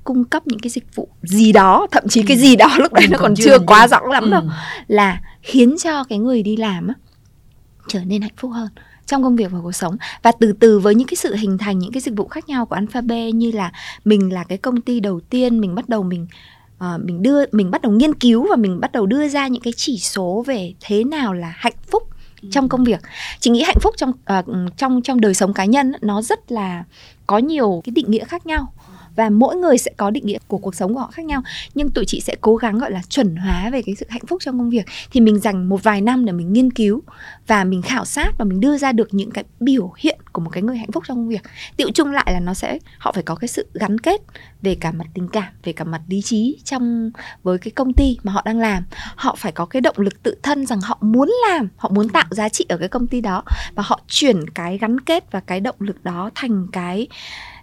cung 0.06 0.24
cấp 0.24 0.46
những 0.46 0.58
cái 0.58 0.70
dịch 0.70 0.94
vụ 0.94 1.08
gì 1.22 1.52
đó 1.52 1.86
thậm 1.90 2.08
chí 2.08 2.20
ừ. 2.20 2.24
cái 2.28 2.36
gì 2.36 2.56
đó 2.56 2.68
lúc 2.78 2.92
đấy 2.92 3.04
ừ, 3.04 3.12
nó 3.12 3.18
còn, 3.18 3.34
chưa 3.36 3.58
quá 3.58 3.88
rõ 3.88 4.00
lắm 4.12 4.24
ừ. 4.24 4.30
đâu 4.30 4.42
là 4.86 5.20
khiến 5.42 5.76
cho 5.82 6.04
cái 6.04 6.18
người 6.18 6.42
đi 6.42 6.56
làm 6.56 6.88
á 6.88 6.94
trở 7.88 8.00
nên 8.04 8.22
hạnh 8.22 8.34
phúc 8.36 8.50
hơn 8.54 8.68
trong 9.06 9.22
công 9.22 9.36
việc 9.36 9.52
và 9.52 9.58
cuộc 9.62 9.72
sống 9.72 9.96
và 10.22 10.32
từ 10.40 10.52
từ 10.52 10.78
với 10.78 10.94
những 10.94 11.08
cái 11.08 11.16
sự 11.16 11.34
hình 11.34 11.58
thành 11.58 11.78
những 11.78 11.92
cái 11.92 12.00
dịch 12.00 12.16
vụ 12.16 12.28
khác 12.28 12.48
nhau 12.48 12.66
của 12.66 12.74
Alphabet 12.74 13.34
như 13.34 13.50
là 13.50 13.72
mình 14.04 14.32
là 14.32 14.44
cái 14.44 14.58
công 14.58 14.80
ty 14.80 15.00
đầu 15.00 15.20
tiên 15.20 15.60
mình 15.60 15.74
bắt 15.74 15.88
đầu 15.88 16.02
mình 16.02 16.26
uh, 16.76 17.04
mình 17.04 17.22
đưa 17.22 17.44
mình 17.52 17.70
bắt 17.70 17.82
đầu 17.82 17.92
nghiên 17.92 18.14
cứu 18.14 18.46
và 18.50 18.56
mình 18.56 18.80
bắt 18.80 18.92
đầu 18.92 19.06
đưa 19.06 19.28
ra 19.28 19.46
những 19.46 19.62
cái 19.62 19.72
chỉ 19.76 19.98
số 19.98 20.44
về 20.46 20.74
thế 20.80 21.04
nào 21.04 21.32
là 21.34 21.54
hạnh 21.56 21.76
phúc 21.90 22.02
ừ. 22.42 22.48
trong 22.52 22.68
công 22.68 22.84
việc 22.84 23.00
chị 23.40 23.50
nghĩ 23.50 23.62
hạnh 23.62 23.78
phúc 23.80 23.94
trong 23.96 24.10
uh, 24.10 24.76
trong 24.76 25.02
trong 25.02 25.20
đời 25.20 25.34
sống 25.34 25.54
cá 25.54 25.64
nhân 25.64 25.92
nó 26.00 26.22
rất 26.22 26.52
là 26.52 26.84
có 27.26 27.38
nhiều 27.38 27.80
cái 27.84 27.90
định 27.90 28.10
nghĩa 28.10 28.24
khác 28.24 28.46
nhau 28.46 28.72
và 29.16 29.30
mỗi 29.30 29.56
người 29.56 29.78
sẽ 29.78 29.90
có 29.96 30.10
định 30.10 30.26
nghĩa 30.26 30.38
của 30.48 30.58
cuộc 30.58 30.74
sống 30.74 30.94
của 30.94 31.00
họ 31.00 31.10
khác 31.12 31.24
nhau. 31.24 31.42
Nhưng 31.74 31.90
tụi 31.90 32.04
chị 32.04 32.20
sẽ 32.20 32.36
cố 32.40 32.56
gắng, 32.56 32.78
gọi 32.78 32.90
là, 32.90 33.02
chuẩn 33.08 33.36
hóa 33.36 33.70
về 33.70 33.82
cái 33.82 33.94
sự 33.94 34.06
hạnh 34.08 34.26
phúc 34.26 34.42
trong 34.44 34.58
công 34.58 34.70
việc. 34.70 34.86
Thì 35.10 35.20
mình 35.20 35.38
dành 35.38 35.68
một 35.68 35.82
vài 35.82 36.00
năm 36.00 36.24
để 36.24 36.32
mình 36.32 36.52
nghiên 36.52 36.70
cứu 36.70 37.02
và 37.46 37.64
mình 37.64 37.82
khảo 37.82 38.04
sát 38.04 38.32
và 38.38 38.44
mình 38.44 38.60
đưa 38.60 38.78
ra 38.78 38.92
được 38.92 39.14
những 39.14 39.30
cái 39.30 39.44
biểu 39.60 39.92
hiện 39.98 40.18
của 40.32 40.40
một 40.42 40.50
cái 40.50 40.62
người 40.62 40.76
hạnh 40.76 40.92
phúc 40.92 41.04
trong 41.06 41.16
công 41.16 41.28
việc. 41.28 41.42
Tiệu 41.76 41.90
chung 41.94 42.12
lại 42.12 42.32
là 42.32 42.40
nó 42.40 42.54
sẽ, 42.54 42.78
họ 42.98 43.12
phải 43.12 43.22
có 43.22 43.34
cái 43.34 43.48
sự 43.48 43.66
gắn 43.74 44.00
kết 44.00 44.20
về 44.62 44.74
cả 44.74 44.92
mặt 44.92 45.06
tình 45.14 45.28
cảm, 45.28 45.52
về 45.64 45.72
cả 45.72 45.84
mặt 45.84 46.00
lý 46.08 46.22
trí 46.22 46.58
trong, 46.64 47.10
với 47.42 47.58
cái 47.58 47.70
công 47.70 47.92
ty 47.92 48.18
mà 48.22 48.32
họ 48.32 48.42
đang 48.44 48.58
làm. 48.58 48.84
Họ 49.16 49.34
phải 49.38 49.52
có 49.52 49.66
cái 49.66 49.80
động 49.80 49.96
lực 49.98 50.22
tự 50.22 50.36
thân 50.42 50.66
rằng 50.66 50.80
họ 50.80 50.98
muốn 51.00 51.30
làm, 51.50 51.68
họ 51.76 51.88
muốn 51.88 52.08
tạo 52.08 52.26
giá 52.30 52.48
trị 52.48 52.66
ở 52.68 52.76
cái 52.76 52.88
công 52.88 53.06
ty 53.06 53.20
đó. 53.20 53.42
Và 53.74 53.82
họ 53.86 54.00
chuyển 54.08 54.50
cái 54.50 54.78
gắn 54.78 55.00
kết 55.00 55.32
và 55.32 55.40
cái 55.40 55.60
động 55.60 55.76
lực 55.78 56.04
đó 56.04 56.30
thành 56.34 56.66
cái 56.72 57.06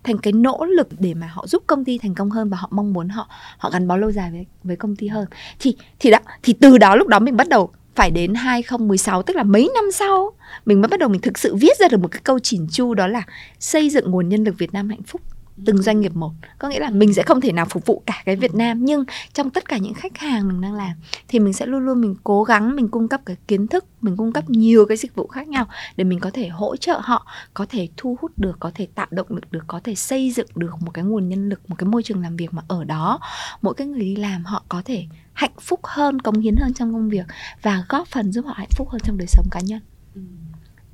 thành 0.04 0.18
cái 0.18 0.34
nỗ 0.34 0.66
lực 0.66 0.88
để 1.00 1.14
mà 1.14 1.28
họ 1.28 1.48
giúp 1.48 1.64
công 1.68 1.86
ty 1.86 1.98
thành 1.98 2.16
công 2.16 2.30
hơn 2.30 2.50
và 2.50 2.58
họ 2.58 2.68
mong 2.72 2.94
muốn 2.94 3.10
họ 3.10 3.30
họ 3.58 3.70
gắn 3.70 3.88
bó 3.88 3.98
lâu 3.98 4.12
dài 4.12 4.32
với 4.32 4.46
với 4.64 4.76
công 4.76 4.96
ty 4.96 5.08
hơn. 5.08 5.26
Thì 5.60 5.78
thì 6.00 6.12
đó, 6.12 6.20
thì 6.44 6.54
từ 6.54 6.78
đó 6.78 6.96
lúc 6.96 7.08
đó 7.08 7.20
mình 7.20 7.38
bắt 7.38 7.50
đầu 7.50 7.72
phải 7.96 8.12
đến 8.12 8.34
2016 8.34 9.24
tức 9.24 9.36
là 9.36 9.44
mấy 9.44 9.72
năm 9.76 9.92
sau, 9.94 10.32
mình 10.66 10.82
mới 10.82 10.88
bắt 10.88 11.00
đầu 11.00 11.10
mình 11.10 11.22
thực 11.22 11.38
sự 11.38 11.56
viết 11.56 11.78
ra 11.80 11.88
được 11.88 11.98
một 11.98 12.12
cái 12.12 12.22
câu 12.24 12.40
chỉn 12.40 12.68
chu 12.72 12.94
đó 12.94 13.08
là 13.08 13.24
xây 13.60 13.90
dựng 13.90 14.12
nguồn 14.12 14.30
nhân 14.30 14.44
lực 14.44 14.58
Việt 14.58 14.74
Nam 14.74 14.90
hạnh 14.90 15.04
phúc 15.04 15.22
từng 15.66 15.82
doanh 15.82 16.00
nghiệp 16.00 16.16
một. 16.16 16.32
Có 16.60 16.70
nghĩa 16.70 16.80
là 16.80 16.90
mình 16.90 17.14
sẽ 17.14 17.24
không 17.24 17.42
thể 17.42 17.52
nào 17.52 17.66
phục 17.70 17.86
vụ 17.86 18.04
cả 18.06 18.22
cái 18.26 18.36
Việt 18.36 18.54
Nam 18.54 18.86
nhưng 18.86 19.04
trong 19.34 19.50
tất 19.50 19.68
cả 19.68 19.78
những 19.78 19.94
khách 19.94 20.18
hàng 20.18 20.48
mình 20.48 20.62
đang 20.62 20.74
làm 20.74 20.92
thì 21.28 21.40
mình 21.40 21.54
sẽ 21.54 21.66
luôn 21.66 21.86
luôn 21.86 22.02
mình 22.02 22.16
cố 22.24 22.44
gắng 22.44 22.76
mình 22.76 22.88
cung 22.88 23.08
cấp 23.08 23.22
cái 23.26 23.36
kiến 23.48 23.68
thức 23.68 23.86
mình 24.02 24.18
cung 24.18 24.32
cấp 24.32 24.50
nhiều 24.50 24.86
cái 24.86 24.98
dịch 24.98 25.16
vụ 25.16 25.28
khác 25.28 25.48
nhau 25.48 25.66
để 25.96 26.04
mình 26.04 26.20
có 26.20 26.30
thể 26.34 26.48
hỗ 26.48 26.76
trợ 26.76 27.00
họ 27.04 27.28
có 27.54 27.66
thể 27.70 27.88
thu 27.98 28.18
hút 28.22 28.32
được 28.38 28.58
có 28.60 28.72
thể 28.76 28.88
tạo 28.96 29.08
động 29.12 29.28
lực 29.30 29.52
được 29.52 29.64
có 29.68 29.80
thể 29.84 29.96
xây 29.96 30.32
dựng 30.32 30.48
được 30.56 30.82
một 30.82 30.92
cái 30.94 31.04
nguồn 31.04 31.30
nhân 31.30 31.50
lực 31.50 31.70
một 31.70 31.76
cái 31.80 31.88
môi 31.88 32.04
trường 32.04 32.22
làm 32.22 32.38
việc 32.38 32.54
mà 32.54 32.62
ở 32.68 32.84
đó. 32.84 33.20
Mỗi 33.62 33.74
cái 33.74 33.88
người 33.88 34.00
đi 34.00 34.16
làm 34.16 34.46
họ 34.46 34.64
có 34.70 34.82
thể 34.86 35.06
hạnh 35.34 35.54
phúc 35.62 35.80
hơn 35.84 36.20
cống 36.20 36.40
hiến 36.40 36.56
hơn 36.56 36.74
trong 36.74 36.94
công 36.94 37.10
việc 37.10 37.26
và 37.62 37.86
góp 37.90 38.08
phần 38.08 38.32
giúp 38.32 38.46
họ 38.46 38.54
hạnh 38.58 38.70
phúc 38.76 38.90
hơn 38.90 39.02
trong 39.04 39.18
đời 39.18 39.28
sống 39.28 39.46
cá 39.52 39.60
nhân. 39.60 39.80
Ừ. 40.16 40.22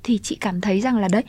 thì 0.03 0.17
chị 0.23 0.37
cảm 0.41 0.61
thấy 0.61 0.81
rằng 0.81 0.97
là 0.97 1.07
đấy 1.11 1.23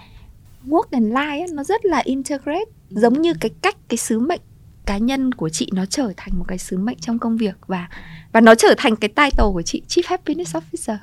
work 0.66 0.84
and 0.90 1.12
life 1.12 1.40
ấy, 1.40 1.46
nó 1.52 1.64
rất 1.64 1.84
là 1.84 1.98
integrate 1.98 2.70
giống 2.90 3.22
như 3.22 3.32
cái 3.40 3.50
cách 3.62 3.76
cái 3.88 3.98
sứ 3.98 4.20
mệnh 4.20 4.40
cá 4.86 4.98
nhân 4.98 5.32
của 5.32 5.48
chị 5.48 5.68
nó 5.74 5.86
trở 5.86 6.12
thành 6.16 6.38
một 6.38 6.44
cái 6.48 6.58
sứ 6.58 6.78
mệnh 6.78 6.98
trong 6.98 7.18
công 7.18 7.36
việc 7.36 7.54
và 7.66 7.88
và 8.32 8.40
nó 8.40 8.54
trở 8.54 8.74
thành 8.76 8.96
cái 8.96 9.08
title 9.08 9.44
của 9.52 9.62
chị 9.62 9.82
Chief 9.88 10.02
Happiness 10.06 10.56
Officer. 10.56 10.96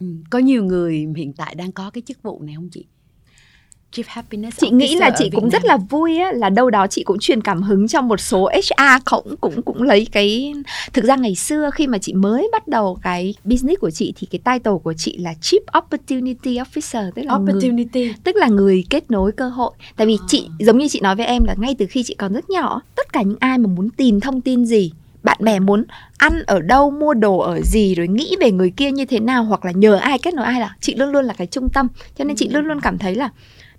Ừ, 0.00 0.06
có 0.30 0.38
nhiều 0.38 0.64
người 0.64 1.06
hiện 1.16 1.32
tại 1.32 1.54
đang 1.54 1.72
có 1.72 1.90
cái 1.90 2.02
chức 2.06 2.22
vụ 2.22 2.42
này 2.42 2.54
không 2.54 2.68
chị? 2.72 2.86
Chị 4.60 4.70
nghĩ 4.70 4.96
là 4.96 5.10
chị 5.18 5.30
cũng 5.34 5.50
rất 5.50 5.64
là 5.64 5.76
vui 5.76 6.18
á 6.18 6.32
là 6.32 6.48
đâu 6.48 6.70
đó 6.70 6.86
chị 6.86 7.02
cũng 7.04 7.18
truyền 7.18 7.40
cảm 7.40 7.62
hứng 7.62 7.88
cho 7.88 8.00
một 8.00 8.20
số 8.20 8.50
HR 8.54 9.02
cũng 9.04 9.36
cũng 9.40 9.62
cũng 9.62 9.82
lấy 9.82 10.06
cái 10.12 10.54
thực 10.92 11.04
ra 11.04 11.16
ngày 11.16 11.34
xưa 11.34 11.70
khi 11.74 11.86
mà 11.86 11.98
chị 11.98 12.12
mới 12.12 12.48
bắt 12.52 12.68
đầu 12.68 12.98
cái 13.02 13.34
business 13.44 13.80
của 13.80 13.90
chị 13.90 14.12
thì 14.16 14.26
cái 14.30 14.38
title 14.44 14.78
của 14.82 14.92
chị 14.92 15.18
là 15.18 15.34
Chief 15.42 15.78
Opportunity 15.78 16.58
Officer 16.58 17.10
tức 17.14 17.22
là 17.22 17.34
Opportunity. 17.34 18.00
người, 18.00 18.14
tức 18.24 18.36
là 18.36 18.48
người 18.48 18.84
kết 18.90 19.10
nối 19.10 19.32
cơ 19.32 19.48
hội. 19.48 19.72
Tại 19.96 20.06
vì 20.06 20.18
à. 20.20 20.24
chị 20.28 20.48
giống 20.58 20.78
như 20.78 20.88
chị 20.88 21.00
nói 21.00 21.16
với 21.16 21.26
em 21.26 21.44
là 21.44 21.54
ngay 21.58 21.74
từ 21.78 21.86
khi 21.90 22.02
chị 22.02 22.14
còn 22.14 22.32
rất 22.32 22.50
nhỏ 22.50 22.80
tất 22.96 23.12
cả 23.12 23.22
những 23.22 23.38
ai 23.40 23.58
mà 23.58 23.66
muốn 23.66 23.90
tìm 23.90 24.20
thông 24.20 24.40
tin 24.40 24.64
gì 24.64 24.92
bạn 25.22 25.38
bè 25.40 25.58
muốn 25.58 25.84
ăn 26.18 26.42
ở 26.46 26.60
đâu 26.60 26.90
mua 26.90 27.14
đồ 27.14 27.38
ở 27.38 27.60
gì 27.64 27.94
rồi 27.94 28.08
nghĩ 28.08 28.36
về 28.40 28.50
người 28.50 28.72
kia 28.76 28.90
như 28.90 29.04
thế 29.04 29.20
nào 29.20 29.44
hoặc 29.44 29.64
là 29.64 29.72
nhờ 29.72 29.94
ai 29.94 30.18
kết 30.18 30.34
nối 30.34 30.46
ai 30.46 30.60
là 30.60 30.76
chị 30.80 30.94
luôn 30.94 31.08
luôn 31.12 31.24
là 31.24 31.34
cái 31.34 31.46
trung 31.46 31.68
tâm. 31.68 31.88
Cho 32.18 32.24
nên 32.24 32.36
chị 32.36 32.48
luôn 32.48 32.64
luôn 32.64 32.80
cảm 32.80 32.98
thấy 32.98 33.14
là 33.14 33.30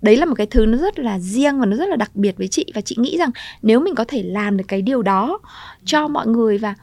đấy 0.04 0.16
là 0.16 0.26
một 0.26 0.34
cái 0.34 0.46
thứ 0.46 0.66
nó 0.66 0.78
rất 0.78 0.98
là 0.98 1.18
riêng 1.18 1.60
và 1.60 1.66
nó 1.66 1.76
rất 1.76 1.88
là 1.88 1.96
đặc 1.96 2.10
biệt 2.14 2.36
với 2.36 2.48
chị. 2.48 2.66
Và 2.74 2.80
chị 2.80 2.96
nghĩ 2.98 3.18
rằng 3.18 3.30
nếu 3.62 3.80
mình 3.80 3.94
có 3.94 4.04
thể 4.08 4.22
làm 4.22 4.56
được 4.56 4.64
cái 4.68 4.82
điều 4.82 5.02
đó 5.02 5.38
cho 5.84 6.08
mọi 6.08 6.26
người 6.26 6.58
và 6.58 6.74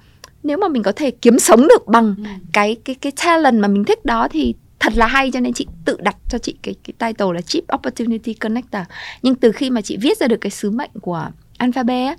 nếu 0.44 0.58
mà 0.58 0.68
mình 0.68 0.84
có 0.84 0.92
thể 0.92 1.12
kiếm 1.12 1.40
sống 1.40 1.68
được 1.68 1.88
bằng 1.88 2.16
ừ. 2.18 2.24
cái 2.54 2.78
cái 2.86 2.96
cái 2.96 3.12
talent 3.26 3.62
mà 3.62 3.68
mình 3.68 3.84
thích 3.86 4.06
đó 4.06 4.28
thì 4.32 4.54
thật 4.80 4.94
là 4.96 5.08
hay. 5.08 5.32
Cho 5.32 5.40
nên 5.40 5.54
chị 5.54 5.68
tự 5.86 5.98
đặt 6.00 6.16
cho 6.30 6.38
chị 6.38 6.56
cái 6.62 6.76
cái 6.84 6.94
title 6.98 7.34
là 7.34 7.40
Chief 7.40 7.62
Opportunity 7.76 8.34
Connector. 8.34 8.82
Nhưng 9.24 9.36
từ 9.36 9.52
khi 9.52 9.70
mà 9.70 9.82
chị 9.82 9.98
viết 9.98 10.18
ra 10.18 10.28
được 10.28 10.42
cái 10.42 10.52
sứ 10.52 10.72
mệnh 10.72 10.92
của 11.02 11.28
Alphabet 11.58 12.18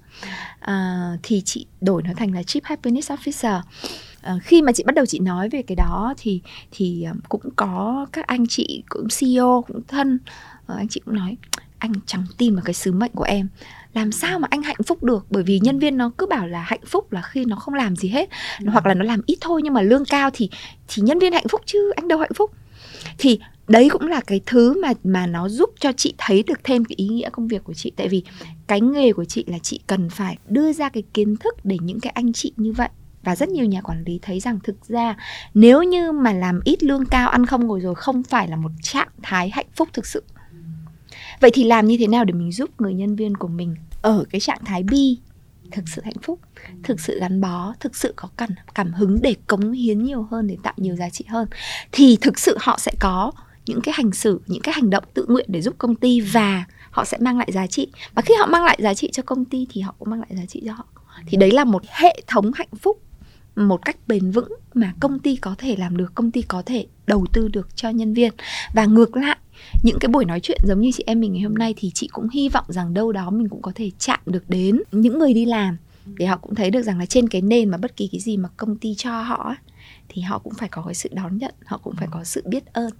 à, 0.61 1.11
thì 1.23 1.43
chị 1.45 1.67
đổi 1.81 2.03
nó 2.03 2.11
thành 2.17 2.35
là 2.35 2.43
Chief 2.43 2.61
Happiness 2.65 3.11
Officer. 3.11 3.61
À, 4.21 4.35
khi 4.43 4.63
mà 4.63 4.73
chị 4.73 4.83
bắt 4.87 4.95
đầu 4.95 5.07
chị 5.07 5.19
nói 5.19 5.49
về 5.49 5.63
cái 5.63 5.77
đó 5.77 6.15
thì 6.19 6.41
thì 6.71 7.03
à, 7.03 7.13
cũng 7.29 7.43
có 7.57 8.07
các 8.13 8.27
anh 8.27 8.47
chị 8.49 8.83
cũng 8.89 9.07
CEO 9.21 9.65
cũng 9.69 9.81
thân 9.89 10.19
anh 10.77 10.89
chị 10.89 11.01
cũng 11.05 11.15
nói 11.15 11.37
anh 11.83 11.93
chẳng 12.07 12.25
tin 12.39 12.55
vào 12.55 12.65
cái 12.65 12.75
sứ 12.75 12.93
mệnh 12.93 13.11
của 13.15 13.25
em. 13.25 13.49
Làm 13.95 14.13
sao 14.13 14.39
mà 14.39 14.49
anh 14.51 14.63
hạnh 14.63 14.83
phúc 14.87 15.03
được? 15.03 15.27
Bởi 15.31 15.43
vì 15.43 15.61
nhân 15.63 15.79
viên 15.79 15.97
nó 15.97 16.11
cứ 16.19 16.27
bảo 16.27 16.47
là 16.47 16.63
hạnh 16.63 16.81
phúc 16.87 17.13
là 17.13 17.23
khi 17.23 17.45
nó 17.45 17.57
không 17.57 17.75
làm 17.75 17.97
gì 17.97 18.09
hết. 18.09 18.29
Ừ. 18.61 18.67
hoặc 18.73 18.87
là 18.87 18.95
nó 18.95 19.05
làm 19.05 19.23
ít 19.27 19.39
thôi 19.41 19.61
nhưng 19.65 19.75
mà 19.75 19.83
lương 19.83 20.05
cao 20.05 20.31
thì 20.33 20.51
thì 20.89 21.03
nhân 21.03 21.19
viên 21.19 21.33
hạnh 21.33 21.49
phúc 21.51 21.61
chứ 21.67 21.93
anh 21.97 22.09
đâu 22.09 22.19
hạnh 22.19 22.35
phúc. 22.35 22.51
Thì 23.19 23.39
đấy 23.69 23.89
cũng 23.93 24.07
là 24.07 24.21
cái 24.27 24.41
thứ 24.47 24.81
mà 24.83 24.93
mà 25.05 25.27
nó 25.27 25.49
giúp 25.49 25.71
cho 25.81 25.93
chị 25.93 26.15
thấy 26.19 26.43
được 26.43 26.61
thêm 26.65 26.85
cái 26.85 26.95
ý 26.97 27.09
nghĩa 27.09 27.31
công 27.31 27.49
việc 27.49 27.65
của 27.65 27.75
chị. 27.75 27.93
Tại 27.97 28.09
vì 28.09 28.23
cái 28.67 28.81
nghề 28.81 29.13
của 29.13 29.25
chị 29.25 29.45
là 29.47 29.59
chị 29.59 29.81
cần 29.87 30.11
phải 30.11 30.37
đưa 30.49 30.73
ra 30.73 30.89
cái 30.89 31.03
kiến 31.15 31.37
thức 31.37 31.55
để 31.65 31.77
những 31.81 32.01
cái 32.01 32.11
anh 32.11 32.33
chị 32.33 32.53
như 32.57 32.73
vậy. 32.73 32.89
Và 33.23 33.37
rất 33.37 33.49
nhiều 33.49 33.65
nhà 33.65 33.81
quản 33.81 34.05
lý 34.07 34.19
thấy 34.23 34.41
rằng 34.41 34.59
thực 34.65 34.85
ra 34.89 35.17
nếu 35.55 35.83
như 35.83 36.13
mà 36.13 36.33
làm 36.33 36.61
ít 36.65 36.83
lương 36.83 37.07
cao 37.07 37.29
ăn 37.29 37.47
không 37.47 37.67
ngồi 37.67 37.81
rồi 37.81 37.95
không 37.95 38.23
phải 38.23 38.49
là 38.49 38.57
một 38.57 38.71
trạng 38.83 39.09
thái 39.23 39.51
hạnh 39.51 39.67
phúc 39.75 39.89
thực 39.93 40.07
sự 40.07 40.23
vậy 41.41 41.51
thì 41.55 41.65
làm 41.65 41.87
như 41.87 41.97
thế 42.01 42.07
nào 42.07 42.25
để 42.25 42.33
mình 42.33 42.53
giúp 42.53 42.81
người 42.81 42.95
nhân 42.95 43.17
viên 43.17 43.37
của 43.37 43.49
mình 43.49 43.77
ở 44.03 44.25
cái 44.31 44.41
trạng 44.41 44.65
thái 44.65 44.83
bi? 44.83 45.19
Thực 45.73 45.89
sự 45.89 46.03
hạnh 46.05 46.19
phúc, 46.23 46.41
thực 46.83 47.01
sự 47.01 47.21
gắn 47.21 47.41
bó, 47.41 47.75
thực 47.81 47.97
sự 47.97 48.13
có 48.17 48.29
cảm 48.37 48.51
cảm 48.75 48.93
hứng 48.93 49.23
để 49.23 49.35
cống 49.47 49.73
hiến 49.73 50.03
nhiều 50.03 50.23
hơn, 50.31 50.47
để 50.47 50.57
tạo 50.63 50.75
nhiều 50.77 50.97
giá 50.97 51.11
trị 51.11 51.25
hơn. 51.29 51.49
Thì 51.93 52.19
thực 52.21 52.39
sự 52.39 52.57
họ 52.61 52.79
sẽ 52.79 52.93
có 53.01 53.33
những 53.67 53.81
cái 53.81 53.95
hành 53.97 54.13
xử, 54.13 54.41
những 54.47 54.63
cái 54.63 54.75
hành 54.75 54.91
động 54.91 55.05
tự 55.15 55.27
nguyện 55.29 55.47
để 55.49 55.63
giúp 55.63 55.75
công 55.79 55.95
ty 55.95 56.21
và 56.21 56.65
họ 56.91 57.05
sẽ 57.05 57.19
mang 57.21 57.39
lại 57.39 57.49
giá 57.53 57.67
trị. 57.67 57.87
Và 58.15 58.23
khi 58.23 58.35
họ 58.41 58.47
mang 58.47 58.65
lại 58.65 58.79
giá 58.83 58.95
trị 58.95 59.11
cho 59.13 59.23
công 59.23 59.45
ty 59.45 59.67
thì 59.71 59.81
họ 59.81 59.95
cũng 59.99 60.11
mang 60.11 60.21
lại 60.21 60.31
giá 60.31 60.47
trị 60.47 60.63
cho 60.67 60.73
họ. 60.73 60.87
Thì 61.27 61.37
đấy 61.37 61.51
là 61.51 61.65
một 61.65 61.83
hệ 61.89 62.23
thống 62.27 62.53
hạnh 62.55 62.75
phúc, 62.81 63.03
một 63.57 63.85
cách 63.85 63.97
bền 64.07 64.31
vững 64.31 64.53
mà 64.75 64.93
công 65.01 65.19
ty 65.19 65.37
có 65.37 65.55
thể 65.59 65.77
làm 65.77 65.97
được, 65.97 66.15
công 66.15 66.31
ty 66.31 66.43
có 66.43 66.63
thể 66.67 66.87
đầu 67.07 67.27
tư 67.33 67.49
được 67.49 67.77
cho 67.77 67.89
nhân 67.89 68.15
viên. 68.15 68.33
Và 68.75 68.85
ngược 68.85 69.17
lại 69.17 69.37
những 69.83 69.99
cái 70.01 70.09
buổi 70.09 70.25
nói 70.25 70.41
chuyện 70.41 70.59
giống 70.65 70.81
như 70.81 70.91
chị 70.95 71.05
em 71.07 71.21
mình 71.21 71.33
ngày 71.33 71.43
hôm 71.43 71.55
nay 71.55 71.75
thì 71.77 71.91
chị 71.95 72.09
cũng 72.13 72.29
hy 72.29 72.49
vọng 72.49 72.65
rằng 72.69 72.95
đâu 72.95 73.13
đó 73.13 73.31
mình 73.31 73.49
cũng 73.49 73.63
có 73.63 73.73
thể 73.75 73.91
chạm 73.99 74.21
được 74.27 74.51
đến 74.51 74.83
những 74.93 75.19
người 75.19 75.35
đi 75.35 75.45
làm 75.45 75.77
để 76.07 76.27
họ 76.27 76.37
cũng 76.37 76.55
thấy 76.55 76.71
được 76.71 76.83
rằng 76.83 76.99
là 76.99 77.07
trên 77.07 77.29
cái 77.29 77.43
nền 77.43 77.69
mà 77.69 77.79
bất 77.79 77.97
kỳ 77.97 78.09
cái 78.13 78.21
gì 78.21 78.37
mà 78.37 78.49
công 78.57 78.77
ty 78.77 78.95
cho 78.95 79.23
họ 79.23 79.55
thì 80.09 80.23
họ 80.23 80.39
cũng 80.39 80.55
phải 80.55 80.69
có 80.69 80.83
cái 80.83 80.95
sự 80.95 81.09
đón 81.13 81.39
nhận, 81.39 81.55
họ 81.65 81.79
cũng 81.79 81.95
phải 81.97 82.09
có 82.11 82.25
sự 82.25 82.43
biết 82.47 82.73
ơn 82.73 82.91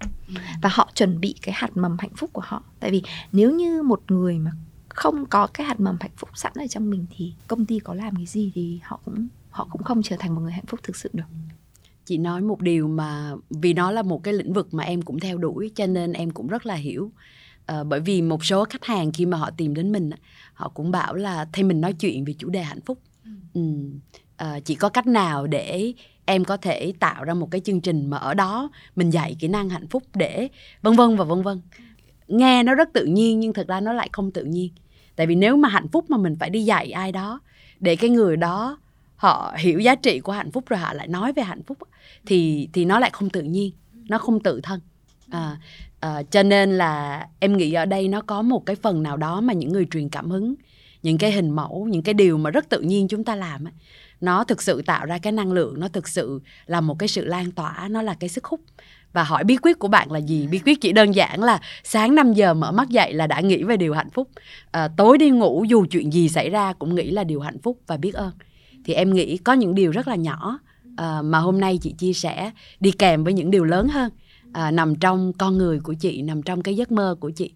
và 0.63 0.71
họ 0.73 0.91
chuẩn 0.95 1.21
bị 1.21 1.35
cái 1.43 1.55
hạt 1.59 1.71
mầm 1.75 1.97
hạnh 1.99 2.15
phúc 2.17 2.31
của 2.33 2.43
họ. 2.45 2.65
Tại 2.81 2.91
vì 2.91 3.03
nếu 3.33 3.51
như 3.51 3.83
một 3.83 4.03
người 4.09 4.39
mà 4.39 4.51
không 4.89 5.27
có 5.27 5.47
cái 5.47 5.67
hạt 5.67 5.81
mầm 5.81 5.97
hạnh 6.01 6.11
phúc 6.17 6.31
sẵn 6.35 6.53
ở 6.57 6.67
trong 6.67 6.91
mình 6.91 7.07
thì 7.17 7.33
công 7.49 7.67
ty 7.67 7.79
có 7.79 7.95
làm 7.95 8.17
cái 8.17 8.27
gì 8.27 8.53
thì 8.55 8.81
họ 8.83 9.01
cũng 9.05 9.29
họ 9.51 9.69
cũng 9.71 9.83
không 9.83 10.03
trở 10.03 10.17
thành 10.19 10.35
một 10.35 10.41
người 10.41 10.53
hạnh 10.53 10.67
phúc 10.67 10.81
thực 10.83 10.97
sự 10.97 11.11
được 11.13 11.25
chị 12.05 12.19
nói 12.19 12.41
một 12.41 12.61
điều 12.61 12.89
mà 12.89 13.33
vì 13.51 13.73
nó 13.73 13.91
là 13.91 14.03
một 14.03 14.23
cái 14.23 14.35
lĩnh 14.35 14.53
vực 14.53 14.75
mà 14.75 14.85
em 14.85 15.03
cũng 15.03 15.21
theo 15.21 15.39
đuổi 15.39 15.71
cho 15.75 15.87
nên 15.87 16.13
em 16.13 16.31
cũng 16.31 16.47
rất 16.47 16.67
là 16.67 16.75
hiểu. 16.75 17.13
À, 17.67 17.85
bởi 17.85 18.01
vì 18.01 18.23
một 18.23 18.45
số 18.45 18.65
khách 18.65 18.85
hàng 18.85 19.13
khi 19.13 19.27
mà 19.27 19.39
họ 19.39 19.51
tìm 19.57 19.75
đến 19.75 19.93
mình 19.93 20.11
họ 20.55 20.69
cũng 20.69 20.91
bảo 20.91 21.15
là 21.15 21.47
thay 21.53 21.65
mình 21.65 21.81
nói 21.81 21.93
chuyện 21.93 22.25
về 22.25 22.35
chủ 22.39 22.49
đề 22.49 22.63
hạnh 22.63 22.81
phúc. 22.81 22.99
Ừ. 23.55 23.61
à, 24.37 24.61
chỉ 24.65 24.75
có 24.75 24.89
cách 24.89 25.07
nào 25.07 25.47
để 25.47 25.93
em 26.25 26.45
có 26.45 26.57
thể 26.57 26.93
tạo 27.01 27.25
ra 27.25 27.35
một 27.35 27.51
cái 27.51 27.61
chương 27.61 27.81
trình 27.81 28.11
mà 28.11 28.17
ở 28.17 28.35
đó 28.35 28.71
mình 28.97 29.11
dạy 29.11 29.37
kỹ 29.41 29.49
năng 29.49 29.69
hạnh 29.69 29.87
phúc 29.89 30.03
để 30.15 30.49
vân 30.83 30.97
vân 30.97 31.17
và 31.17 31.25
vân 31.25 31.43
vân. 31.43 31.61
Nghe 32.29 32.63
nó 32.63 32.75
rất 32.75 32.89
tự 32.93 33.05
nhiên 33.05 33.41
nhưng 33.41 33.53
thực 33.53 33.69
ra 33.69 33.81
nó 33.81 33.93
lại 33.93 34.09
không 34.13 34.31
tự 34.31 34.45
nhiên. 34.45 34.73
Tại 35.17 35.27
vì 35.27 35.35
nếu 35.35 35.57
mà 35.57 35.69
hạnh 35.69 35.89
phúc 35.89 36.11
mà 36.11 36.17
mình 36.17 36.37
phải 36.41 36.51
đi 36.51 36.63
dạy 36.63 36.91
ai 36.91 37.13
đó 37.13 37.41
để 37.81 37.97
cái 37.97 38.11
người 38.11 38.37
đó 38.37 38.79
họ 39.23 39.55
hiểu 39.59 39.81
giá 39.81 39.95
trị 39.95 40.21
của 40.21 40.33
hạnh 40.33 40.51
phúc 40.51 40.65
rồi 40.69 40.79
họ 40.79 40.93
lại 40.93 41.09
nói 41.09 41.33
về 41.33 41.43
hạnh 41.43 41.63
phúc 41.63 41.79
thì 42.27 42.69
thì 42.73 42.85
nó 42.85 42.99
lại 42.99 43.11
không 43.13 43.31
tự 43.31 43.43
nhiên 43.43 43.73
nó 44.09 44.19
không 44.19 44.41
tự 44.41 44.61
thân. 44.61 44.81
À, 45.31 45.57
à, 46.01 46.23
cho 46.31 46.43
nên 46.43 46.79
là 46.79 47.27
em 47.41 47.57
nghĩ 47.57 47.73
ở 47.73 47.85
đây 47.85 48.09
nó 48.09 48.21
có 48.21 48.43
một 48.43 48.67
cái 48.67 48.77
phần 48.77 49.03
nào 49.03 49.17
đó 49.17 49.41
mà 49.41 49.53
những 49.53 49.73
người 49.73 49.87
truyền 49.91 50.09
cảm 50.09 50.31
hứng 50.31 50.55
những 51.03 51.19
cái 51.19 51.33
hình 51.33 51.51
mẫu 51.51 51.87
những 51.91 52.03
cái 52.03 52.15
điều 52.15 52.39
mà 52.39 52.51
rất 52.51 52.69
tự 52.69 52.81
nhiên 52.81 53.09
chúng 53.09 53.25
ta 53.25 53.35
làm 53.35 53.67
ấy, 53.67 53.73
nó 54.21 54.45
thực 54.45 54.63
sự 54.63 54.83
tạo 54.83 55.07
ra 55.07 55.19
cái 55.19 55.33
năng 55.33 55.53
lượng 55.53 55.81
nó 55.81 55.89
thực 55.89 56.09
sự 56.09 56.41
là 56.67 56.81
một 56.81 56.99
cái 56.99 57.09
sự 57.09 57.25
lan 57.25 57.53
tỏa 57.53 57.89
nó 57.91 58.03
là 58.03 58.15
cái 58.15 58.29
sức 58.29 58.45
hút. 58.45 58.61
Và 59.13 59.23
hỏi 59.23 59.45
bí 59.45 59.57
quyết 59.57 59.79
của 59.79 59.89
bạn 59.89 60.13
là 60.13 60.19
gì? 60.19 60.47
Bí 60.47 60.59
quyết 60.59 60.81
chỉ 60.81 60.93
đơn 60.93 61.15
giản 61.15 61.43
là 61.43 61.61
sáng 61.85 62.15
5 62.15 62.33
giờ 62.33 62.55
mở 62.55 62.73
mắt 62.73 62.89
dậy 62.89 63.13
là 63.13 63.27
đã 63.27 63.41
nghĩ 63.41 63.63
về 63.63 63.77
điều 63.77 63.95
hạnh 63.95 64.11
phúc. 64.11 64.29
À, 64.71 64.89
tối 64.97 65.19
đi 65.19 65.31
ngủ 65.31 65.65
dù 65.69 65.87
chuyện 65.91 66.13
gì 66.13 66.29
xảy 66.29 66.51
ra 66.51 66.73
cũng 66.73 66.95
nghĩ 66.95 67.11
là 67.11 67.25
điều 67.25 67.41
hạnh 67.41 67.59
phúc 67.59 67.79
và 67.87 67.97
biết 67.97 68.15
ơn 68.15 68.33
thì 68.85 68.95
em 68.95 69.15
nghĩ 69.15 69.37
có 69.37 69.53
những 69.53 69.75
điều 69.75 69.91
rất 69.91 70.09
là 70.09 70.15
nhỏ 70.15 70.59
à, 70.97 71.23
mà 71.23 71.39
hôm 71.39 71.61
nay 71.61 71.79
chị 71.83 71.93
chia 71.99 72.13
sẻ 72.13 72.51
đi 72.81 72.91
kèm 72.91 73.25
với 73.25 73.33
những 73.33 73.51
điều 73.51 73.65
lớn 73.65 73.89
hơn 73.89 74.13
à, 74.53 74.71
nằm 74.71 74.95
trong 74.95 75.33
con 75.33 75.59
người 75.59 75.81
của 75.81 75.95
chị 75.95 76.23
nằm 76.23 76.43
trong 76.43 76.63
cái 76.63 76.77
giấc 76.77 76.93
mơ 76.93 77.17
của 77.21 77.31
chị 77.31 77.55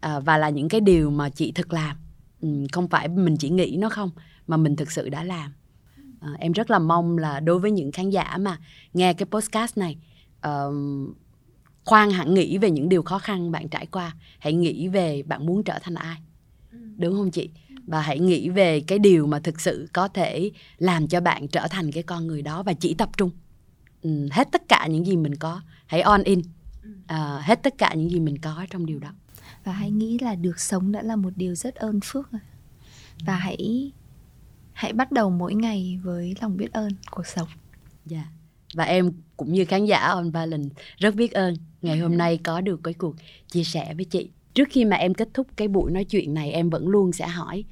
à, 0.00 0.20
và 0.20 0.38
là 0.38 0.48
những 0.48 0.68
cái 0.68 0.80
điều 0.80 1.10
mà 1.10 1.28
chị 1.28 1.52
thực 1.52 1.72
làm. 1.72 1.96
Ừ, 2.40 2.48
không 2.72 2.88
phải 2.88 3.08
mình 3.08 3.36
chỉ 3.36 3.50
nghĩ 3.50 3.76
nó 3.78 3.88
không 3.88 4.10
mà 4.46 4.56
mình 4.56 4.76
thực 4.76 4.90
sự 4.90 5.08
đã 5.08 5.24
làm. 5.24 5.52
À, 6.20 6.28
em 6.38 6.52
rất 6.52 6.70
là 6.70 6.78
mong 6.78 7.18
là 7.18 7.40
đối 7.40 7.58
với 7.58 7.70
những 7.70 7.92
khán 7.92 8.10
giả 8.10 8.36
mà 8.40 8.58
nghe 8.94 9.14
cái 9.14 9.26
podcast 9.26 9.78
này 9.78 9.96
uh, 10.46 10.74
khoan 11.84 12.10
hẳn 12.10 12.34
nghĩ 12.34 12.58
về 12.58 12.70
những 12.70 12.88
điều 12.88 13.02
khó 13.02 13.18
khăn 13.18 13.50
bạn 13.50 13.68
trải 13.68 13.86
qua 13.86 14.14
hãy 14.38 14.52
nghĩ 14.52 14.88
về 14.88 15.22
bạn 15.22 15.46
muốn 15.46 15.62
trở 15.62 15.78
thành 15.82 15.94
ai. 15.94 16.16
Đúng 16.96 17.14
không 17.14 17.30
chị 17.30 17.50
và 17.88 18.00
hãy 18.00 18.18
nghĩ 18.18 18.48
về 18.48 18.80
cái 18.80 18.98
điều 18.98 19.26
mà 19.26 19.38
thực 19.38 19.60
sự 19.60 19.88
có 19.92 20.08
thể 20.08 20.50
làm 20.78 21.08
cho 21.08 21.20
bạn 21.20 21.48
trở 21.48 21.66
thành 21.70 21.92
cái 21.92 22.02
con 22.02 22.26
người 22.26 22.42
đó 22.42 22.62
và 22.62 22.72
chỉ 22.72 22.94
tập 22.94 23.10
trung. 23.16 23.30
Ừ, 24.02 24.28
hết 24.32 24.48
tất 24.52 24.62
cả 24.68 24.86
những 24.90 25.06
gì 25.06 25.16
mình 25.16 25.36
có 25.36 25.60
hãy 25.86 26.00
on 26.00 26.22
in. 26.22 26.38
Uh, 26.38 27.42
hết 27.42 27.62
tất 27.62 27.78
cả 27.78 27.94
những 27.94 28.10
gì 28.10 28.20
mình 28.20 28.38
có 28.38 28.66
trong 28.70 28.86
điều 28.86 28.98
đó. 28.98 29.08
Và 29.64 29.72
hãy 29.72 29.90
nghĩ 29.90 30.18
là 30.18 30.34
được 30.34 30.60
sống 30.60 30.92
đã 30.92 31.02
là 31.02 31.16
một 31.16 31.32
điều 31.36 31.54
rất 31.54 31.74
ơn 31.74 32.00
phước 32.04 32.30
và 33.26 33.36
hãy 33.36 33.92
hãy 34.72 34.92
bắt 34.92 35.12
đầu 35.12 35.30
mỗi 35.30 35.54
ngày 35.54 36.00
với 36.02 36.34
lòng 36.40 36.56
biết 36.56 36.72
ơn 36.72 36.92
cuộc 37.10 37.26
sống. 37.26 37.48
Dạ. 38.06 38.16
Yeah. 38.16 38.28
và 38.74 38.84
em 38.84 39.12
cũng 39.36 39.52
như 39.52 39.64
khán 39.64 39.84
giả 39.84 39.98
on 39.98 40.32
balance 40.32 40.74
rất 40.98 41.14
biết 41.14 41.32
ơn 41.32 41.54
ngày 41.82 41.98
hôm 41.98 42.16
nay 42.16 42.38
có 42.44 42.60
được 42.60 42.80
cái 42.84 42.94
cuộc 42.94 43.16
chia 43.48 43.64
sẻ 43.64 43.94
với 43.94 44.04
chị. 44.04 44.30
Trước 44.54 44.68
khi 44.70 44.84
mà 44.84 44.96
em 44.96 45.14
kết 45.14 45.28
thúc 45.34 45.46
cái 45.56 45.68
buổi 45.68 45.92
nói 45.92 46.04
chuyện 46.04 46.34
này 46.34 46.50
em 46.52 46.70
vẫn 46.70 46.88
luôn 46.88 47.12
sẽ 47.12 47.26
hỏi 47.26 47.64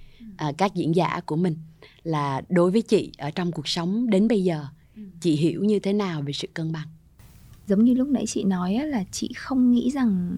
uh, 0.48 0.58
các 0.58 0.74
diễn 0.74 0.94
giả 0.94 1.20
của 1.26 1.36
mình 1.36 1.56
là 2.02 2.42
đối 2.48 2.70
với 2.70 2.82
chị 2.82 3.12
ở 3.18 3.30
trong 3.30 3.52
cuộc 3.52 3.68
sống 3.68 4.10
đến 4.10 4.28
bây 4.28 4.44
giờ 4.44 4.66
ừ. 4.96 5.02
chị 5.20 5.36
hiểu 5.36 5.64
như 5.64 5.78
thế 5.78 5.92
nào 5.92 6.22
về 6.22 6.32
sự 6.32 6.48
cân 6.54 6.72
bằng? 6.72 6.88
Giống 7.66 7.84
như 7.84 7.94
lúc 7.94 8.08
nãy 8.08 8.24
chị 8.26 8.44
nói 8.44 8.74
á, 8.74 8.84
là 8.84 9.04
chị 9.10 9.32
không 9.36 9.72
nghĩ 9.72 9.90
rằng 9.90 10.36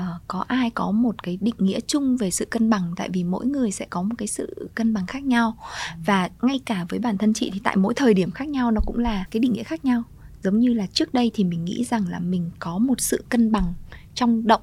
uh, 0.00 0.02
có 0.28 0.44
ai 0.48 0.70
có 0.70 0.90
một 0.90 1.22
cái 1.22 1.38
định 1.40 1.54
nghĩa 1.58 1.80
chung 1.80 2.16
về 2.16 2.30
sự 2.30 2.44
cân 2.44 2.70
bằng 2.70 2.92
tại 2.96 3.08
vì 3.12 3.24
mỗi 3.24 3.46
người 3.46 3.70
sẽ 3.70 3.86
có 3.90 4.02
một 4.02 4.14
cái 4.18 4.28
sự 4.28 4.68
cân 4.74 4.94
bằng 4.94 5.06
khác 5.06 5.24
nhau. 5.24 5.58
Và 6.04 6.30
ngay 6.42 6.60
cả 6.64 6.86
với 6.88 6.98
bản 6.98 7.18
thân 7.18 7.32
chị 7.32 7.50
thì 7.54 7.60
tại 7.64 7.76
mỗi 7.76 7.94
thời 7.94 8.14
điểm 8.14 8.30
khác 8.30 8.48
nhau 8.48 8.70
nó 8.70 8.80
cũng 8.86 8.98
là 8.98 9.24
cái 9.30 9.40
định 9.40 9.52
nghĩa 9.52 9.62
khác 9.62 9.84
nhau. 9.84 10.02
Giống 10.42 10.58
như 10.58 10.72
là 10.72 10.86
trước 10.86 11.14
đây 11.14 11.30
thì 11.34 11.44
mình 11.44 11.64
nghĩ 11.64 11.84
rằng 11.84 12.08
là 12.08 12.18
mình 12.18 12.50
có 12.58 12.78
một 12.78 13.00
sự 13.00 13.24
cân 13.28 13.52
bằng 13.52 13.74
trong 14.14 14.46
động 14.46 14.62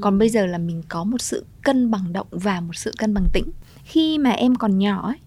còn 0.00 0.18
bây 0.18 0.28
giờ 0.28 0.46
là 0.46 0.58
mình 0.58 0.82
có 0.88 1.04
một 1.04 1.20
sự 1.20 1.44
cân 1.62 1.90
bằng 1.90 2.12
động 2.12 2.26
và 2.30 2.60
một 2.60 2.76
sự 2.76 2.92
cân 2.98 3.14
bằng 3.14 3.26
tĩnh 3.32 3.50
khi 3.90 4.18
mà 4.18 4.30
em 4.30 4.54
còn 4.54 4.78
nhỏ 4.78 5.06
ấy 5.06 5.18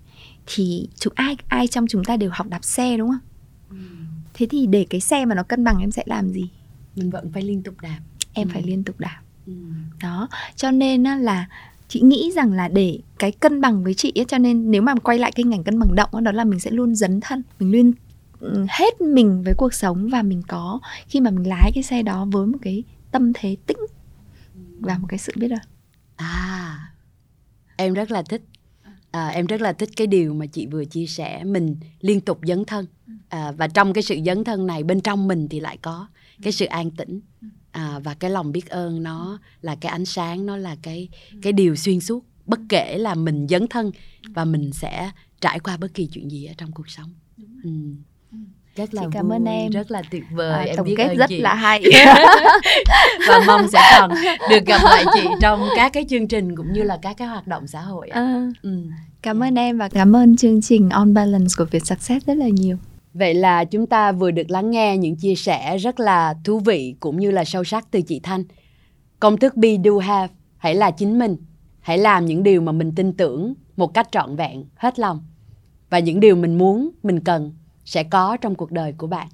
thì 0.45 0.87
chúng 0.95 1.13
ai 1.15 1.37
ai 1.47 1.67
trong 1.67 1.85
chúng 1.89 2.03
ta 2.03 2.17
đều 2.17 2.29
học 2.33 2.47
đạp 2.49 2.63
xe 2.63 2.97
đúng 2.97 3.09
không? 3.09 3.19
Thế 4.33 4.47
thì 4.49 4.67
để 4.67 4.85
cái 4.89 5.01
xe 5.01 5.25
mà 5.25 5.35
nó 5.35 5.43
cân 5.43 5.63
bằng 5.63 5.79
em 5.79 5.91
sẽ 5.91 6.03
làm 6.05 6.29
gì? 6.29 6.49
Mình 6.95 7.09
vẫn 7.09 7.31
phải 7.31 7.43
liên 7.43 7.63
tục 7.63 7.75
đạp. 7.81 7.99
Em 8.33 8.47
ừ. 8.47 8.51
phải 8.53 8.63
liên 8.63 8.83
tục 8.83 8.99
đạp. 8.99 9.19
Ừ. 9.47 9.53
đó 10.01 10.27
cho 10.55 10.71
nên 10.71 11.03
là 11.03 11.47
chị 11.87 12.01
nghĩ 12.01 12.31
rằng 12.35 12.53
là 12.53 12.67
để 12.67 12.99
cái 13.19 13.31
cân 13.31 13.61
bằng 13.61 13.83
với 13.83 13.93
chị 13.93 14.11
ấy, 14.15 14.25
cho 14.27 14.37
nên 14.37 14.71
nếu 14.71 14.81
mà 14.81 14.95
quay 14.95 15.19
lại 15.19 15.31
cái 15.31 15.43
ngành 15.43 15.63
cân 15.63 15.79
bằng 15.79 15.95
động 15.95 16.09
đó 16.23 16.31
là 16.31 16.43
mình 16.43 16.59
sẽ 16.59 16.71
luôn 16.71 16.95
dấn 16.95 17.19
thân 17.21 17.43
mình 17.59 17.71
luôn 17.71 17.93
ừ, 18.39 18.65
hết 18.69 19.01
mình 19.01 19.43
với 19.43 19.53
cuộc 19.57 19.73
sống 19.73 20.09
và 20.09 20.21
mình 20.21 20.41
có 20.47 20.79
khi 21.07 21.21
mà 21.21 21.31
mình 21.31 21.47
lái 21.47 21.71
cái 21.75 21.83
xe 21.83 22.03
đó 22.03 22.25
với 22.31 22.47
một 22.47 22.57
cái 22.61 22.83
tâm 23.11 23.31
thế 23.33 23.55
tĩnh 23.67 23.77
và 24.79 24.97
một 24.97 25.07
cái 25.09 25.19
sự 25.19 25.33
biết 25.35 25.51
ơn. 25.51 25.59
À 26.15 26.92
em 27.77 27.93
rất 27.93 28.11
là 28.11 28.23
thích 28.23 28.41
à, 29.13 29.27
em 29.27 29.45
rất 29.45 29.61
là 29.61 29.73
thích 29.73 29.89
cái 29.95 30.07
điều 30.07 30.33
mà 30.33 30.45
chị 30.45 30.65
vừa 30.67 30.85
chia 30.85 31.05
sẻ 31.05 31.43
mình 31.43 31.75
liên 31.99 32.21
tục 32.21 32.39
dấn 32.47 32.65
thân. 32.65 32.85
À, 33.29 33.51
và 33.51 33.67
trong 33.67 33.93
cái 33.93 34.03
sự 34.03 34.17
dấn 34.25 34.43
thân 34.43 34.67
này 34.67 34.83
bên 34.83 35.01
trong 35.01 35.27
mình 35.27 35.47
thì 35.49 35.59
lại 35.59 35.77
có 35.77 36.07
cái 36.41 36.53
sự 36.53 36.65
an 36.65 36.91
tĩnh. 36.91 37.21
À, 37.71 37.99
và 37.99 38.13
cái 38.13 38.31
lòng 38.31 38.51
biết 38.51 38.69
ơn 38.69 39.03
nó 39.03 39.39
là 39.61 39.75
cái 39.75 39.91
ánh 39.91 40.05
sáng 40.05 40.45
nó 40.45 40.57
là 40.57 40.75
cái 40.81 41.09
cái 41.41 41.53
điều 41.53 41.75
xuyên 41.75 41.99
suốt. 41.99 42.25
Bất 42.45 42.59
kể 42.69 42.97
là 42.97 43.15
mình 43.15 43.47
dấn 43.49 43.67
thân 43.67 43.91
và 44.35 44.45
mình 44.45 44.71
sẽ 44.73 45.11
trải 45.41 45.59
qua 45.59 45.77
bất 45.77 45.93
kỳ 45.93 46.07
chuyện 46.07 46.31
gì 46.31 46.45
ở 46.45 46.53
trong 46.57 46.71
cuộc 46.71 46.89
sống. 46.89 47.13
Ừ. 47.63 47.69
rất 48.75 48.93
là 48.93 49.01
chị 49.01 49.07
cảm 49.11 49.29
vui, 49.29 49.37
ơn 49.37 49.45
em 49.45 49.71
rất 49.71 49.91
là 49.91 50.01
tuyệt 50.11 50.23
vời 50.31 50.51
à, 50.51 50.61
em 50.61 50.75
tổng 50.75 50.85
biết 50.85 50.95
kết 50.97 51.15
rất 51.15 51.29
chị. 51.29 51.41
là 51.41 51.53
hay 51.53 51.83
và 53.27 53.43
mong 53.47 53.67
sẽ 53.67 53.79
còn 53.99 54.11
được 54.49 54.65
gặp 54.65 54.81
lại 54.83 55.05
chị 55.13 55.27
trong 55.41 55.67
các 55.75 55.93
cái 55.93 56.05
chương 56.09 56.27
trình 56.27 56.55
cũng 56.55 56.73
như 56.73 56.83
là 56.83 56.99
các 57.01 57.17
cái 57.17 57.27
hoạt 57.27 57.47
động 57.47 57.67
xã 57.67 57.81
hội 57.81 58.09
à, 58.09 58.51
ừ. 58.61 58.83
cảm 59.21 59.43
ơn 59.43 59.55
em 59.55 59.77
và 59.77 59.89
cảm 59.89 60.15
ơn 60.15 60.37
chương 60.37 60.61
trình 60.61 60.89
On 60.89 61.13
Balance 61.13 61.53
của 61.57 61.65
Việt 61.65 61.85
Success 61.85 62.25
rất 62.25 62.37
là 62.37 62.47
nhiều 62.47 62.77
Vậy 63.13 63.33
là 63.33 63.65
chúng 63.65 63.87
ta 63.87 64.11
vừa 64.11 64.31
được 64.31 64.51
lắng 64.51 64.71
nghe 64.71 64.97
những 64.97 65.15
chia 65.15 65.35
sẻ 65.35 65.77
rất 65.77 65.99
là 65.99 66.35
thú 66.43 66.59
vị 66.59 66.95
cũng 66.99 67.19
như 67.19 67.31
là 67.31 67.45
sâu 67.45 67.63
sắc 67.63 67.87
từ 67.91 68.01
chị 68.01 68.19
Thanh. 68.19 68.43
Công 69.19 69.37
thức 69.37 69.55
Be 69.55 69.69
Do 69.83 69.99
Have, 70.01 70.33
hãy 70.57 70.75
là 70.75 70.91
chính 70.91 71.19
mình, 71.19 71.37
hãy 71.79 71.97
làm 71.97 72.25
những 72.25 72.43
điều 72.43 72.61
mà 72.61 72.71
mình 72.71 72.95
tin 72.95 73.13
tưởng 73.13 73.53
một 73.75 73.93
cách 73.93 74.07
trọn 74.11 74.35
vẹn, 74.35 74.65
hết 74.75 74.99
lòng. 74.99 75.23
Và 75.89 75.99
những 75.99 76.19
điều 76.19 76.35
mình 76.35 76.57
muốn, 76.57 76.89
mình 77.03 77.19
cần 77.19 77.53
sẽ 77.85 78.03
có 78.03 78.37
trong 78.37 78.55
cuộc 78.55 78.71
đời 78.71 78.93
của 78.97 79.07
bạn. 79.07 79.27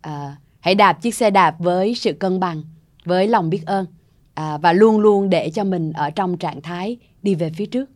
À, 0.00 0.36
hãy 0.60 0.74
đạp 0.74 0.92
chiếc 0.92 1.14
xe 1.14 1.30
đạp 1.30 1.56
với 1.58 1.94
sự 1.94 2.12
cân 2.12 2.40
bằng, 2.40 2.62
với 3.04 3.28
lòng 3.28 3.50
biết 3.50 3.66
ơn 3.66 3.86
à, 4.34 4.58
và 4.58 4.72
luôn 4.72 4.98
luôn 4.98 5.30
để 5.30 5.50
cho 5.50 5.64
mình 5.64 5.92
ở 5.92 6.10
trong 6.10 6.38
trạng 6.38 6.62
thái 6.62 6.96
đi 7.22 7.34
về 7.34 7.50
phía 7.50 7.66
trước. 7.66 7.90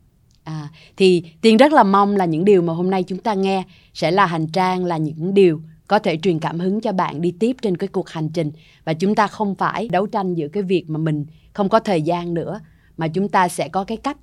À, 0.44 0.68
thì 0.96 1.22
Tiên 1.40 1.56
rất 1.56 1.72
là 1.72 1.82
mong 1.82 2.16
là 2.16 2.24
những 2.24 2.44
điều 2.44 2.62
mà 2.62 2.72
hôm 2.72 2.90
nay 2.90 3.02
chúng 3.02 3.18
ta 3.18 3.34
nghe 3.34 3.62
sẽ 3.94 4.10
là 4.10 4.26
hành 4.26 4.46
trang, 4.46 4.84
là 4.84 4.96
những 4.96 5.34
điều 5.34 5.60
có 5.88 5.98
thể 5.98 6.16
truyền 6.16 6.38
cảm 6.38 6.60
hứng 6.60 6.80
cho 6.80 6.92
bạn 6.92 7.20
đi 7.20 7.30
tiếp 7.40 7.56
trên 7.62 7.76
cái 7.76 7.88
cuộc 7.88 8.08
hành 8.08 8.28
trình 8.28 8.52
và 8.84 8.94
chúng 8.94 9.14
ta 9.14 9.26
không 9.26 9.54
phải 9.54 9.88
đấu 9.88 10.06
tranh 10.06 10.34
giữa 10.34 10.48
cái 10.48 10.62
việc 10.62 10.90
mà 10.90 10.98
mình 10.98 11.26
không 11.52 11.68
có 11.68 11.80
thời 11.80 12.02
gian 12.02 12.34
nữa 12.34 12.60
mà 12.96 13.08
chúng 13.08 13.28
ta 13.28 13.48
sẽ 13.48 13.68
có 13.68 13.84
cái 13.84 13.96
cách 13.96 14.16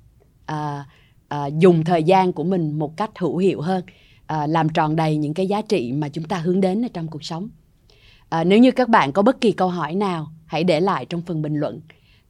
à, 0.46 0.86
à, 1.28 1.46
dùng 1.46 1.84
thời 1.84 2.02
gian 2.02 2.32
của 2.32 2.44
mình 2.44 2.78
một 2.78 2.96
cách 2.96 3.10
hữu 3.18 3.36
hiệu 3.36 3.60
hơn 3.60 3.84
à, 4.32 4.46
làm 4.46 4.68
tròn 4.68 4.96
đầy 4.96 5.16
những 5.16 5.34
cái 5.34 5.46
giá 5.46 5.62
trị 5.62 5.92
mà 5.92 6.08
chúng 6.08 6.24
ta 6.24 6.38
hướng 6.38 6.60
đến 6.60 6.84
ở 6.84 6.88
trong 6.92 7.08
cuộc 7.08 7.24
sống. 7.24 7.48
À, 8.28 8.44
nếu 8.44 8.58
như 8.58 8.70
các 8.70 8.88
bạn 8.88 9.12
có 9.12 9.22
bất 9.22 9.40
kỳ 9.40 9.52
câu 9.52 9.68
hỏi 9.68 9.94
nào 9.94 10.32
hãy 10.46 10.64
để 10.64 10.80
lại 10.80 11.06
trong 11.06 11.22
phần 11.22 11.42
bình 11.42 11.56
luận. 11.56 11.80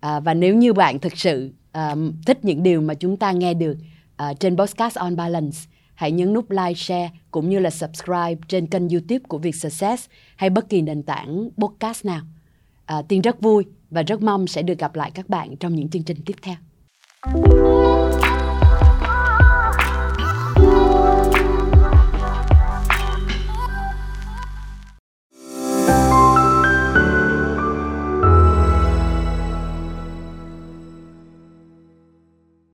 À, 0.00 0.20
và 0.20 0.34
nếu 0.34 0.54
như 0.54 0.72
bạn 0.72 0.98
thực 0.98 1.18
sự 1.18 1.52
à, 1.72 1.94
thích 2.26 2.44
những 2.44 2.62
điều 2.62 2.80
mà 2.80 2.94
chúng 2.94 3.16
ta 3.16 3.32
nghe 3.32 3.54
được 3.54 3.76
à, 4.16 4.34
trên 4.34 4.56
podcast 4.56 4.96
on 4.96 5.16
balance 5.16 5.58
hãy 5.94 6.12
nhấn 6.12 6.32
nút 6.32 6.50
like 6.50 6.74
share 6.74 7.10
cũng 7.30 7.50
như 7.50 7.58
là 7.58 7.70
subscribe 7.70 8.36
trên 8.48 8.66
kênh 8.66 8.88
youtube 8.88 9.22
của 9.28 9.38
việt 9.38 9.54
success 9.54 10.06
hay 10.36 10.50
bất 10.50 10.68
kỳ 10.68 10.82
nền 10.82 11.02
tảng 11.02 11.48
podcast 11.58 12.04
nào. 12.04 12.20
À, 12.86 13.02
tiên 13.08 13.20
rất 13.20 13.40
vui 13.40 13.64
và 13.90 14.02
rất 14.02 14.22
mong 14.22 14.46
sẽ 14.46 14.62
được 14.62 14.78
gặp 14.78 14.94
lại 14.94 15.10
các 15.14 15.28
bạn 15.28 15.56
trong 15.56 15.74
những 15.74 15.88
chương 15.88 16.02
trình 16.02 16.18
tiếp 16.26 16.36
theo. 16.42 16.56